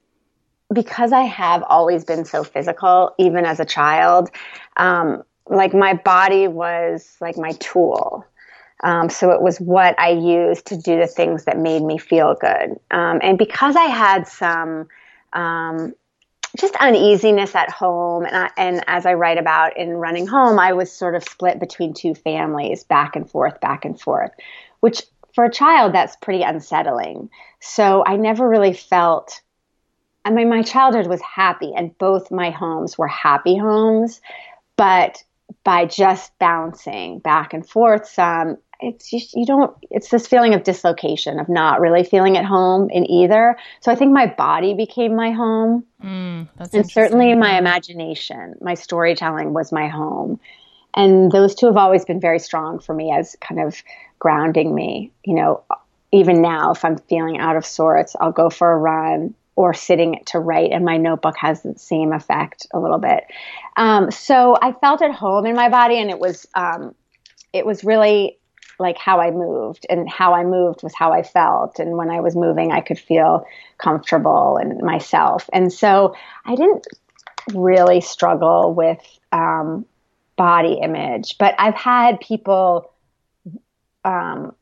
because 0.73 1.13
I 1.13 1.23
have 1.23 1.63
always 1.63 2.05
been 2.05 2.25
so 2.25 2.45
physical, 2.45 3.15
even 3.19 3.45
as 3.45 3.61
a 3.61 3.65
child. 3.65 4.31
Um, 4.77 5.23
like 5.51 5.75
my 5.75 5.95
body 5.95 6.49
was 6.49 7.17
like 7.21 7.37
my 7.37 7.53
tool. 7.53 8.25
Um, 8.85 9.11
so 9.11 9.33
it 9.33 9.43
was 9.43 9.59
what 9.59 9.99
I 9.99 10.11
used 10.11 10.67
to 10.67 10.77
do 10.77 10.99
the 10.99 11.07
things 11.07 11.45
that 11.45 11.59
made 11.59 11.83
me 11.83 11.99
feel 11.99 12.35
good. 12.35 12.79
Um, 12.91 13.19
and 13.23 13.37
because 13.37 13.75
I 13.75 13.85
had 13.85 14.29
some 14.29 14.89
um, 15.33 15.95
just 16.57 16.77
uneasiness 16.77 17.55
at 17.55 17.71
home, 17.71 18.25
and, 18.25 18.37
I, 18.37 18.51
and 18.57 18.85
as 18.87 19.05
I 19.05 19.15
write 19.15 19.39
about 19.39 19.77
in 19.77 19.91
Running 19.91 20.27
Home, 20.29 20.59
I 20.59 20.73
was 20.73 20.93
sort 20.93 21.17
of 21.17 21.25
split 21.25 21.59
between 21.59 21.93
two 21.93 22.15
families, 22.15 22.85
back 22.85 23.17
and 23.17 23.29
forth, 23.29 23.61
back 23.61 23.85
and 23.85 24.01
forth, 24.01 24.31
which 24.81 25.03
for 25.35 25.45
a 25.45 25.53
child, 25.53 25.93
that's 25.93 26.17
pretty 26.17 26.43
unsettling. 26.43 27.31
So 27.61 28.05
I 28.07 28.17
never 28.17 28.49
really 28.49 28.73
felt. 28.73 29.41
I 30.25 30.31
mean, 30.31 30.49
my 30.49 30.63
childhood 30.63 31.07
was 31.07 31.21
happy, 31.23 31.73
and 31.77 31.97
both 31.99 32.31
my 32.31 32.51
homes 32.51 32.99
were 32.99 33.09
happy 33.09 33.57
homes, 33.57 34.21
but 34.77 35.23
by 35.65 35.85
just 35.85 36.37
bouncing 36.39 37.19
back 37.19 37.53
and 37.53 37.69
forth 37.69 38.07
some 38.07 38.59
it's 38.81 39.11
just, 39.11 39.35
you 39.35 39.45
don't 39.45 39.77
it's 39.91 40.11
this 40.11 40.27
feeling 40.27 40.55
of 40.55 40.63
dislocation 40.63 41.41
of 41.41 41.49
not 41.49 41.81
really 41.81 42.05
feeling 42.05 42.37
at 42.37 42.45
home 42.45 42.89
in 42.91 43.11
either. 43.11 43.57
So 43.81 43.91
i 43.91 43.95
think 43.95 44.13
my 44.13 44.27
body 44.27 44.75
became 44.75 45.17
my 45.17 45.33
home. 45.33 45.85
Mm, 46.03 46.49
and 46.73 46.91
certainly 46.91 47.35
my 47.35 47.59
imagination 47.59 48.55
my 48.61 48.75
storytelling 48.75 49.53
was 49.53 49.73
my 49.73 49.89
home. 49.89 50.39
And 50.95 51.31
those 51.33 51.55
two 51.55 51.67
have 51.67 51.77
always 51.77 52.05
been 52.05 52.21
very 52.21 52.39
strong 52.39 52.79
for 52.79 52.95
me 52.95 53.13
as 53.13 53.37
kind 53.41 53.61
of 53.61 53.83
grounding 54.19 54.75
me. 54.75 55.13
You 55.25 55.35
know 55.35 55.65
even 56.13 56.41
now 56.41 56.73
if 56.73 56.85
i'm 56.85 56.97
feeling 56.97 57.39
out 57.39 57.57
of 57.57 57.67
sorts 57.67 58.17
i'll 58.21 58.33
go 58.33 58.51
for 58.51 58.73
a 58.73 58.79
run 58.79 59.35
or 59.59 59.75
sitting 59.75 60.23
to 60.25 60.39
write, 60.39 60.71
and 60.71 60.85
my 60.85 60.97
notebook 60.97 61.35
has 61.37 61.63
the 61.63 61.77
same 61.77 62.13
effect 62.13 62.69
a 62.73 62.79
little 62.79 62.99
bit. 62.99 63.25
Um, 63.77 64.13
so 64.13 64.57
I 64.63 64.71
felt 64.71 65.03
at 65.03 65.11
home 65.11 65.47
in 65.47 65.57
my 65.57 65.69
body, 65.69 65.99
and 65.99 66.11
it 66.11 66.21
was 66.21 66.47
um, 66.55 66.95
it 67.53 67.67
was 67.67 67.83
really 67.83 68.39
like 68.79 68.97
how 68.97 69.19
I 69.19 69.33
moved, 69.33 69.85
and 69.91 70.09
how 70.09 70.33
I 70.33 70.45
moved 70.45 70.85
was 70.85 70.95
how 70.95 71.13
I 71.13 71.25
felt. 71.25 71.81
And 71.81 71.97
when 71.97 72.09
I 72.09 72.21
was 72.21 72.37
moving, 72.37 72.71
I 72.71 72.81
could 72.81 73.01
feel 73.01 73.45
comfortable 73.79 74.59
and 74.59 74.81
myself. 74.81 75.51
And 75.53 75.73
so 75.73 76.15
I 76.45 76.55
didn't 76.55 76.87
really 77.53 78.01
struggle 78.01 78.73
with 78.73 79.01
um, 79.33 79.87
body 80.37 80.79
image, 80.81 81.37
but 81.37 81.57
I've 81.59 81.75
had 81.75 82.21
people 82.21 82.93
um, 84.05 84.55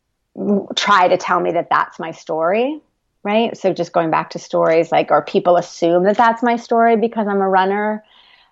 try 0.75 1.09
to 1.09 1.19
tell 1.19 1.39
me 1.39 1.53
that 1.53 1.69
that's 1.69 1.99
my 1.99 2.13
story 2.13 2.81
right? 3.27 3.57
So 3.57 3.75
just 3.75 3.93
going 3.93 4.11
back 4.11 4.31
to 4.31 4.39
stories 4.39 4.93
like, 4.93 5.11
or 5.11 5.21
people 5.21 5.57
assume 5.57 6.05
that 6.05 6.17
that's 6.17 6.45
my 6.45 6.55
story 6.57 6.97
because 6.97 7.27
I'm 7.27 7.41
a 7.41 7.49
runner 7.49 8.05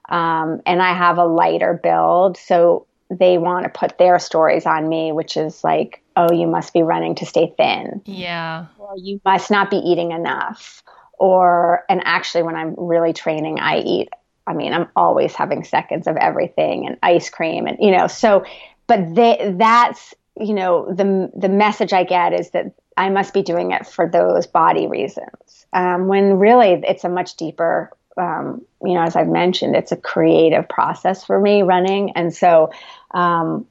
um, 0.08 0.60
and 0.66 0.82
I 0.82 0.92
have 0.92 1.16
a 1.16 1.24
lighter 1.24 1.80
build. 1.80 2.36
So 2.36 2.86
they 3.08 3.38
want 3.38 3.64
to 3.64 3.70
put 3.70 3.98
their 3.98 4.18
stories 4.18 4.66
on 4.66 4.88
me, 4.88 5.12
which 5.12 5.36
is 5.36 5.62
like, 5.62 6.02
oh, 6.16 6.32
you 6.32 6.48
must 6.48 6.72
be 6.72 6.82
running 6.82 7.14
to 7.14 7.26
stay 7.26 7.54
thin. 7.56 8.02
Yeah. 8.04 8.66
Or 8.78 8.94
you 8.96 9.20
must 9.24 9.48
not 9.48 9.70
be 9.70 9.76
eating 9.76 10.10
enough. 10.10 10.82
Or, 11.20 11.84
and 11.88 12.02
actually, 12.04 12.42
when 12.42 12.56
I'm 12.56 12.74
really 12.76 13.12
training, 13.12 13.60
I 13.60 13.78
eat, 13.78 14.08
I 14.44 14.54
mean, 14.54 14.72
I'm 14.72 14.88
always 14.96 15.34
having 15.34 15.62
seconds 15.62 16.08
of 16.08 16.16
everything 16.16 16.86
and 16.88 16.98
ice 17.00 17.30
cream 17.30 17.68
and, 17.68 17.78
you 17.80 17.92
know, 17.96 18.08
so, 18.08 18.44
but 18.88 19.14
they, 19.14 19.54
that's, 19.56 20.14
you 20.36 20.52
know, 20.52 20.92
the, 20.92 21.30
the 21.36 21.48
message 21.48 21.92
I 21.92 22.02
get 22.02 22.32
is 22.32 22.50
that 22.50 22.74
I 22.96 23.10
must 23.10 23.34
be 23.34 23.42
doing 23.42 23.72
it 23.72 23.86
for 23.86 24.08
those 24.08 24.46
body 24.46 24.86
reasons. 24.86 25.66
Um, 25.72 26.06
when 26.06 26.38
really 26.38 26.80
it's 26.86 27.04
a 27.04 27.08
much 27.08 27.36
deeper, 27.36 27.90
um, 28.16 28.64
you 28.82 28.94
know, 28.94 29.02
as 29.02 29.16
I've 29.16 29.28
mentioned, 29.28 29.74
it's 29.74 29.92
a 29.92 29.96
creative 29.96 30.68
process 30.68 31.24
for 31.24 31.40
me 31.40 31.62
running. 31.62 32.12
And 32.12 32.34
so 32.34 32.70
um, 33.10 33.66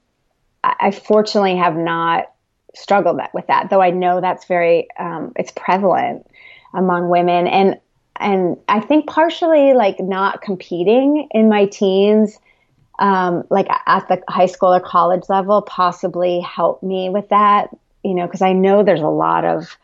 I, 0.63 0.75
I, 0.79 0.91
fortunately 0.91 1.55
have 1.55 1.77
not 1.77 2.29
struggled 2.75 3.21
with 3.33 3.47
that, 3.47 3.69
though 3.69 3.81
I 3.81 3.91
know 3.91 4.19
that's 4.19 4.45
very, 4.45 4.87
um, 4.99 5.31
it's 5.37 5.53
prevalent 5.55 6.27
among 6.73 7.07
women. 7.07 7.47
And, 7.47 7.79
and 8.17 8.57
I 8.67 8.81
think 8.81 9.07
partially 9.07 9.73
like 9.73 9.99
not 9.99 10.41
competing 10.41 11.29
in 11.31 11.47
my 11.47 11.65
teens, 11.65 12.37
um, 12.99 13.43
like 13.49 13.67
at 13.69 14.07
the 14.07 14.21
high 14.27 14.47
school 14.47 14.73
or 14.73 14.79
college 14.79 15.23
level, 15.29 15.61
possibly 15.61 16.41
helped 16.41 16.83
me 16.83 17.09
with 17.09 17.29
that, 17.29 17.69
you 18.03 18.13
know, 18.13 18.25
because 18.25 18.41
I 18.41 18.53
know 18.53 18.83
there's 18.83 19.01
a 19.01 19.07
lot 19.07 19.45
of, 19.45 19.77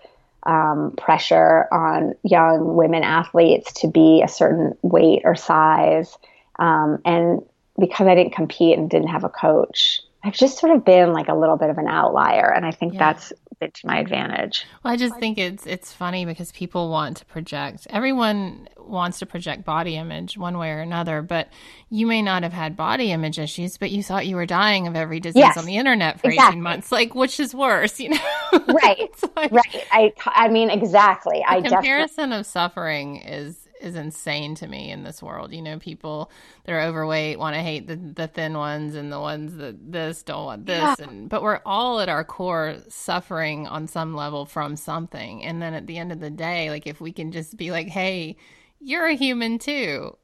um, 0.44 0.94
pressure 0.98 1.68
on 1.72 2.16
young 2.24 2.76
women 2.76 3.04
athletes 3.04 3.74
to 3.82 3.88
be 3.88 4.22
a 4.24 4.28
certain 4.28 4.78
weight 4.82 5.22
or 5.26 5.36
size. 5.36 6.18
Um, 6.58 7.00
and 7.06 7.42
because 7.78 8.08
I 8.08 8.16
didn't 8.16 8.34
compete 8.34 8.78
and 8.78 8.90
didn't 8.90 9.08
have 9.10 9.24
a 9.24 9.30
coach, 9.30 10.02
I've 10.24 10.34
just 10.34 10.60
sort 10.60 10.76
of 10.76 10.84
been 10.84 11.14
like 11.14 11.30
a 11.30 11.36
little 11.36 11.58
bit 11.58 11.70
of 11.70 11.78
an 11.78 11.88
outlier. 11.88 12.52
And 12.54 12.66
I 12.66 12.72
think 12.72 12.94
yeah. 12.94 13.00
that's 13.00 13.32
been 13.60 13.72
to 13.72 13.88
my 13.88 14.00
advantage. 14.00 14.66
Well, 14.84 14.94
I 14.94 14.98
just 14.98 15.16
think 15.18 15.38
it's 15.38 15.66
it's 15.66 15.94
funny 15.94 16.26
because 16.26 16.52
people 16.52 16.90
want 16.90 17.18
to 17.18 17.26
project. 17.26 17.88
Everyone 17.90 18.68
wants 18.78 19.20
to 19.20 19.26
project 19.26 19.66
body 19.66 19.96
image 19.96 20.38
one 20.38 20.58
way 20.58 20.72
or 20.72 20.80
another, 20.80 21.22
but 21.22 21.50
you 21.90 22.08
may 22.08 22.22
not 22.22 22.44
have 22.44 22.54
had 22.54 22.76
body 22.76 23.12
image 23.12 23.38
issues, 23.38 23.78
but 23.78 23.92
you 23.92 24.02
thought 24.02 24.26
you 24.26 24.36
were 24.36 24.46
dying 24.46 24.88
of 24.88 24.96
every 24.96 25.20
disease 25.20 25.42
yes, 25.42 25.58
on 25.58 25.66
the 25.66 25.78
internet 25.78 26.20
for 26.20 26.30
exactly. 26.30 26.54
18 26.54 26.62
months. 26.62 26.92
Like 26.92 27.14
which 27.14 27.40
is 27.40 27.54
worse, 27.54 28.00
you 28.00 28.10
know? 28.10 28.18
right. 28.68 29.14
like, 29.36 29.52
right. 29.52 29.88
I 29.92 30.14
I 30.26 30.48
mean 30.48 30.70
exactly. 30.70 31.44
I 31.48 31.62
comparison 31.62 32.34
of 32.34 32.46
suffering 32.46 33.18
is 33.18 33.59
is 33.80 33.96
insane 33.96 34.56
to 34.56 34.68
me 34.68 34.92
in 34.92 35.04
this 35.04 35.22
world. 35.22 35.54
You 35.54 35.62
know, 35.62 35.80
people 35.80 36.32
that 36.66 36.74
are 36.74 36.82
overweight 36.82 37.40
want 37.40 37.56
to 37.56 37.62
hate 37.62 37.88
the, 37.88 37.96
the 37.96 38.28
thin 38.28 38.58
ones 38.58 38.96
and 38.96 39.12
the 39.12 39.20
ones 39.20 39.56
that 39.58 39.92
this 39.92 40.24
don't 40.24 40.46
want 40.46 40.66
this. 40.66 40.78
Yeah. 40.78 40.96
And, 41.00 41.30
but 41.30 41.42
we're 41.42 41.62
all 41.66 42.00
at 42.00 42.10
our 42.10 42.24
core 42.24 42.78
suffering 42.88 43.68
on 43.68 43.88
some 43.88 44.14
level 44.14 44.46
from 44.46 44.76
something. 44.76 45.44
And 45.44 45.62
then 45.62 45.74
at 45.74 45.88
the 45.88 45.98
end 45.98 46.12
of 46.12 46.20
the 46.20 46.30
day, 46.30 46.70
like 46.70 46.88
if 46.88 47.02
we 47.02 47.12
can 47.12 47.32
just 47.32 47.58
be 47.58 47.72
like, 47.72 47.88
hey, 47.88 48.38
you're 48.80 49.08
a 49.08 49.16
human 49.16 49.60
too. 49.60 50.16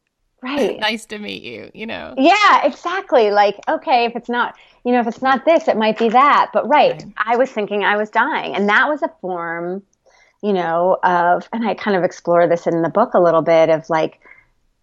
Right. 0.41 0.79
nice 0.79 1.07
to 1.07 1.17
meet 1.17 1.41
you, 1.41 1.71
you 1.73 1.87
know? 1.87 2.13
Yeah, 2.17 2.65
exactly. 2.65 3.31
Like, 3.31 3.59
okay, 3.67 4.05
if 4.05 4.15
it's 4.15 4.29
not, 4.29 4.55
you 4.83 4.91
know, 4.91 4.99
if 4.99 5.07
it's 5.07 5.21
not 5.21 5.43
this, 5.43 5.67
it 5.67 5.75
might 5.75 5.97
be 5.97 6.09
that. 6.09 6.51
But 6.53 6.67
right, 6.67 6.91
right. 6.91 7.13
I 7.17 7.35
was 7.35 7.49
thinking 7.49 7.83
I 7.83 7.97
was 7.97 8.11
dying. 8.11 8.53
And 8.53 8.69
that 8.69 8.87
was 8.87 9.01
a 9.01 9.09
form 9.21 9.81
you 10.41 10.53
know, 10.53 10.97
of, 11.03 11.47
and 11.53 11.67
I 11.67 11.73
kind 11.73 11.97
of 11.97 12.03
explore 12.03 12.47
this 12.47 12.67
in 12.67 12.81
the 12.81 12.89
book 12.89 13.13
a 13.13 13.19
little 13.19 13.41
bit 13.41 13.69
of 13.69 13.89
like, 13.89 14.19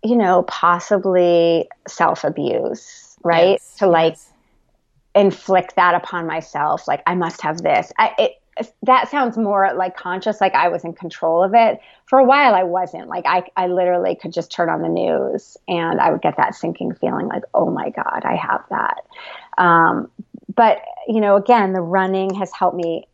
you 0.03 0.17
know, 0.17 0.43
possibly 0.45 1.69
self 1.87 2.25
abuse, 2.25 3.17
right? 3.23 3.53
Yes, 3.53 3.77
to 3.77 3.87
like 3.87 4.15
yes. 4.15 4.33
inflict 5.15 5.77
that 5.77 5.95
upon 5.95 6.27
myself. 6.27 6.89
Like, 6.89 7.03
I 7.07 7.15
must 7.15 7.41
have 7.43 7.63
this. 7.63 7.93
I, 7.99 8.15
it, 8.19 8.43
that 8.83 9.09
sounds 9.11 9.39
more 9.39 9.73
like 9.75 9.97
conscious, 9.97 10.41
like 10.41 10.55
I 10.55 10.69
was 10.69 10.85
in 10.85 10.93
control 10.93 11.43
of 11.43 11.55
it. 11.55 11.81
For 12.07 12.19
a 12.19 12.25
while, 12.25 12.55
I 12.55 12.65
wasn't. 12.65 13.09
Like, 13.09 13.25
I, 13.27 13.45
I 13.57 13.69
literally 13.69 14.15
could 14.15 14.33
just 14.33 14.51
turn 14.51 14.69
on 14.69 14.83
the 14.83 14.89
news 14.89 15.57
and 15.69 16.01
I 16.01 16.11
would 16.11 16.23
get 16.23 16.37
that 16.37 16.55
sinking 16.55 16.95
feeling 16.95 17.29
like, 17.29 17.45
oh 17.55 17.71
my 17.71 17.91
God, 17.91 18.23
I 18.25 18.37
have 18.37 18.65
that. 18.71 19.05
Um, 19.57 20.11
but, 20.55 20.83
you 21.09 21.21
know, 21.21 21.37
again, 21.37 21.73
the 21.73 21.81
running 21.81 22.35
has 22.35 22.53
helped 22.53 22.77
me 22.77 23.07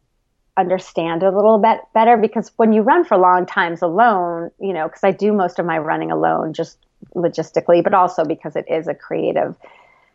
understand 0.59 1.23
a 1.23 1.31
little 1.31 1.59
bit 1.59 1.81
better 1.95 2.17
because 2.17 2.51
when 2.57 2.73
you 2.73 2.83
run 2.83 3.05
for 3.05 3.17
long 3.17 3.47
times 3.47 3.81
alone, 3.81 4.51
you 4.61 4.73
know, 4.73 4.89
because 4.89 5.05
I 5.05 5.13
do 5.13 5.33
most 5.33 5.59
of 5.59 5.67
my 5.67 5.79
running 5.79 6.11
alone 6.11 6.53
just 6.53 6.79
logistically, 7.15 7.83
but 7.83 7.95
also 7.95 8.25
because 8.25 8.57
it 8.57 8.67
is 8.69 8.89
a 8.89 8.95
creative 8.95 9.55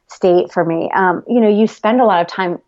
state 0.08 0.52
for 0.52 0.66
me. 0.66 0.92
Um, 0.94 1.24
you 1.28 1.40
know, 1.40 1.50
you 1.50 1.68
spend 1.68 2.02
a 2.02 2.06
lot 2.06 2.22
of 2.22 2.28
time 2.28 2.60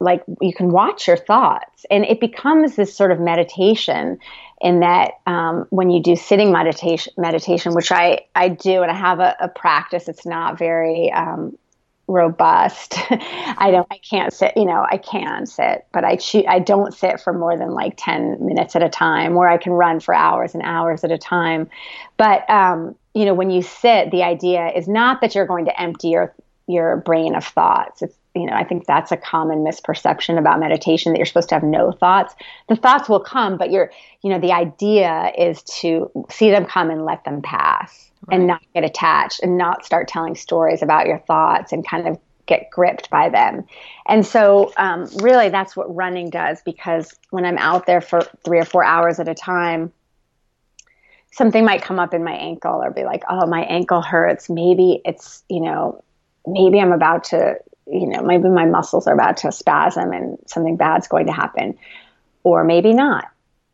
like 0.00 0.22
you 0.40 0.52
can 0.52 0.70
watch 0.70 1.06
your 1.06 1.16
thoughts 1.16 1.86
and 1.90 2.04
it 2.04 2.20
becomes 2.20 2.76
this 2.76 2.94
sort 2.94 3.10
of 3.10 3.20
meditation 3.20 4.18
in 4.60 4.80
that 4.80 5.12
um, 5.26 5.66
when 5.70 5.90
you 5.90 6.02
do 6.02 6.16
sitting 6.16 6.52
meditation 6.52 7.12
meditation 7.16 7.74
which 7.74 7.90
i 7.90 8.20
i 8.34 8.48
do 8.48 8.82
and 8.82 8.90
i 8.90 8.94
have 8.94 9.20
a, 9.20 9.34
a 9.40 9.48
practice 9.48 10.08
it's 10.08 10.26
not 10.26 10.58
very 10.58 11.10
um, 11.12 11.56
robust. 12.06 12.94
I 13.10 13.70
don't 13.70 13.86
I 13.90 13.98
can't 13.98 14.32
sit, 14.32 14.52
you 14.56 14.64
know, 14.64 14.86
I 14.88 14.98
can 14.98 15.46
sit, 15.46 15.86
but 15.92 16.04
I 16.04 16.16
choose 16.16 16.44
I 16.48 16.58
don't 16.58 16.92
sit 16.92 17.20
for 17.20 17.32
more 17.32 17.56
than 17.56 17.70
like 17.70 17.94
10 17.96 18.44
minutes 18.44 18.76
at 18.76 18.82
a 18.82 18.88
time 18.88 19.34
where 19.34 19.48
I 19.48 19.56
can 19.56 19.72
run 19.72 20.00
for 20.00 20.14
hours 20.14 20.54
and 20.54 20.62
hours 20.62 21.04
at 21.04 21.10
a 21.10 21.18
time. 21.18 21.68
But 22.16 22.48
um, 22.50 22.94
you 23.14 23.24
know, 23.24 23.34
when 23.34 23.50
you 23.50 23.62
sit, 23.62 24.10
the 24.10 24.22
idea 24.22 24.68
is 24.68 24.88
not 24.88 25.20
that 25.20 25.34
you're 25.34 25.46
going 25.46 25.66
to 25.66 25.80
empty 25.80 26.08
your 26.08 26.34
your 26.66 26.96
brain 26.98 27.34
of 27.34 27.44
thoughts. 27.44 28.02
It's 28.02 28.16
you 28.34 28.46
know, 28.46 28.54
I 28.54 28.64
think 28.64 28.86
that's 28.86 29.12
a 29.12 29.16
common 29.16 29.58
misperception 29.58 30.38
about 30.38 30.58
meditation 30.58 31.12
that 31.12 31.18
you're 31.18 31.26
supposed 31.26 31.48
to 31.50 31.54
have 31.54 31.62
no 31.62 31.92
thoughts. 31.92 32.34
The 32.68 32.74
thoughts 32.74 33.08
will 33.08 33.20
come, 33.20 33.56
but 33.56 33.70
you're, 33.70 33.92
you 34.22 34.30
know, 34.30 34.40
the 34.40 34.50
idea 34.50 35.32
is 35.38 35.62
to 35.80 36.10
see 36.30 36.50
them 36.50 36.66
come 36.66 36.90
and 36.90 37.04
let 37.04 37.24
them 37.24 37.42
pass 37.42 38.10
right. 38.28 38.36
and 38.36 38.46
not 38.46 38.62
get 38.74 38.84
attached 38.84 39.40
and 39.42 39.56
not 39.58 39.84
start 39.84 40.08
telling 40.08 40.34
stories 40.34 40.82
about 40.82 41.06
your 41.06 41.18
thoughts 41.18 41.72
and 41.72 41.86
kind 41.86 42.08
of 42.08 42.18
get 42.46 42.70
gripped 42.70 43.10
by 43.10 43.28
them. 43.28 43.64
And 44.06 44.24
so, 44.26 44.72
um, 44.76 45.08
really, 45.16 45.48
that's 45.48 45.76
what 45.76 45.94
running 45.94 46.30
does 46.30 46.60
because 46.62 47.14
when 47.30 47.44
I'm 47.44 47.58
out 47.58 47.86
there 47.86 48.00
for 48.00 48.22
three 48.44 48.58
or 48.58 48.64
four 48.64 48.84
hours 48.84 49.18
at 49.18 49.28
a 49.28 49.34
time, 49.34 49.92
something 51.32 51.64
might 51.64 51.82
come 51.82 51.98
up 51.98 52.14
in 52.14 52.22
my 52.22 52.34
ankle 52.34 52.82
or 52.82 52.90
be 52.90 53.04
like, 53.04 53.24
oh, 53.28 53.46
my 53.46 53.62
ankle 53.62 54.02
hurts. 54.02 54.48
Maybe 54.48 55.00
it's, 55.04 55.42
you 55.48 55.60
know, 55.60 56.04
maybe 56.46 56.80
I'm 56.80 56.92
about 56.92 57.24
to, 57.24 57.56
you 57.86 58.06
know, 58.06 58.22
maybe 58.22 58.48
my 58.48 58.66
muscles 58.66 59.06
are 59.06 59.14
about 59.14 59.38
to 59.38 59.50
spasm 59.50 60.12
and 60.12 60.38
something 60.46 60.76
bad's 60.76 61.08
going 61.08 61.26
to 61.26 61.32
happen, 61.32 61.78
or 62.42 62.62
maybe 62.62 62.92
not 62.92 63.26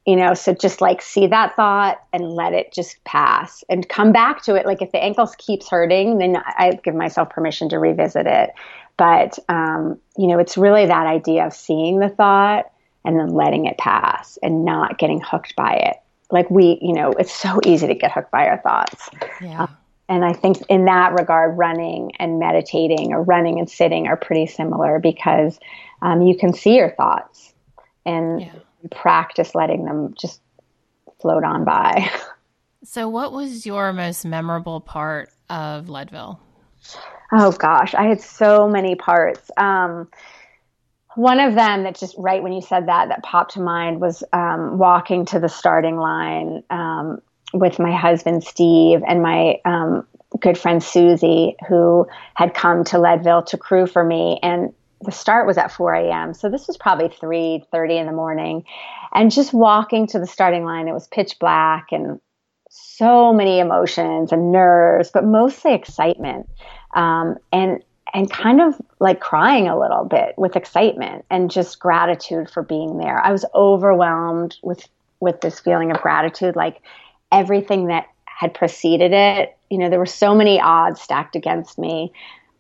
you 0.07 0.17
know 0.17 0.35
so 0.35 0.55
just 0.55 0.81
like 0.81 1.03
see 1.03 1.27
that 1.27 1.55
thought 1.57 2.03
and 2.13 2.33
let 2.33 2.53
it 2.53 2.73
just 2.73 3.03
pass 3.05 3.63
and 3.69 3.89
come 3.89 4.13
back 4.13 4.43
to 4.43 4.55
it. 4.55 4.67
Like 4.67 4.83
if 4.83 4.93
the 4.93 5.03
ankles 5.03 5.35
keeps 5.37 5.69
hurting 5.69 6.19
then 6.19 6.37
i 6.37 6.79
give 6.83 6.95
myself 6.95 7.31
permission 7.31 7.69
to 7.71 7.79
revisit 7.79 8.27
it. 8.27 8.51
But 8.97 9.39
um, 9.49 9.99
you 10.17 10.27
know 10.27 10.39
it's 10.39 10.57
really 10.57 10.87
that 10.87 11.07
idea 11.07 11.47
of 11.47 11.53
seeing 11.53 11.99
the 11.99 12.09
thought 12.09 12.71
and 13.05 13.19
then 13.19 13.29
letting 13.29 13.67
it 13.67 13.79
pass 13.79 14.39
and 14.43 14.65
not 14.65 14.99
getting 14.99 15.21
hooked 15.21 15.57
by 15.57 15.73
it. 15.75 15.97
Like 16.31 16.51
we 16.51 16.79
you 16.81 16.95
know 16.95 17.13
it's 17.13 17.33
so 17.33 17.61
easy 17.65 17.87
to 17.87 17.95
get 17.95 18.13
hooked 18.13 18.31
by 18.31 18.47
our 18.47 18.59
thoughts. 18.59 19.11
Yeah. 19.41 19.65
Um, 19.65 19.77
and 20.09 20.25
i 20.25 20.33
think 20.33 20.61
in 20.69 20.87
that 20.87 21.13
regard 21.13 21.57
running 21.57 22.11
and 22.19 22.41
meditating 22.41 23.13
or 23.13 23.23
running 23.23 23.61
and 23.61 23.71
sitting 23.71 24.09
are 24.09 24.17
pretty 24.17 24.45
similar 24.45 24.99
because 24.99 25.61
um, 26.03 26.23
you 26.23 26.37
can 26.37 26.53
see 26.53 26.75
your 26.75 26.91
thoughts 26.91 27.55
and 28.05 28.41
yeah 28.41 28.53
practice 28.89 29.55
letting 29.55 29.85
them 29.85 30.15
just 30.19 30.41
float 31.21 31.45
on 31.45 31.65
by. 31.65 32.11
So, 32.83 33.09
what 33.09 33.33
was 33.33 33.67
your 33.67 33.93
most 33.93 34.25
memorable 34.25 34.81
part 34.81 35.31
of 35.51 35.91
Leadville? 35.91 36.41
Oh 37.31 37.53
gosh, 37.53 37.95
I 37.95 38.05
had 38.05 38.21
so 38.21 38.69
many 38.69 38.95
parts. 38.95 39.51
Um, 39.57 40.09
one 41.15 41.41
of 41.41 41.55
them 41.55 41.83
that 41.85 41.99
just 41.99 42.15
right 42.19 42.43
when 42.43 42.53
you 42.53 42.63
said 42.63 42.89
that 42.89 43.09
that 43.09 43.23
popped 43.23 43.53
to 43.55 43.61
mind 43.61 44.01
was 44.01 44.25
um, 44.33 44.79
walking 44.79 45.27
to 45.27 45.39
the 45.39 45.49
starting 45.49 45.97
line 45.97 46.63
um, 46.71 47.21
with 47.53 47.79
my 47.79 47.95
husband 47.95 48.45
Steve 48.45 49.01
and 49.07 49.23
my 49.23 49.57
um, 49.65 50.07
good 50.41 50.57
friend 50.57 50.83
Susie, 50.83 51.57
who 51.69 52.07
had 52.35 52.55
come 52.55 52.85
to 52.85 52.99
Leadville 52.99 53.43
to 53.45 53.59
crew 53.59 53.87
for 53.87 54.03
me, 54.03 54.39
and 54.43 54.73
the 55.03 55.13
start 55.13 55.47
was 55.47 55.57
at 55.57 55.73
4 55.73 55.95
a.m. 55.95 56.35
So 56.35 56.49
this 56.49 56.67
was 56.67 56.77
probably 56.77 57.09
3:30 57.09 57.99
in 57.99 58.07
the 58.07 58.13
morning, 58.13 58.65
and 59.13 59.31
just 59.31 59.53
walking 59.53 60.07
to 60.09 60.19
the 60.19 60.27
starting 60.27 60.65
line, 60.65 60.89
it 60.89 60.93
was 60.93 61.09
pitch 61.09 61.39
black 61.39 61.89
and 61.91 62.21
so 62.71 63.33
many 63.33 63.59
emotions 63.59 64.31
and 64.31 64.53
nerves, 64.53 65.11
but 65.13 65.25
mostly 65.25 65.75
excitement, 65.75 66.49
um, 66.95 67.37
and 67.53 67.83
and 68.13 68.31
kind 68.31 68.61
of 68.61 68.75
like 68.99 69.21
crying 69.21 69.69
a 69.69 69.79
little 69.79 70.05
bit 70.05 70.35
with 70.37 70.57
excitement 70.57 71.25
and 71.31 71.51
just 71.51 71.79
gratitude 71.79 72.51
for 72.51 72.63
being 72.63 72.99
there. 72.99 73.21
I 73.25 73.33
was 73.33 73.45
overwhelmed 73.55 74.59
with 74.63 74.87
with 75.21 75.41
this 75.41 75.61
feeling 75.61 75.91
of 75.91 76.01
gratitude, 76.01 76.57
like 76.57 76.83
everything 77.31 77.87
that 77.87 78.07
had 78.25 78.55
preceded 78.55 79.13
it. 79.13 79.57
You 79.71 79.79
know, 79.79 79.91
there 79.91 79.99
were 79.99 80.07
so 80.07 80.35
many 80.35 80.61
odds 80.61 81.01
stacked 81.01 81.37
against 81.37 81.79
me. 81.79 82.13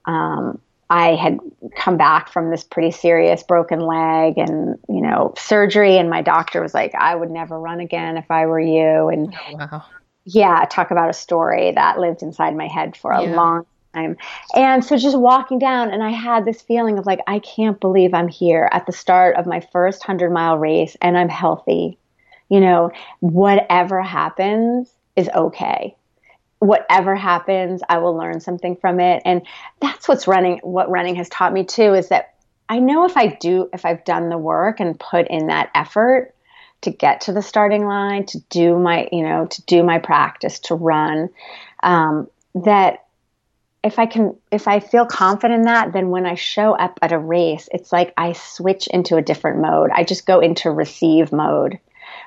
Um, 0.04 0.60
I 0.90 1.14
had 1.14 1.38
come 1.76 1.96
back 1.96 2.32
from 2.32 2.50
this 2.50 2.64
pretty 2.64 2.90
serious 2.90 3.44
broken 3.44 3.78
leg 3.78 4.36
and, 4.36 4.76
you 4.88 5.00
know, 5.00 5.32
surgery. 5.38 5.96
And 5.96 6.10
my 6.10 6.20
doctor 6.20 6.60
was 6.60 6.74
like, 6.74 6.92
I 6.96 7.14
would 7.14 7.30
never 7.30 7.58
run 7.58 7.78
again 7.78 8.16
if 8.16 8.28
I 8.28 8.46
were 8.46 8.60
you. 8.60 9.08
And 9.08 9.32
oh, 9.32 9.56
wow. 9.56 9.84
yeah, 10.24 10.66
talk 10.68 10.90
about 10.90 11.08
a 11.08 11.14
story 11.14 11.70
that 11.70 12.00
lived 12.00 12.22
inside 12.22 12.56
my 12.56 12.66
head 12.66 12.96
for 12.96 13.12
a 13.12 13.22
yeah. 13.22 13.36
long 13.36 13.66
time. 13.94 14.16
And 14.56 14.84
so 14.84 14.96
just 14.96 15.16
walking 15.16 15.60
down, 15.60 15.90
and 15.90 16.02
I 16.02 16.10
had 16.10 16.44
this 16.44 16.60
feeling 16.60 16.98
of 16.98 17.06
like, 17.06 17.20
I 17.28 17.38
can't 17.38 17.78
believe 17.78 18.12
I'm 18.12 18.28
here 18.28 18.68
at 18.72 18.86
the 18.86 18.92
start 18.92 19.36
of 19.36 19.46
my 19.46 19.60
first 19.60 20.00
100 20.00 20.32
mile 20.32 20.58
race 20.58 20.96
and 21.00 21.16
I'm 21.16 21.28
healthy. 21.28 21.98
You 22.48 22.58
know, 22.58 22.90
whatever 23.20 24.02
happens 24.02 24.92
is 25.14 25.30
okay 25.36 25.94
whatever 26.60 27.16
happens, 27.16 27.82
I 27.88 27.98
will 27.98 28.14
learn 28.14 28.40
something 28.40 28.76
from 28.76 29.00
it. 29.00 29.22
And 29.24 29.42
that's 29.80 30.06
what's 30.06 30.28
running, 30.28 30.60
what 30.62 30.90
running 30.90 31.16
has 31.16 31.28
taught 31.28 31.52
me 31.52 31.64
too, 31.64 31.94
is 31.94 32.08
that 32.08 32.34
I 32.68 32.78
know 32.78 33.06
if 33.06 33.16
I 33.16 33.26
do, 33.26 33.68
if 33.72 33.84
I've 33.84 34.04
done 34.04 34.28
the 34.28 34.38
work 34.38 34.78
and 34.78 35.00
put 35.00 35.26
in 35.28 35.48
that 35.48 35.70
effort 35.74 36.34
to 36.82 36.90
get 36.90 37.22
to 37.22 37.32
the 37.32 37.42
starting 37.42 37.86
line, 37.86 38.26
to 38.26 38.40
do 38.50 38.78
my, 38.78 39.08
you 39.10 39.22
know, 39.22 39.46
to 39.46 39.62
do 39.62 39.82
my 39.82 39.98
practice, 39.98 40.60
to 40.60 40.74
run, 40.74 41.30
um, 41.82 42.28
that 42.54 43.06
if 43.82 43.98
I 43.98 44.04
can, 44.04 44.36
if 44.52 44.68
I 44.68 44.80
feel 44.80 45.06
confident 45.06 45.60
in 45.60 45.64
that, 45.64 45.94
then 45.94 46.10
when 46.10 46.26
I 46.26 46.34
show 46.34 46.74
up 46.74 46.98
at 47.00 47.12
a 47.12 47.18
race, 47.18 47.70
it's 47.72 47.90
like 47.90 48.12
I 48.18 48.34
switch 48.34 48.86
into 48.86 49.16
a 49.16 49.22
different 49.22 49.60
mode. 49.60 49.88
I 49.94 50.04
just 50.04 50.26
go 50.26 50.40
into 50.40 50.70
receive 50.70 51.32
mode, 51.32 51.78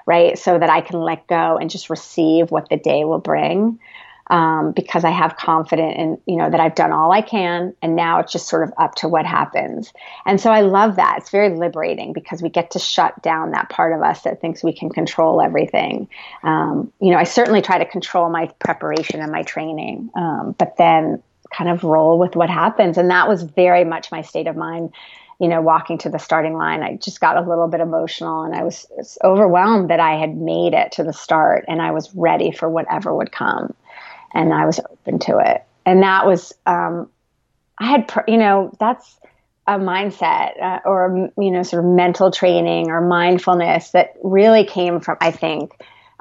right? 0.07 0.39
So 0.39 0.57
that 0.57 0.71
I 0.71 0.81
can 0.81 0.99
let 0.99 1.27
go 1.27 1.57
and 1.57 1.69
just 1.69 1.91
receive 1.91 2.49
what 2.49 2.69
the 2.69 2.77
day 2.77 3.05
will 3.05 3.19
bring 3.19 3.79
um, 4.27 4.71
because 4.71 5.03
I 5.03 5.09
have 5.09 5.35
confidence 5.35 5.95
in, 5.97 6.17
you 6.25 6.37
know, 6.37 6.49
that 6.49 6.59
I've 6.59 6.75
done 6.75 6.91
all 6.91 7.11
I 7.11 7.21
can 7.21 7.73
and 7.81 7.95
now 7.95 8.19
it's 8.19 8.31
just 8.31 8.47
sort 8.47 8.63
of 8.63 8.73
up 8.77 8.95
to 8.95 9.07
what 9.07 9.25
happens. 9.25 9.91
And 10.25 10.39
so 10.39 10.51
I 10.51 10.61
love 10.61 10.95
that. 10.95 11.17
It's 11.19 11.29
very 11.29 11.49
liberating 11.49 12.13
because 12.13 12.41
we 12.41 12.49
get 12.49 12.71
to 12.71 12.79
shut 12.79 13.21
down 13.21 13.51
that 13.51 13.69
part 13.69 13.93
of 13.93 14.01
us 14.01 14.21
that 14.21 14.39
thinks 14.39 14.63
we 14.63 14.73
can 14.73 14.89
control 14.89 15.41
everything. 15.41 16.07
Um, 16.43 16.91
you 17.01 17.11
know, 17.11 17.17
I 17.17 17.25
certainly 17.25 17.61
try 17.61 17.77
to 17.77 17.85
control 17.85 18.29
my 18.29 18.47
preparation 18.59 19.19
and 19.19 19.31
my 19.31 19.43
training, 19.43 20.09
um, 20.15 20.55
but 20.57 20.77
then 20.77 21.21
kind 21.51 21.69
of 21.69 21.83
roll 21.83 22.17
with 22.17 22.35
what 22.35 22.49
happens. 22.49 22.97
And 22.97 23.09
that 23.09 23.27
was 23.27 23.43
very 23.43 23.83
much 23.83 24.11
my 24.11 24.21
state 24.21 24.47
of 24.47 24.55
mind 24.55 24.93
you 25.39 25.49
know, 25.49 25.61
walking 25.61 25.97
to 25.97 26.09
the 26.09 26.19
starting 26.19 26.53
line, 26.53 26.83
I 26.83 26.95
just 26.95 27.19
got 27.19 27.35
a 27.35 27.41
little 27.41 27.67
bit 27.67 27.81
emotional 27.81 28.43
and 28.43 28.55
I 28.55 28.63
was, 28.63 28.85
was, 28.91 29.17
overwhelmed 29.23 29.89
that 29.89 29.99
I 29.99 30.15
had 30.15 30.37
made 30.37 30.73
it 30.73 30.93
to 30.93 31.03
the 31.03 31.11
start 31.11 31.65
and 31.67 31.81
I 31.81 31.91
was 31.91 32.13
ready 32.15 32.51
for 32.51 32.69
whatever 32.69 33.13
would 33.13 33.31
come 33.31 33.73
and 34.33 34.53
I 34.53 34.65
was 34.65 34.79
open 34.79 35.19
to 35.19 35.39
it. 35.39 35.63
And 35.85 36.03
that 36.03 36.25
was, 36.25 36.53
um, 36.65 37.09
I 37.77 37.87
had, 37.87 38.11
you 38.27 38.37
know, 38.37 38.75
that's 38.79 39.19
a 39.67 39.79
mindset 39.79 40.61
uh, 40.61 40.79
or, 40.85 41.29
you 41.37 41.51
know, 41.51 41.63
sort 41.63 41.85
of 41.85 41.91
mental 41.91 42.31
training 42.31 42.89
or 42.89 43.01
mindfulness 43.01 43.91
that 43.91 44.15
really 44.23 44.65
came 44.65 44.99
from, 44.99 45.17
I 45.21 45.31
think, 45.31 45.71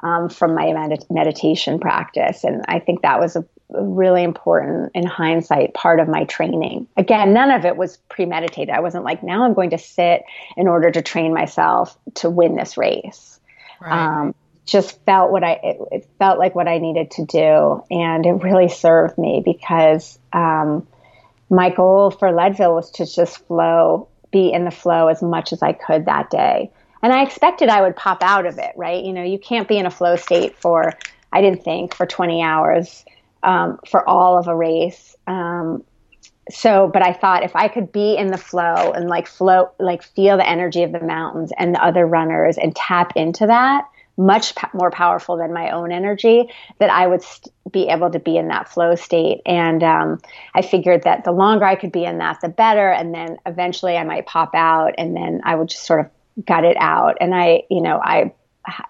um, 0.01 0.29
from 0.29 0.55
my 0.55 0.71
med- 0.73 1.05
meditation 1.09 1.79
practice. 1.79 2.43
And 2.43 2.63
I 2.67 2.79
think 2.79 3.01
that 3.01 3.19
was 3.19 3.35
a, 3.35 3.45
a 3.73 3.83
really 3.83 4.23
important, 4.23 4.91
in 4.93 5.05
hindsight, 5.05 5.73
part 5.73 5.99
of 5.99 6.07
my 6.07 6.25
training. 6.25 6.87
Again, 6.97 7.33
none 7.33 7.51
of 7.51 7.65
it 7.65 7.77
was 7.77 7.97
premeditated. 8.09 8.69
I 8.69 8.81
wasn't 8.81 9.05
like, 9.05 9.23
now 9.23 9.45
I'm 9.45 9.53
going 9.53 9.71
to 9.71 9.77
sit 9.77 10.23
in 10.57 10.67
order 10.67 10.91
to 10.91 11.01
train 11.01 11.33
myself 11.33 11.97
to 12.15 12.29
win 12.29 12.55
this 12.55 12.77
race. 12.77 13.39
Right. 13.81 13.91
Um, 13.91 14.35
just 14.65 15.03
felt 15.05 15.31
what 15.31 15.43
I 15.43 15.59
it, 15.63 15.77
it, 15.91 16.09
felt 16.19 16.39
like 16.39 16.55
what 16.55 16.67
I 16.67 16.77
needed 16.77 17.11
to 17.11 17.25
do, 17.25 17.83
and 17.91 18.25
it 18.25 18.43
really 18.43 18.69
served 18.69 19.17
me 19.17 19.41
because 19.43 20.17
um, 20.31 20.87
my 21.49 21.69
goal 21.69 22.11
for 22.11 22.31
Leadville 22.31 22.75
was 22.75 22.91
to 22.91 23.05
just 23.05 23.45
flow, 23.47 24.07
be 24.31 24.51
in 24.51 24.65
the 24.65 24.71
flow 24.71 25.07
as 25.07 25.21
much 25.21 25.53
as 25.53 25.61
I 25.61 25.73
could 25.73 26.05
that 26.05 26.29
day, 26.29 26.71
and 27.01 27.11
I 27.11 27.23
expected 27.23 27.69
I 27.69 27.81
would 27.81 27.95
pop 27.95 28.23
out 28.23 28.45
of 28.45 28.57
it. 28.57 28.71
Right? 28.75 29.03
You 29.03 29.13
know, 29.13 29.23
you 29.23 29.39
can't 29.39 29.67
be 29.67 29.77
in 29.77 29.85
a 29.85 29.91
flow 29.91 30.15
state 30.15 30.57
for 30.57 30.93
I 31.31 31.41
didn't 31.41 31.63
think 31.63 31.95
for 31.95 32.05
20 32.05 32.41
hours 32.43 33.03
um, 33.41 33.79
for 33.89 34.07
all 34.07 34.37
of 34.37 34.47
a 34.47 34.55
race. 34.55 35.15
Um, 35.27 35.83
so, 36.49 36.89
but 36.91 37.01
I 37.01 37.13
thought 37.13 37.43
if 37.43 37.55
I 37.55 37.67
could 37.67 37.91
be 37.91 38.15
in 38.15 38.27
the 38.27 38.37
flow 38.37 38.91
and 38.91 39.07
like 39.07 39.27
flow, 39.27 39.71
like 39.79 40.03
feel 40.03 40.37
the 40.37 40.47
energy 40.47 40.83
of 40.83 40.91
the 40.91 40.99
mountains 40.99 41.51
and 41.57 41.73
the 41.73 41.83
other 41.83 42.05
runners 42.05 42.57
and 42.57 42.75
tap 42.75 43.13
into 43.15 43.47
that, 43.47 43.85
much 44.17 44.53
more 44.73 44.91
powerful 44.91 45.37
than 45.37 45.53
my 45.53 45.71
own 45.71 45.91
energy 45.91 46.47
that 46.79 46.89
I 46.89 47.07
would 47.07 47.23
st- 47.23 47.53
be 47.71 47.87
able 47.87 48.11
to 48.11 48.19
be 48.19 48.37
in 48.37 48.49
that 48.49 48.69
flow 48.69 48.95
state. 48.95 49.41
And 49.45 49.81
um, 49.83 50.19
I 50.53 50.61
figured 50.61 51.03
that 51.03 51.23
the 51.23 51.31
longer 51.31 51.65
I 51.65 51.75
could 51.75 51.91
be 51.91 52.05
in 52.05 52.19
that, 52.19 52.39
the 52.41 52.49
better. 52.49 52.91
And 52.91 53.13
then 53.13 53.37
eventually 53.45 53.97
I 53.97 54.03
might 54.03 54.27
pop 54.27 54.51
out 54.53 54.93
and 54.97 55.15
then 55.15 55.41
I 55.43 55.55
would 55.55 55.69
just 55.69 55.85
sort 55.85 56.01
of 56.01 56.45
gut 56.45 56.63
it 56.63 56.77
out. 56.79 57.17
And 57.21 57.33
I, 57.33 57.63
you 57.71 57.81
know, 57.81 57.99
I 57.99 58.33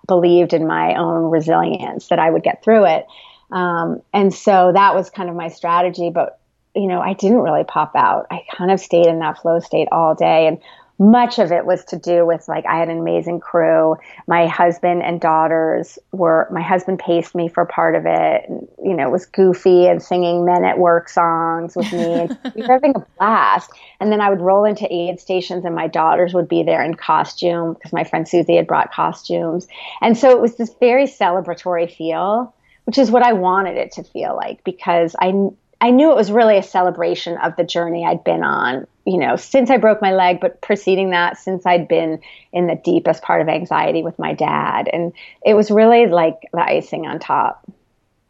believed 0.08 0.54
in 0.54 0.68
my 0.68 0.96
own 0.96 1.32
resilience 1.32 2.10
that 2.10 2.20
I 2.20 2.30
would 2.30 2.44
get 2.44 2.64
through 2.64 2.86
it. 2.86 3.06
Um, 3.52 4.02
and 4.14 4.34
so 4.34 4.72
that 4.74 4.94
was 4.94 5.10
kind 5.10 5.30
of 5.30 5.36
my 5.36 5.48
strategy. 5.48 6.10
But, 6.10 6.40
you 6.76 6.88
know, 6.88 7.00
I 7.00 7.14
didn't 7.14 7.40
really 7.40 7.64
pop 7.64 7.94
out. 7.96 8.28
I 8.30 8.42
kind 8.56 8.72
of 8.72 8.80
stayed 8.80 9.08
in 9.08 9.20
that 9.20 9.42
flow 9.42 9.60
state 9.60 9.88
all 9.92 10.16
day. 10.16 10.48
And 10.48 10.60
much 11.04 11.38
of 11.38 11.52
it 11.52 11.66
was 11.66 11.84
to 11.84 11.98
do 11.98 12.26
with 12.26 12.48
like 12.48 12.66
I 12.66 12.78
had 12.78 12.88
an 12.88 12.98
amazing 12.98 13.42
crew. 13.42 13.98
My 14.26 14.48
husband 14.48 15.04
and 15.04 15.20
daughters 15.20 16.00
were 16.14 16.48
my 16.50 16.62
husband 16.62 17.00
paced 17.00 17.36
me 17.36 17.50
for 17.50 17.66
part 17.66 17.96
of 17.96 18.06
it. 18.06 18.46
And, 18.48 18.68
you 18.82 18.94
know, 18.94 19.10
it 19.10 19.12
was 19.12 19.26
goofy 19.26 19.86
and 19.88 20.02
singing 20.02 20.46
men 20.46 20.64
at 20.64 20.80
work 20.80 21.10
songs 21.10 21.76
with 21.76 21.92
me. 21.92 22.14
And 22.14 22.38
we 22.56 22.62
were 22.62 22.74
having 22.74 22.94
a 22.96 23.06
blast. 23.18 23.70
And 24.00 24.14
then 24.14 24.22
I 24.22 24.30
would 24.30 24.40
roll 24.40 24.64
into 24.64 24.92
aid 24.92 25.20
stations 25.20 25.66
and 25.66 25.76
my 25.76 25.88
daughters 25.88 26.34
would 26.34 26.48
be 26.48 26.64
there 26.64 26.82
in 26.82 26.94
costume 26.94 27.74
because 27.74 27.92
my 27.92 28.06
friend 28.06 28.26
Susie 28.28 28.56
had 28.56 28.68
brought 28.68 28.94
costumes. 28.94 29.68
And 30.02 30.18
so 30.18 30.32
it 30.32 30.42
was 30.42 30.56
this 30.56 30.74
very 30.80 31.06
celebratory 31.06 31.94
feel, 31.94 32.54
which 32.86 32.98
is 32.98 33.12
what 33.12 33.24
I 33.24 33.34
wanted 33.34 33.76
it 33.76 33.92
to 33.94 34.04
feel 34.04 34.38
like 34.38 34.64
because 34.64 35.18
I 35.20 35.34
I 35.82 35.90
knew 35.90 36.12
it 36.12 36.16
was 36.16 36.32
really 36.32 36.58
a 36.58 36.64
celebration 36.64 37.38
of 37.40 37.58
the 37.58 37.66
journey 37.66 38.06
I'd 38.06 38.24
been 38.24 38.42
on, 38.42 38.88
you 39.06 39.18
know, 39.18 39.36
since 39.36 39.70
I 39.70 39.78
broke 39.78 40.02
my 40.02 40.14
leg, 40.14 40.40
but 40.40 40.62
preceding 40.62 41.10
that, 41.10 41.38
since 41.38 41.66
I'd 41.66 41.88
been 41.88 42.20
in 42.52 42.68
the 42.68 42.76
deepest 42.76 43.22
part 43.22 43.42
of 43.42 43.50
anxiety 43.50 44.02
with 44.02 44.18
my 44.18 44.34
dad. 44.34 44.90
And 44.92 45.12
it 45.46 45.56
was 45.56 45.70
really 45.70 46.08
like 46.08 46.48
the 46.54 46.62
icing 46.62 47.06
on 47.06 47.20
top. 47.20 47.66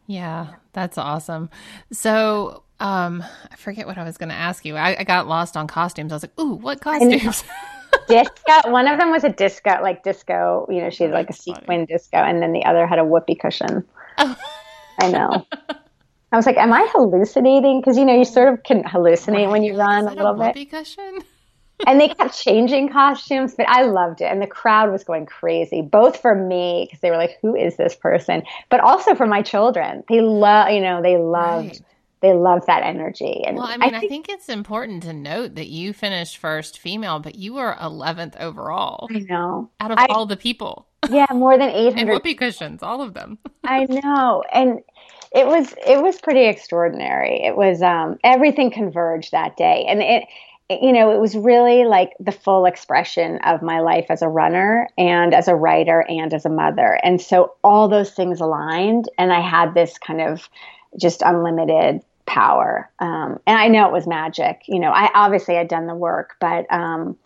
Yeah, 0.06 0.54
that's 0.72 0.98
awesome. 0.98 1.48
So, 1.92 2.62
um, 2.80 3.24
I 3.50 3.56
forget 3.56 3.86
what 3.86 3.98
I 3.98 4.04
was 4.04 4.18
going 4.18 4.30
to 4.30 4.34
ask 4.34 4.64
you. 4.64 4.76
I, 4.76 4.98
I, 4.98 5.04
got 5.04 5.28
lost 5.28 5.56
on 5.56 5.68
costumes. 5.68 6.12
I 6.12 6.16
was 6.16 6.24
like, 6.24 6.38
ooh, 6.40 6.54
what 6.54 6.80
costumes? 6.80 7.44
disco. 8.08 8.70
One 8.70 8.88
of 8.88 8.98
them 8.98 9.10
was 9.10 9.22
a 9.22 9.30
disco, 9.30 9.78
like 9.80 10.02
disco, 10.02 10.66
you 10.68 10.80
know, 10.80 10.90
she 10.90 11.04
had 11.04 11.12
like 11.12 11.30
a 11.30 11.32
sequin 11.32 11.86
disco, 11.86 12.18
and 12.18 12.42
then 12.42 12.52
the 12.52 12.64
other 12.64 12.86
had 12.86 12.98
a 12.98 13.04
whoopee 13.04 13.36
cushion. 13.36 13.84
Oh. 14.18 14.36
I 15.00 15.10
know. 15.10 15.46
I 16.34 16.36
was 16.36 16.46
like, 16.46 16.56
am 16.56 16.72
I 16.72 16.84
hallucinating? 16.90 17.80
Because 17.80 17.96
you 17.96 18.04
know, 18.04 18.18
you 18.18 18.24
sort 18.24 18.52
of 18.52 18.64
can 18.64 18.82
hallucinate 18.82 19.52
when 19.52 19.62
you 19.62 19.76
run 19.76 20.08
a 20.08 20.14
little 20.14 20.40
a 20.40 20.52
bit. 20.52 20.68
Cushion? 20.68 21.20
and 21.86 22.00
they 22.00 22.08
kept 22.08 22.36
changing 22.36 22.88
costumes, 22.88 23.54
but 23.54 23.68
I 23.68 23.82
loved 23.82 24.20
it, 24.20 24.24
and 24.24 24.42
the 24.42 24.48
crowd 24.48 24.90
was 24.90 25.04
going 25.04 25.26
crazy, 25.26 25.80
both 25.80 26.20
for 26.20 26.34
me 26.34 26.86
because 26.86 27.00
they 27.02 27.10
were 27.12 27.16
like, 27.16 27.38
"Who 27.40 27.54
is 27.54 27.76
this 27.76 27.94
person?" 27.94 28.42
but 28.68 28.80
also 28.80 29.14
for 29.14 29.26
my 29.26 29.42
children. 29.42 30.02
They 30.08 30.22
love, 30.22 30.70
you 30.70 30.80
know, 30.80 31.00
they 31.00 31.16
loved. 31.16 31.68
Right. 31.68 31.80
They 32.20 32.32
loved 32.32 32.68
that 32.68 32.82
energy. 32.82 33.42
And 33.46 33.58
well, 33.58 33.66
I 33.66 33.76
mean, 33.76 33.94
I 33.94 34.00
think, 34.00 34.04
I 34.04 34.08
think, 34.08 34.28
it's 34.30 34.48
important 34.48 35.02
to 35.02 35.12
note 35.12 35.56
that 35.56 35.66
you 35.66 35.92
finished 35.92 36.38
first 36.38 36.78
female, 36.78 37.18
but 37.18 37.34
you 37.34 37.52
were 37.52 37.76
11th 37.78 38.40
overall. 38.40 39.08
I 39.14 39.18
know. 39.18 39.68
Out 39.78 39.90
of 39.90 39.98
I, 39.98 40.06
all 40.06 40.24
the 40.24 40.38
people. 40.38 40.88
Yeah, 41.10 41.26
more 41.34 41.58
than 41.58 41.68
800. 41.68 41.98
and 42.00 42.08
whoopee 42.08 42.34
cushions, 42.34 42.82
all 42.82 43.02
of 43.02 43.12
them. 43.12 43.36
I 43.64 43.84
know. 43.84 44.42
And 44.54 44.80
it 45.34 45.46
was 45.46 45.74
it 45.86 46.00
was 46.00 46.20
pretty 46.20 46.46
extraordinary. 46.46 47.42
It 47.42 47.56
was 47.56 47.82
um, 47.82 48.18
everything 48.22 48.70
converged 48.70 49.32
that 49.32 49.56
day, 49.56 49.84
and 49.88 50.00
it 50.00 50.24
you 50.70 50.92
know 50.92 51.10
it 51.10 51.20
was 51.20 51.36
really 51.36 51.84
like 51.84 52.12
the 52.20 52.32
full 52.32 52.66
expression 52.66 53.38
of 53.38 53.60
my 53.60 53.80
life 53.80 54.06
as 54.08 54.22
a 54.22 54.28
runner 54.28 54.88
and 54.96 55.34
as 55.34 55.48
a 55.48 55.54
writer 55.54 56.06
and 56.08 56.32
as 56.32 56.46
a 56.46 56.50
mother, 56.50 56.98
and 57.02 57.20
so 57.20 57.54
all 57.64 57.88
those 57.88 58.12
things 58.12 58.40
aligned, 58.40 59.08
and 59.18 59.32
I 59.32 59.40
had 59.40 59.74
this 59.74 59.98
kind 59.98 60.20
of 60.20 60.48
just 60.98 61.20
unlimited 61.22 62.00
power. 62.26 62.88
Um, 63.00 63.40
and 63.46 63.58
I 63.58 63.66
know 63.66 63.86
it 63.86 63.92
was 63.92 64.06
magic. 64.06 64.62
You 64.68 64.78
know, 64.78 64.90
I 64.90 65.10
obviously 65.14 65.56
had 65.56 65.68
done 65.68 65.88
the 65.88 65.96
work, 65.96 66.36
but 66.40 66.72
um, 66.72 67.18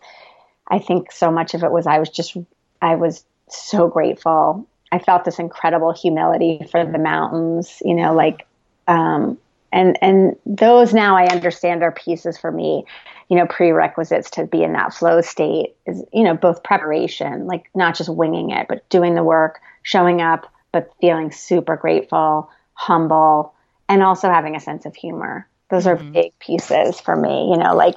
I 0.66 0.78
think 0.78 1.12
so 1.12 1.30
much 1.30 1.52
of 1.52 1.62
it 1.62 1.70
was 1.70 1.86
I 1.86 1.98
was 1.98 2.08
just 2.08 2.36
I 2.80 2.94
was 2.94 3.24
so 3.50 3.88
grateful 3.88 4.66
I 4.90 4.98
felt 4.98 5.24
this 5.24 5.38
incredible 5.38 5.92
humility 5.92 6.66
for 6.70 6.84
the 6.84 6.98
mountains, 6.98 7.82
you 7.84 7.94
know, 7.94 8.14
like, 8.14 8.46
um, 8.86 9.38
and 9.70 9.98
and 10.00 10.36
those 10.46 10.94
now 10.94 11.16
I 11.16 11.26
understand 11.26 11.82
are 11.82 11.92
pieces 11.92 12.38
for 12.38 12.50
me, 12.50 12.84
you 13.28 13.36
know, 13.36 13.46
prerequisites 13.46 14.30
to 14.30 14.46
be 14.46 14.62
in 14.62 14.72
that 14.72 14.94
flow 14.94 15.20
state 15.20 15.76
is, 15.86 16.02
you 16.12 16.24
know, 16.24 16.34
both 16.34 16.62
preparation, 16.62 17.46
like 17.46 17.68
not 17.74 17.94
just 17.94 18.08
winging 18.08 18.50
it, 18.50 18.66
but 18.68 18.88
doing 18.88 19.14
the 19.14 19.22
work, 19.22 19.60
showing 19.82 20.22
up, 20.22 20.50
but 20.72 20.90
feeling 21.00 21.30
super 21.30 21.76
grateful, 21.76 22.50
humble, 22.72 23.52
and 23.88 24.02
also 24.02 24.30
having 24.30 24.56
a 24.56 24.60
sense 24.60 24.86
of 24.86 24.96
humor. 24.96 25.46
Those 25.70 25.86
are 25.86 25.96
mm-hmm. 25.96 26.12
big 26.12 26.38
pieces 26.38 26.98
for 26.98 27.14
me, 27.14 27.50
you 27.50 27.58
know, 27.58 27.76
like 27.76 27.96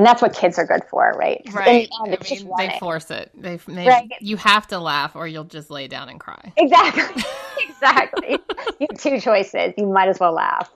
and 0.00 0.06
that's 0.06 0.22
what 0.22 0.32
kids 0.32 0.58
are 0.58 0.64
good 0.64 0.82
for, 0.88 1.12
right? 1.18 1.42
Right. 1.52 1.86
End, 2.06 2.16
I 2.18 2.34
mean, 2.34 2.50
they 2.56 2.78
force 2.78 3.10
it. 3.10 3.30
They, 3.34 3.56
they 3.56 3.86
right. 3.86 4.10
you 4.20 4.38
have 4.38 4.66
to 4.68 4.78
laugh, 4.78 5.14
or 5.14 5.28
you'll 5.28 5.44
just 5.44 5.68
lay 5.68 5.88
down 5.88 6.08
and 6.08 6.18
cry. 6.18 6.54
Exactly. 6.56 7.22
exactly. 7.68 8.38
you 8.78 8.86
have 8.90 8.98
two 8.98 9.20
choices. 9.20 9.74
You 9.76 9.86
might 9.86 10.08
as 10.08 10.18
well 10.18 10.32
laugh. 10.32 10.70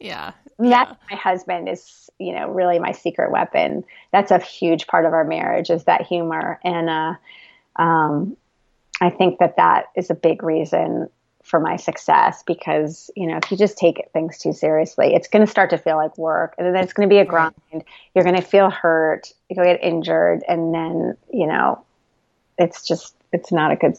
Yeah. 0.00 0.32
And 0.56 0.72
that's 0.72 0.90
yeah. 0.90 0.96
my 1.10 1.16
husband 1.18 1.68
is, 1.68 2.08
you 2.18 2.32
know, 2.32 2.48
really 2.48 2.78
my 2.78 2.92
secret 2.92 3.30
weapon. 3.30 3.84
That's 4.10 4.30
a 4.30 4.38
huge 4.38 4.86
part 4.86 5.04
of 5.04 5.12
our 5.12 5.24
marriage 5.24 5.68
is 5.68 5.84
that 5.84 6.06
humor, 6.06 6.58
and 6.64 6.88
uh, 6.88 7.14
um, 7.76 8.38
I 9.02 9.10
think 9.10 9.38
that 9.40 9.56
that 9.56 9.90
is 9.96 10.08
a 10.08 10.14
big 10.14 10.42
reason 10.42 11.10
for 11.46 11.60
my 11.60 11.76
success 11.76 12.42
because 12.44 13.08
you 13.14 13.24
know 13.24 13.38
if 13.40 13.52
you 13.52 13.56
just 13.56 13.78
take 13.78 14.02
things 14.12 14.36
too 14.36 14.52
seriously 14.52 15.14
it's 15.14 15.28
going 15.28 15.44
to 15.44 15.50
start 15.50 15.70
to 15.70 15.78
feel 15.78 15.96
like 15.96 16.18
work 16.18 16.56
and 16.58 16.74
then 16.74 16.82
it's 16.82 16.92
going 16.92 17.08
to 17.08 17.12
be 17.12 17.18
a 17.18 17.24
grind 17.24 17.54
you're 18.14 18.24
going 18.24 18.34
to 18.34 18.42
feel 18.42 18.68
hurt 18.68 19.32
you'll 19.48 19.64
get 19.64 19.82
injured 19.82 20.42
and 20.48 20.74
then 20.74 21.16
you 21.32 21.46
know 21.46 21.80
it's 22.58 22.84
just 22.84 23.14
it's 23.32 23.52
not 23.52 23.70
a 23.70 23.76
good 23.76 23.96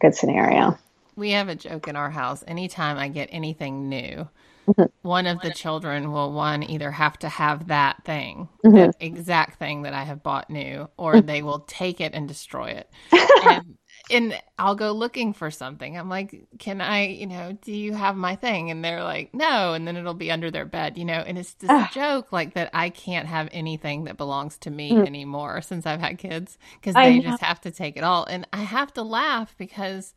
good 0.00 0.12
scenario 0.12 0.76
we 1.14 1.30
have 1.30 1.48
a 1.48 1.54
joke 1.54 1.86
in 1.86 1.94
our 1.94 2.10
house 2.10 2.42
anytime 2.48 2.98
i 2.98 3.06
get 3.06 3.28
anything 3.30 3.88
new 3.88 4.28
mm-hmm. 4.66 4.82
one 5.02 5.28
of 5.28 5.40
the 5.40 5.52
children 5.52 6.10
will 6.10 6.32
one 6.32 6.64
either 6.64 6.90
have 6.90 7.16
to 7.16 7.28
have 7.28 7.68
that 7.68 8.02
thing 8.04 8.48
mm-hmm. 8.64 8.74
that 8.74 8.96
exact 8.98 9.56
thing 9.60 9.82
that 9.82 9.94
i 9.94 10.02
have 10.02 10.20
bought 10.20 10.50
new 10.50 10.88
or 10.96 11.14
mm-hmm. 11.14 11.26
they 11.28 11.42
will 11.42 11.60
take 11.60 12.00
it 12.00 12.12
and 12.12 12.26
destroy 12.26 12.66
it 12.66 12.90
and 13.46 13.78
and 14.10 14.40
I'll 14.58 14.74
go 14.74 14.92
looking 14.92 15.32
for 15.32 15.50
something. 15.50 15.96
I'm 15.96 16.08
like, 16.08 16.46
can 16.58 16.80
I, 16.80 17.06
you 17.06 17.26
know, 17.26 17.56
do 17.62 17.72
you 17.72 17.94
have 17.94 18.16
my 18.16 18.36
thing? 18.36 18.70
And 18.70 18.84
they're 18.84 19.02
like, 19.02 19.32
no. 19.34 19.74
And 19.74 19.86
then 19.86 19.96
it'll 19.96 20.14
be 20.14 20.30
under 20.30 20.50
their 20.50 20.64
bed, 20.64 20.98
you 20.98 21.04
know, 21.04 21.14
and 21.14 21.38
it's 21.38 21.54
this 21.54 21.70
uh, 21.70 21.86
joke 21.92 22.32
like 22.32 22.54
that 22.54 22.70
I 22.72 22.90
can't 22.90 23.26
have 23.26 23.48
anything 23.52 24.04
that 24.04 24.16
belongs 24.16 24.58
to 24.58 24.70
me 24.70 24.92
mm. 24.92 25.06
anymore 25.06 25.60
since 25.62 25.86
I've 25.86 26.00
had 26.00 26.18
kids 26.18 26.58
because 26.80 26.94
they 26.94 27.20
just 27.20 27.42
have 27.42 27.60
to 27.62 27.70
take 27.70 27.96
it 27.96 28.04
all. 28.04 28.24
And 28.24 28.46
I 28.52 28.62
have 28.62 28.92
to 28.94 29.02
laugh 29.02 29.54
because 29.58 30.14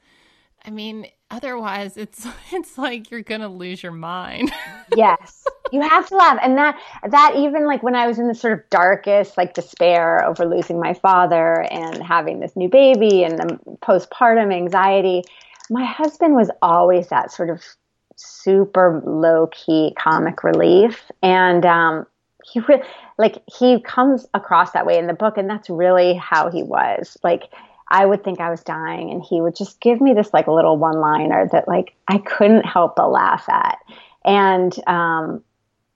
I 0.65 0.69
mean, 0.69 1.07
otherwise 1.29 1.97
it's 1.97 2.27
it's 2.51 2.77
like 2.77 3.11
you're 3.11 3.21
gonna 3.21 3.49
lose 3.49 3.81
your 3.81 3.91
mind. 3.91 4.51
yes. 4.95 5.45
You 5.71 5.81
have 5.81 6.07
to 6.09 6.15
laugh. 6.15 6.37
And 6.41 6.57
that 6.57 6.77
that 7.09 7.35
even 7.35 7.65
like 7.65 7.81
when 7.81 7.95
I 7.95 8.07
was 8.07 8.19
in 8.19 8.27
the 8.27 8.35
sort 8.35 8.53
of 8.53 8.69
darkest 8.69 9.37
like 9.37 9.53
despair 9.53 10.23
over 10.25 10.45
losing 10.45 10.79
my 10.79 10.93
father 10.93 11.65
and 11.71 12.03
having 12.03 12.39
this 12.39 12.55
new 12.55 12.69
baby 12.69 13.23
and 13.23 13.39
the 13.39 13.59
postpartum 13.81 14.53
anxiety, 14.53 15.23
my 15.69 15.85
husband 15.85 16.35
was 16.35 16.51
always 16.61 17.07
that 17.07 17.31
sort 17.31 17.49
of 17.49 17.61
super 18.17 19.01
low 19.05 19.47
key 19.47 19.95
comic 19.97 20.43
relief. 20.43 21.09
And 21.23 21.65
um 21.65 22.05
he 22.43 22.59
really 22.59 22.83
like 23.17 23.41
he 23.47 23.79
comes 23.81 24.25
across 24.33 24.71
that 24.71 24.85
way 24.85 24.97
in 24.97 25.07
the 25.07 25.13
book 25.13 25.37
and 25.37 25.49
that's 25.49 25.69
really 25.69 26.13
how 26.15 26.49
he 26.51 26.63
was. 26.63 27.17
Like 27.23 27.43
I 27.91 28.05
would 28.05 28.23
think 28.23 28.39
I 28.39 28.49
was 28.49 28.63
dying 28.63 29.11
and 29.11 29.21
he 29.21 29.41
would 29.41 29.55
just 29.55 29.81
give 29.81 29.99
me 29.99 30.13
this 30.13 30.33
like 30.33 30.47
little 30.47 30.77
one 30.77 30.99
liner 30.99 31.47
that 31.51 31.67
like 31.67 31.93
I 32.07 32.19
couldn't 32.19 32.65
help 32.65 32.95
but 32.95 33.09
laugh 33.09 33.47
at. 33.49 33.77
And 34.23 34.73
um, 34.87 35.43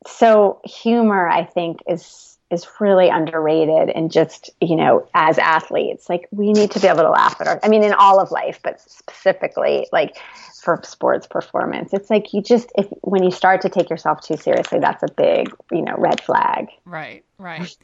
so 0.06 0.60
humor, 0.66 1.28
I 1.28 1.46
think, 1.46 1.80
is 1.88 2.38
is 2.52 2.68
really 2.80 3.10
underrated 3.10 3.90
and 3.90 4.12
just 4.12 4.50
you 4.60 4.76
know 4.76 5.08
as 5.14 5.38
athletes. 5.38 6.10
Like 6.10 6.28
we 6.32 6.52
need 6.52 6.72
to 6.72 6.82
be 6.82 6.88
able 6.88 7.04
to 7.04 7.10
laugh 7.10 7.40
at 7.40 7.48
our 7.48 7.60
i 7.64 7.70
mean 7.70 7.84
in 7.84 7.94
all 7.94 8.20
of 8.20 8.30
life 8.30 8.60
but 8.62 8.80
specifically 8.82 9.88
like 9.92 10.18
for 10.62 10.80
sports 10.84 11.28
performance. 11.28 11.94
It's 11.94 12.10
like 12.10 12.34
you 12.34 12.42
just 12.42 12.72
if 12.78 12.88
when 13.02 13.24
you 13.24 13.32
start 13.32 13.62
to 13.62 13.70
take 13.70 13.90
yourself 13.90 14.22
too 14.22 14.36
seriously 14.36 14.80
that's 14.80 15.02
a 15.02 15.12
big 15.16 15.50
you 15.72 15.82
know 15.82 15.96
red 15.98 16.20
flag. 16.22 16.68
Right 16.84 17.24
right 17.40 17.76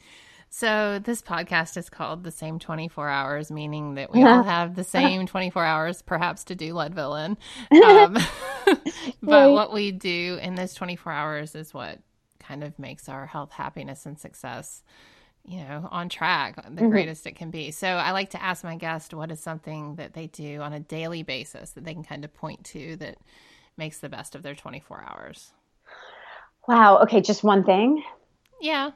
so 0.54 0.98
this 1.02 1.22
podcast 1.22 1.78
is 1.78 1.88
called 1.88 2.24
The 2.24 2.30
Same 2.30 2.58
24 2.58 3.08
Hours, 3.08 3.50
meaning 3.50 3.94
that 3.94 4.12
we 4.12 4.22
all 4.22 4.42
have 4.42 4.74
the 4.74 4.84
same 4.84 5.26
24 5.26 5.64
hours 5.64 6.02
perhaps 6.02 6.44
to 6.44 6.54
do 6.54 6.74
Leadville 6.74 7.16
in. 7.16 7.38
Um, 7.82 8.18
but 9.22 9.50
what 9.52 9.72
we 9.72 9.92
do 9.92 10.38
in 10.42 10.54
those 10.54 10.74
24 10.74 11.10
hours 11.10 11.54
is 11.54 11.72
what 11.72 12.00
kind 12.38 12.62
of 12.62 12.78
makes 12.78 13.08
our 13.08 13.24
health, 13.24 13.50
happiness, 13.50 14.04
and 14.04 14.18
success, 14.18 14.82
you 15.46 15.60
know, 15.60 15.88
on 15.90 16.10
track, 16.10 16.56
the 16.56 16.62
mm-hmm. 16.68 16.90
greatest 16.90 17.26
it 17.26 17.34
can 17.34 17.50
be. 17.50 17.70
So 17.70 17.88
I 17.88 18.10
like 18.10 18.28
to 18.30 18.42
ask 18.42 18.62
my 18.62 18.76
guest 18.76 19.14
what 19.14 19.30
is 19.30 19.40
something 19.40 19.94
that 19.96 20.12
they 20.12 20.26
do 20.26 20.60
on 20.60 20.74
a 20.74 20.80
daily 20.80 21.22
basis 21.22 21.70
that 21.70 21.84
they 21.84 21.94
can 21.94 22.04
kind 22.04 22.26
of 22.26 22.34
point 22.34 22.62
to 22.66 22.96
that 22.96 23.16
makes 23.78 24.00
the 24.00 24.10
best 24.10 24.34
of 24.34 24.42
their 24.42 24.54
24 24.54 25.02
hours. 25.08 25.54
Wow. 26.68 26.98
Okay. 26.98 27.22
Just 27.22 27.42
one 27.42 27.64
thing. 27.64 28.04
Yeah. 28.60 28.90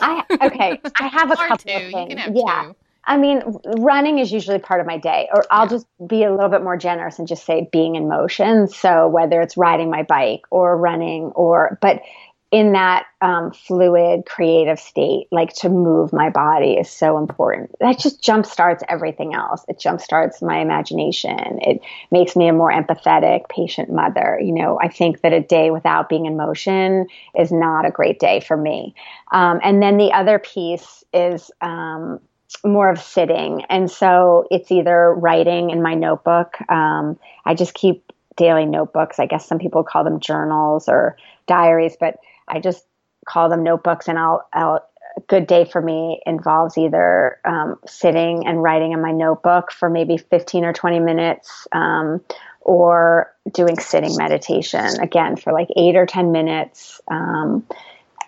I 0.00 0.24
okay. 0.42 0.80
I 0.96 1.08
have 1.08 1.30
a 1.30 1.36
couple 1.36 1.56
two. 1.58 1.72
of 1.72 1.92
things. 1.92 2.14
yeah. 2.34 2.64
Two. 2.64 2.76
I 3.04 3.16
mean, 3.16 3.42
running 3.78 4.18
is 4.18 4.30
usually 4.30 4.58
part 4.58 4.80
of 4.80 4.86
my 4.86 4.98
day, 4.98 5.28
or 5.34 5.44
I'll 5.50 5.64
yeah. 5.64 5.70
just 5.70 5.86
be 6.06 6.22
a 6.22 6.30
little 6.30 6.50
bit 6.50 6.62
more 6.62 6.76
generous 6.76 7.18
and 7.18 7.26
just 7.26 7.46
say 7.46 7.68
being 7.72 7.96
in 7.96 8.08
motion. 8.08 8.68
So 8.68 9.08
whether 9.08 9.40
it's 9.40 9.56
riding 9.56 9.90
my 9.90 10.02
bike 10.02 10.42
or 10.50 10.76
running, 10.76 11.32
or 11.34 11.78
but 11.80 12.02
in 12.50 12.72
that 12.72 13.06
um, 13.20 13.52
fluid, 13.52 14.26
creative 14.26 14.80
state, 14.80 15.28
like 15.30 15.52
to 15.54 15.68
move 15.68 16.12
my 16.12 16.30
body 16.30 16.72
is 16.72 16.90
so 16.90 17.16
important. 17.16 17.72
That 17.78 17.98
just 17.98 18.20
jump 18.22 18.44
starts 18.44 18.82
everything 18.88 19.34
else. 19.34 19.64
It 19.68 19.78
jump 19.78 20.00
starts 20.00 20.42
my 20.42 20.58
imagination. 20.58 21.60
It 21.62 21.80
makes 22.10 22.34
me 22.34 22.48
a 22.48 22.52
more 22.52 22.72
empathetic, 22.72 23.48
patient 23.48 23.92
mother. 23.92 24.40
You 24.42 24.52
know, 24.52 24.80
I 24.82 24.88
think 24.88 25.20
that 25.20 25.32
a 25.32 25.40
day 25.40 25.70
without 25.70 26.08
being 26.08 26.26
in 26.26 26.36
motion 26.36 27.06
is 27.38 27.52
not 27.52 27.86
a 27.86 27.90
great 27.90 28.18
day 28.18 28.40
for 28.40 28.56
me. 28.56 28.94
Um, 29.30 29.60
and 29.62 29.80
then 29.80 29.96
the 29.96 30.12
other 30.12 30.40
piece 30.40 31.04
is 31.14 31.52
um, 31.60 32.18
more 32.64 32.90
of 32.90 33.00
sitting. 33.00 33.62
And 33.68 33.88
so 33.88 34.48
it's 34.50 34.72
either 34.72 35.14
writing 35.14 35.70
in 35.70 35.82
my 35.82 35.94
notebook. 35.94 36.56
Um, 36.68 37.16
I 37.44 37.54
just 37.54 37.74
keep 37.74 38.12
daily 38.36 38.66
notebooks. 38.66 39.20
I 39.20 39.26
guess 39.26 39.46
some 39.46 39.58
people 39.58 39.84
call 39.84 40.02
them 40.02 40.18
journals 40.18 40.88
or 40.88 41.16
diaries, 41.46 41.96
but 41.98 42.16
I 42.50 42.60
just 42.60 42.84
call 43.26 43.48
them 43.48 43.62
notebooks, 43.62 44.08
and 44.08 44.18
I'll, 44.18 44.46
I'll 44.52 44.84
a 45.16 45.20
good 45.22 45.46
day 45.46 45.64
for 45.64 45.80
me 45.80 46.20
involves 46.26 46.78
either 46.78 47.38
um, 47.44 47.76
sitting 47.86 48.46
and 48.46 48.62
writing 48.62 48.92
in 48.92 49.00
my 49.00 49.12
notebook 49.12 49.72
for 49.72 49.90
maybe 49.90 50.16
15 50.16 50.64
or 50.64 50.72
20 50.72 51.00
minutes 51.00 51.66
um, 51.72 52.20
or 52.60 53.32
doing 53.52 53.78
sitting 53.78 54.16
meditation 54.16 55.00
again 55.00 55.36
for 55.36 55.52
like 55.52 55.68
eight 55.76 55.96
or 55.96 56.06
10 56.06 56.32
minutes 56.32 57.00
um, 57.08 57.66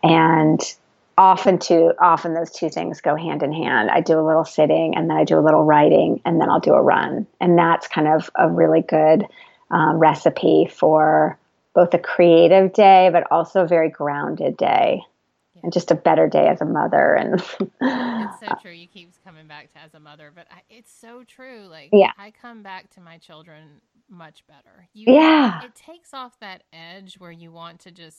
and 0.02 0.60
often 1.18 1.58
two 1.58 1.92
often 2.00 2.34
those 2.34 2.50
two 2.50 2.70
things 2.70 3.00
go 3.00 3.14
hand 3.14 3.42
in 3.42 3.52
hand. 3.52 3.90
I 3.90 4.00
do 4.00 4.18
a 4.18 4.26
little 4.26 4.46
sitting 4.46 4.96
and 4.96 5.10
then 5.10 5.16
i 5.16 5.24
do 5.24 5.38
a 5.38 5.44
little 5.44 5.62
writing 5.62 6.22
and 6.24 6.40
then 6.40 6.48
i'll 6.48 6.60
do 6.60 6.72
a 6.72 6.82
run. 6.82 7.26
And 7.40 7.58
that's 7.58 7.86
kind 7.86 8.08
of 8.08 8.30
a 8.34 8.48
really 8.48 8.80
good 8.80 9.26
um, 9.70 9.98
recipe 9.98 10.68
for 10.70 11.38
both 11.74 11.94
a 11.94 11.98
creative 11.98 12.72
day, 12.72 13.10
but 13.12 13.30
also 13.30 13.62
a 13.62 13.66
very 13.66 13.90
grounded 13.90 14.56
day. 14.56 15.02
Yeah. 15.54 15.60
And 15.64 15.72
just 15.72 15.90
a 15.90 15.94
better 15.94 16.28
day 16.28 16.48
as 16.48 16.60
a 16.60 16.64
mother, 16.64 17.14
and 17.14 17.34
it's 17.60 18.40
so 18.40 18.54
true. 18.62 18.72
You 18.72 18.86
keep 18.86 19.12
coming 19.24 19.46
back 19.46 19.72
to 19.74 19.80
as 19.80 19.94
a 19.94 20.00
mother, 20.00 20.32
but 20.34 20.46
I, 20.50 20.62
it's 20.70 20.92
so 20.92 21.24
true. 21.24 21.66
Like, 21.70 21.90
yeah, 21.92 22.12
I 22.18 22.30
come 22.30 22.62
back 22.62 22.90
to 22.94 23.00
my 23.00 23.18
children 23.18 23.82
much 24.08 24.46
better. 24.46 24.88
You, 24.94 25.12
yeah, 25.14 25.62
it 25.62 25.74
takes 25.74 26.14
off 26.14 26.38
that 26.40 26.62
edge 26.72 27.16
where 27.18 27.30
you 27.30 27.52
want 27.52 27.80
to 27.80 27.90
just 27.90 28.18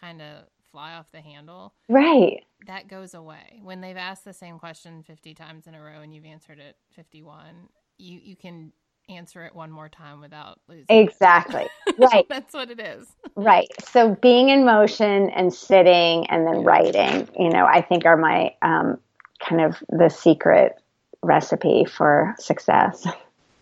kind 0.00 0.20
of 0.20 0.44
fly 0.70 0.94
off 0.94 1.10
the 1.12 1.20
handle. 1.20 1.72
Right. 1.88 2.44
That 2.66 2.88
goes 2.88 3.14
away 3.14 3.60
when 3.62 3.80
they've 3.80 3.96
asked 3.96 4.24
the 4.24 4.32
same 4.32 4.58
question 4.58 5.02
fifty 5.02 5.34
times 5.34 5.66
in 5.66 5.74
a 5.74 5.80
row 5.80 6.00
and 6.02 6.14
you've 6.14 6.24
answered 6.24 6.58
it 6.58 6.76
fifty-one. 6.90 7.68
You 7.98 8.20
you 8.22 8.36
can 8.36 8.72
answer 9.08 9.44
it 9.44 9.54
one 9.54 9.70
more 9.70 9.88
time 9.88 10.20
without 10.20 10.58
losing. 10.68 10.86
Exactly. 10.88 11.66
Right. 11.98 12.26
That's 12.28 12.52
what 12.52 12.70
it 12.70 12.78
is. 12.78 13.06
right. 13.36 13.68
So 13.88 14.16
being 14.16 14.50
in 14.50 14.66
motion 14.66 15.30
and 15.30 15.54
sitting 15.54 16.28
and 16.28 16.46
then 16.46 16.62
writing, 16.62 17.26
you 17.38 17.48
know, 17.48 17.64
I 17.64 17.80
think 17.80 18.04
are 18.04 18.18
my 18.18 18.54
um, 18.60 18.98
kind 19.40 19.62
of 19.62 19.76
the 19.88 20.10
secret 20.10 20.78
recipe 21.22 21.86
for 21.86 22.34
success. 22.38 23.06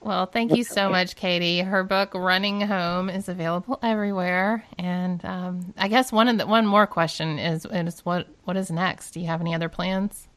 Well, 0.00 0.26
thank 0.26 0.56
you 0.56 0.64
so 0.64 0.90
much, 0.90 1.14
Katie. 1.14 1.60
Her 1.60 1.84
book 1.84 2.12
"Running 2.12 2.60
Home" 2.62 3.08
is 3.08 3.28
available 3.28 3.78
everywhere, 3.84 4.64
and 4.78 5.24
um, 5.24 5.72
I 5.78 5.86
guess 5.86 6.10
one 6.10 6.28
of 6.28 6.36
the 6.36 6.46
one 6.46 6.66
more 6.66 6.86
question 6.88 7.38
is 7.38 7.64
is 7.70 8.00
what 8.00 8.26
what 8.42 8.56
is 8.56 8.70
next? 8.70 9.12
Do 9.12 9.20
you 9.20 9.26
have 9.28 9.40
any 9.40 9.54
other 9.54 9.68
plans? 9.68 10.28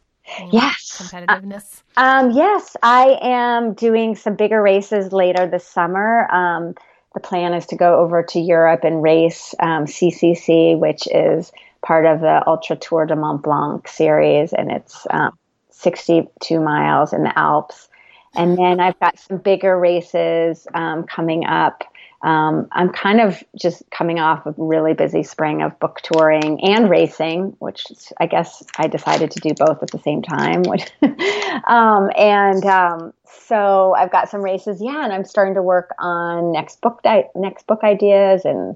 Yes. 0.52 1.02
Competitiveness. 1.02 1.82
uh, 1.96 2.02
um, 2.02 2.32
yes 2.32 2.76
i 2.84 3.18
am 3.22 3.74
doing 3.74 4.16
some 4.16 4.36
bigger 4.36 4.62
races 4.62 5.12
later 5.12 5.48
this 5.48 5.66
summer. 5.66 6.28
Um, 6.32 6.76
the 7.14 7.20
plan 7.20 7.54
is 7.54 7.66
to 7.68 7.76
go 7.76 8.00
over 8.00 8.24
to 8.24 8.40
europe 8.40 8.84
and 8.84 9.02
race 9.02 9.56
um, 9.60 9.86
ccc 9.86 10.78
which 10.78 11.08
is 11.08 11.52
part 11.82 12.06
of 12.06 12.22
the 12.22 12.44
ultra 12.48 12.76
tour 12.76 13.06
de 13.06 13.16
mont 13.16 13.44
blanc 13.44 13.88
series 13.88 14.54
and 14.54 14.72
it's 14.72 15.06
um, 15.10 15.38
62 15.70 16.60
miles 16.60 17.14
in 17.14 17.24
the 17.24 17.38
alps. 17.38 17.88
And 18.36 18.58
then 18.60 18.80
i've 18.80 19.00
got 19.00 19.18
some 19.20 19.38
bigger 19.38 19.78
races 19.80 20.68
um, 20.74 21.04
coming 21.04 21.46
up 21.46 21.84
um, 22.28 22.68
I'm 22.74 22.90
kind 22.90 23.22
of 23.22 23.42
just 23.58 23.90
coming 23.90 24.20
off 24.20 24.46
a 24.46 24.54
really 24.58 24.94
busy 24.94 25.24
spring 25.24 25.62
of 25.62 25.80
book 25.80 26.02
touring 26.04 26.60
and 26.62 26.90
racing, 26.90 27.56
which 27.60 27.86
I 28.20 28.26
guess 28.26 28.64
I 28.78 28.88
decided 28.88 29.32
to 29.32 29.40
do 29.40 29.54
both 29.54 29.82
at 29.82 29.92
the 29.92 30.00
same 30.00 30.22
time. 30.24 30.64
um, 31.68 32.12
and 32.18 32.66
um, 32.66 33.14
so 33.46 33.96
I've 33.96 34.12
got 34.12 34.30
some 34.30 34.42
races, 34.42 34.82
yeah, 34.82 35.06
and 35.06 35.14
I'm 35.14 35.24
starting 35.24 35.54
to 35.54 35.62
work 35.62 35.96
on 36.00 36.52
next 36.52 36.82
book 36.82 37.02
di- 37.02 37.30
next 37.34 37.66
book 37.66 37.80
ideas, 37.86 38.44
and 38.44 38.76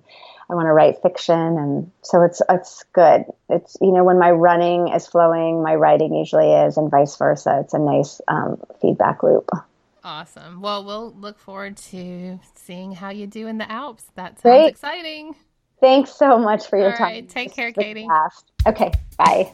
I 0.49 0.55
want 0.55 0.67
to 0.67 0.71
write 0.71 1.01
fiction, 1.01 1.35
and 1.35 1.91
so 2.03 2.21
it's 2.21 2.41
it's 2.47 2.85
good. 2.93 3.25
It's 3.49 3.75
you 3.81 3.91
know 3.91 4.05
when 4.05 4.17
my 4.17 4.31
running 4.31 4.87
is 4.87 5.07
flowing, 5.07 5.61
my 5.61 5.75
writing 5.75 6.15
usually 6.15 6.53
is, 6.53 6.77
and 6.77 6.89
vice 6.89 7.17
versa. 7.17 7.59
It's 7.65 7.73
a 7.73 7.79
nice 7.79 8.21
um, 8.29 8.61
feedback 8.81 9.23
loop. 9.23 9.49
Awesome. 10.03 10.61
Well, 10.61 10.83
we'll 10.83 11.13
look 11.13 11.37
forward 11.39 11.77
to 11.77 12.39
seeing 12.55 12.91
how 12.91 13.09
you 13.09 13.27
do 13.27 13.47
in 13.47 13.57
the 13.57 13.71
Alps. 13.71 14.05
That 14.15 14.39
sounds 14.39 14.41
Great. 14.41 14.67
exciting. 14.69 15.35
Thanks 15.79 16.11
so 16.11 16.37
much 16.37 16.67
for 16.67 16.77
your 16.77 16.91
All 16.91 16.97
time. 16.97 17.07
right, 17.13 17.29
take 17.29 17.49
This 17.49 17.55
care, 17.55 17.71
Katie. 17.71 18.07
Okay, 18.67 18.91
bye. 19.17 19.51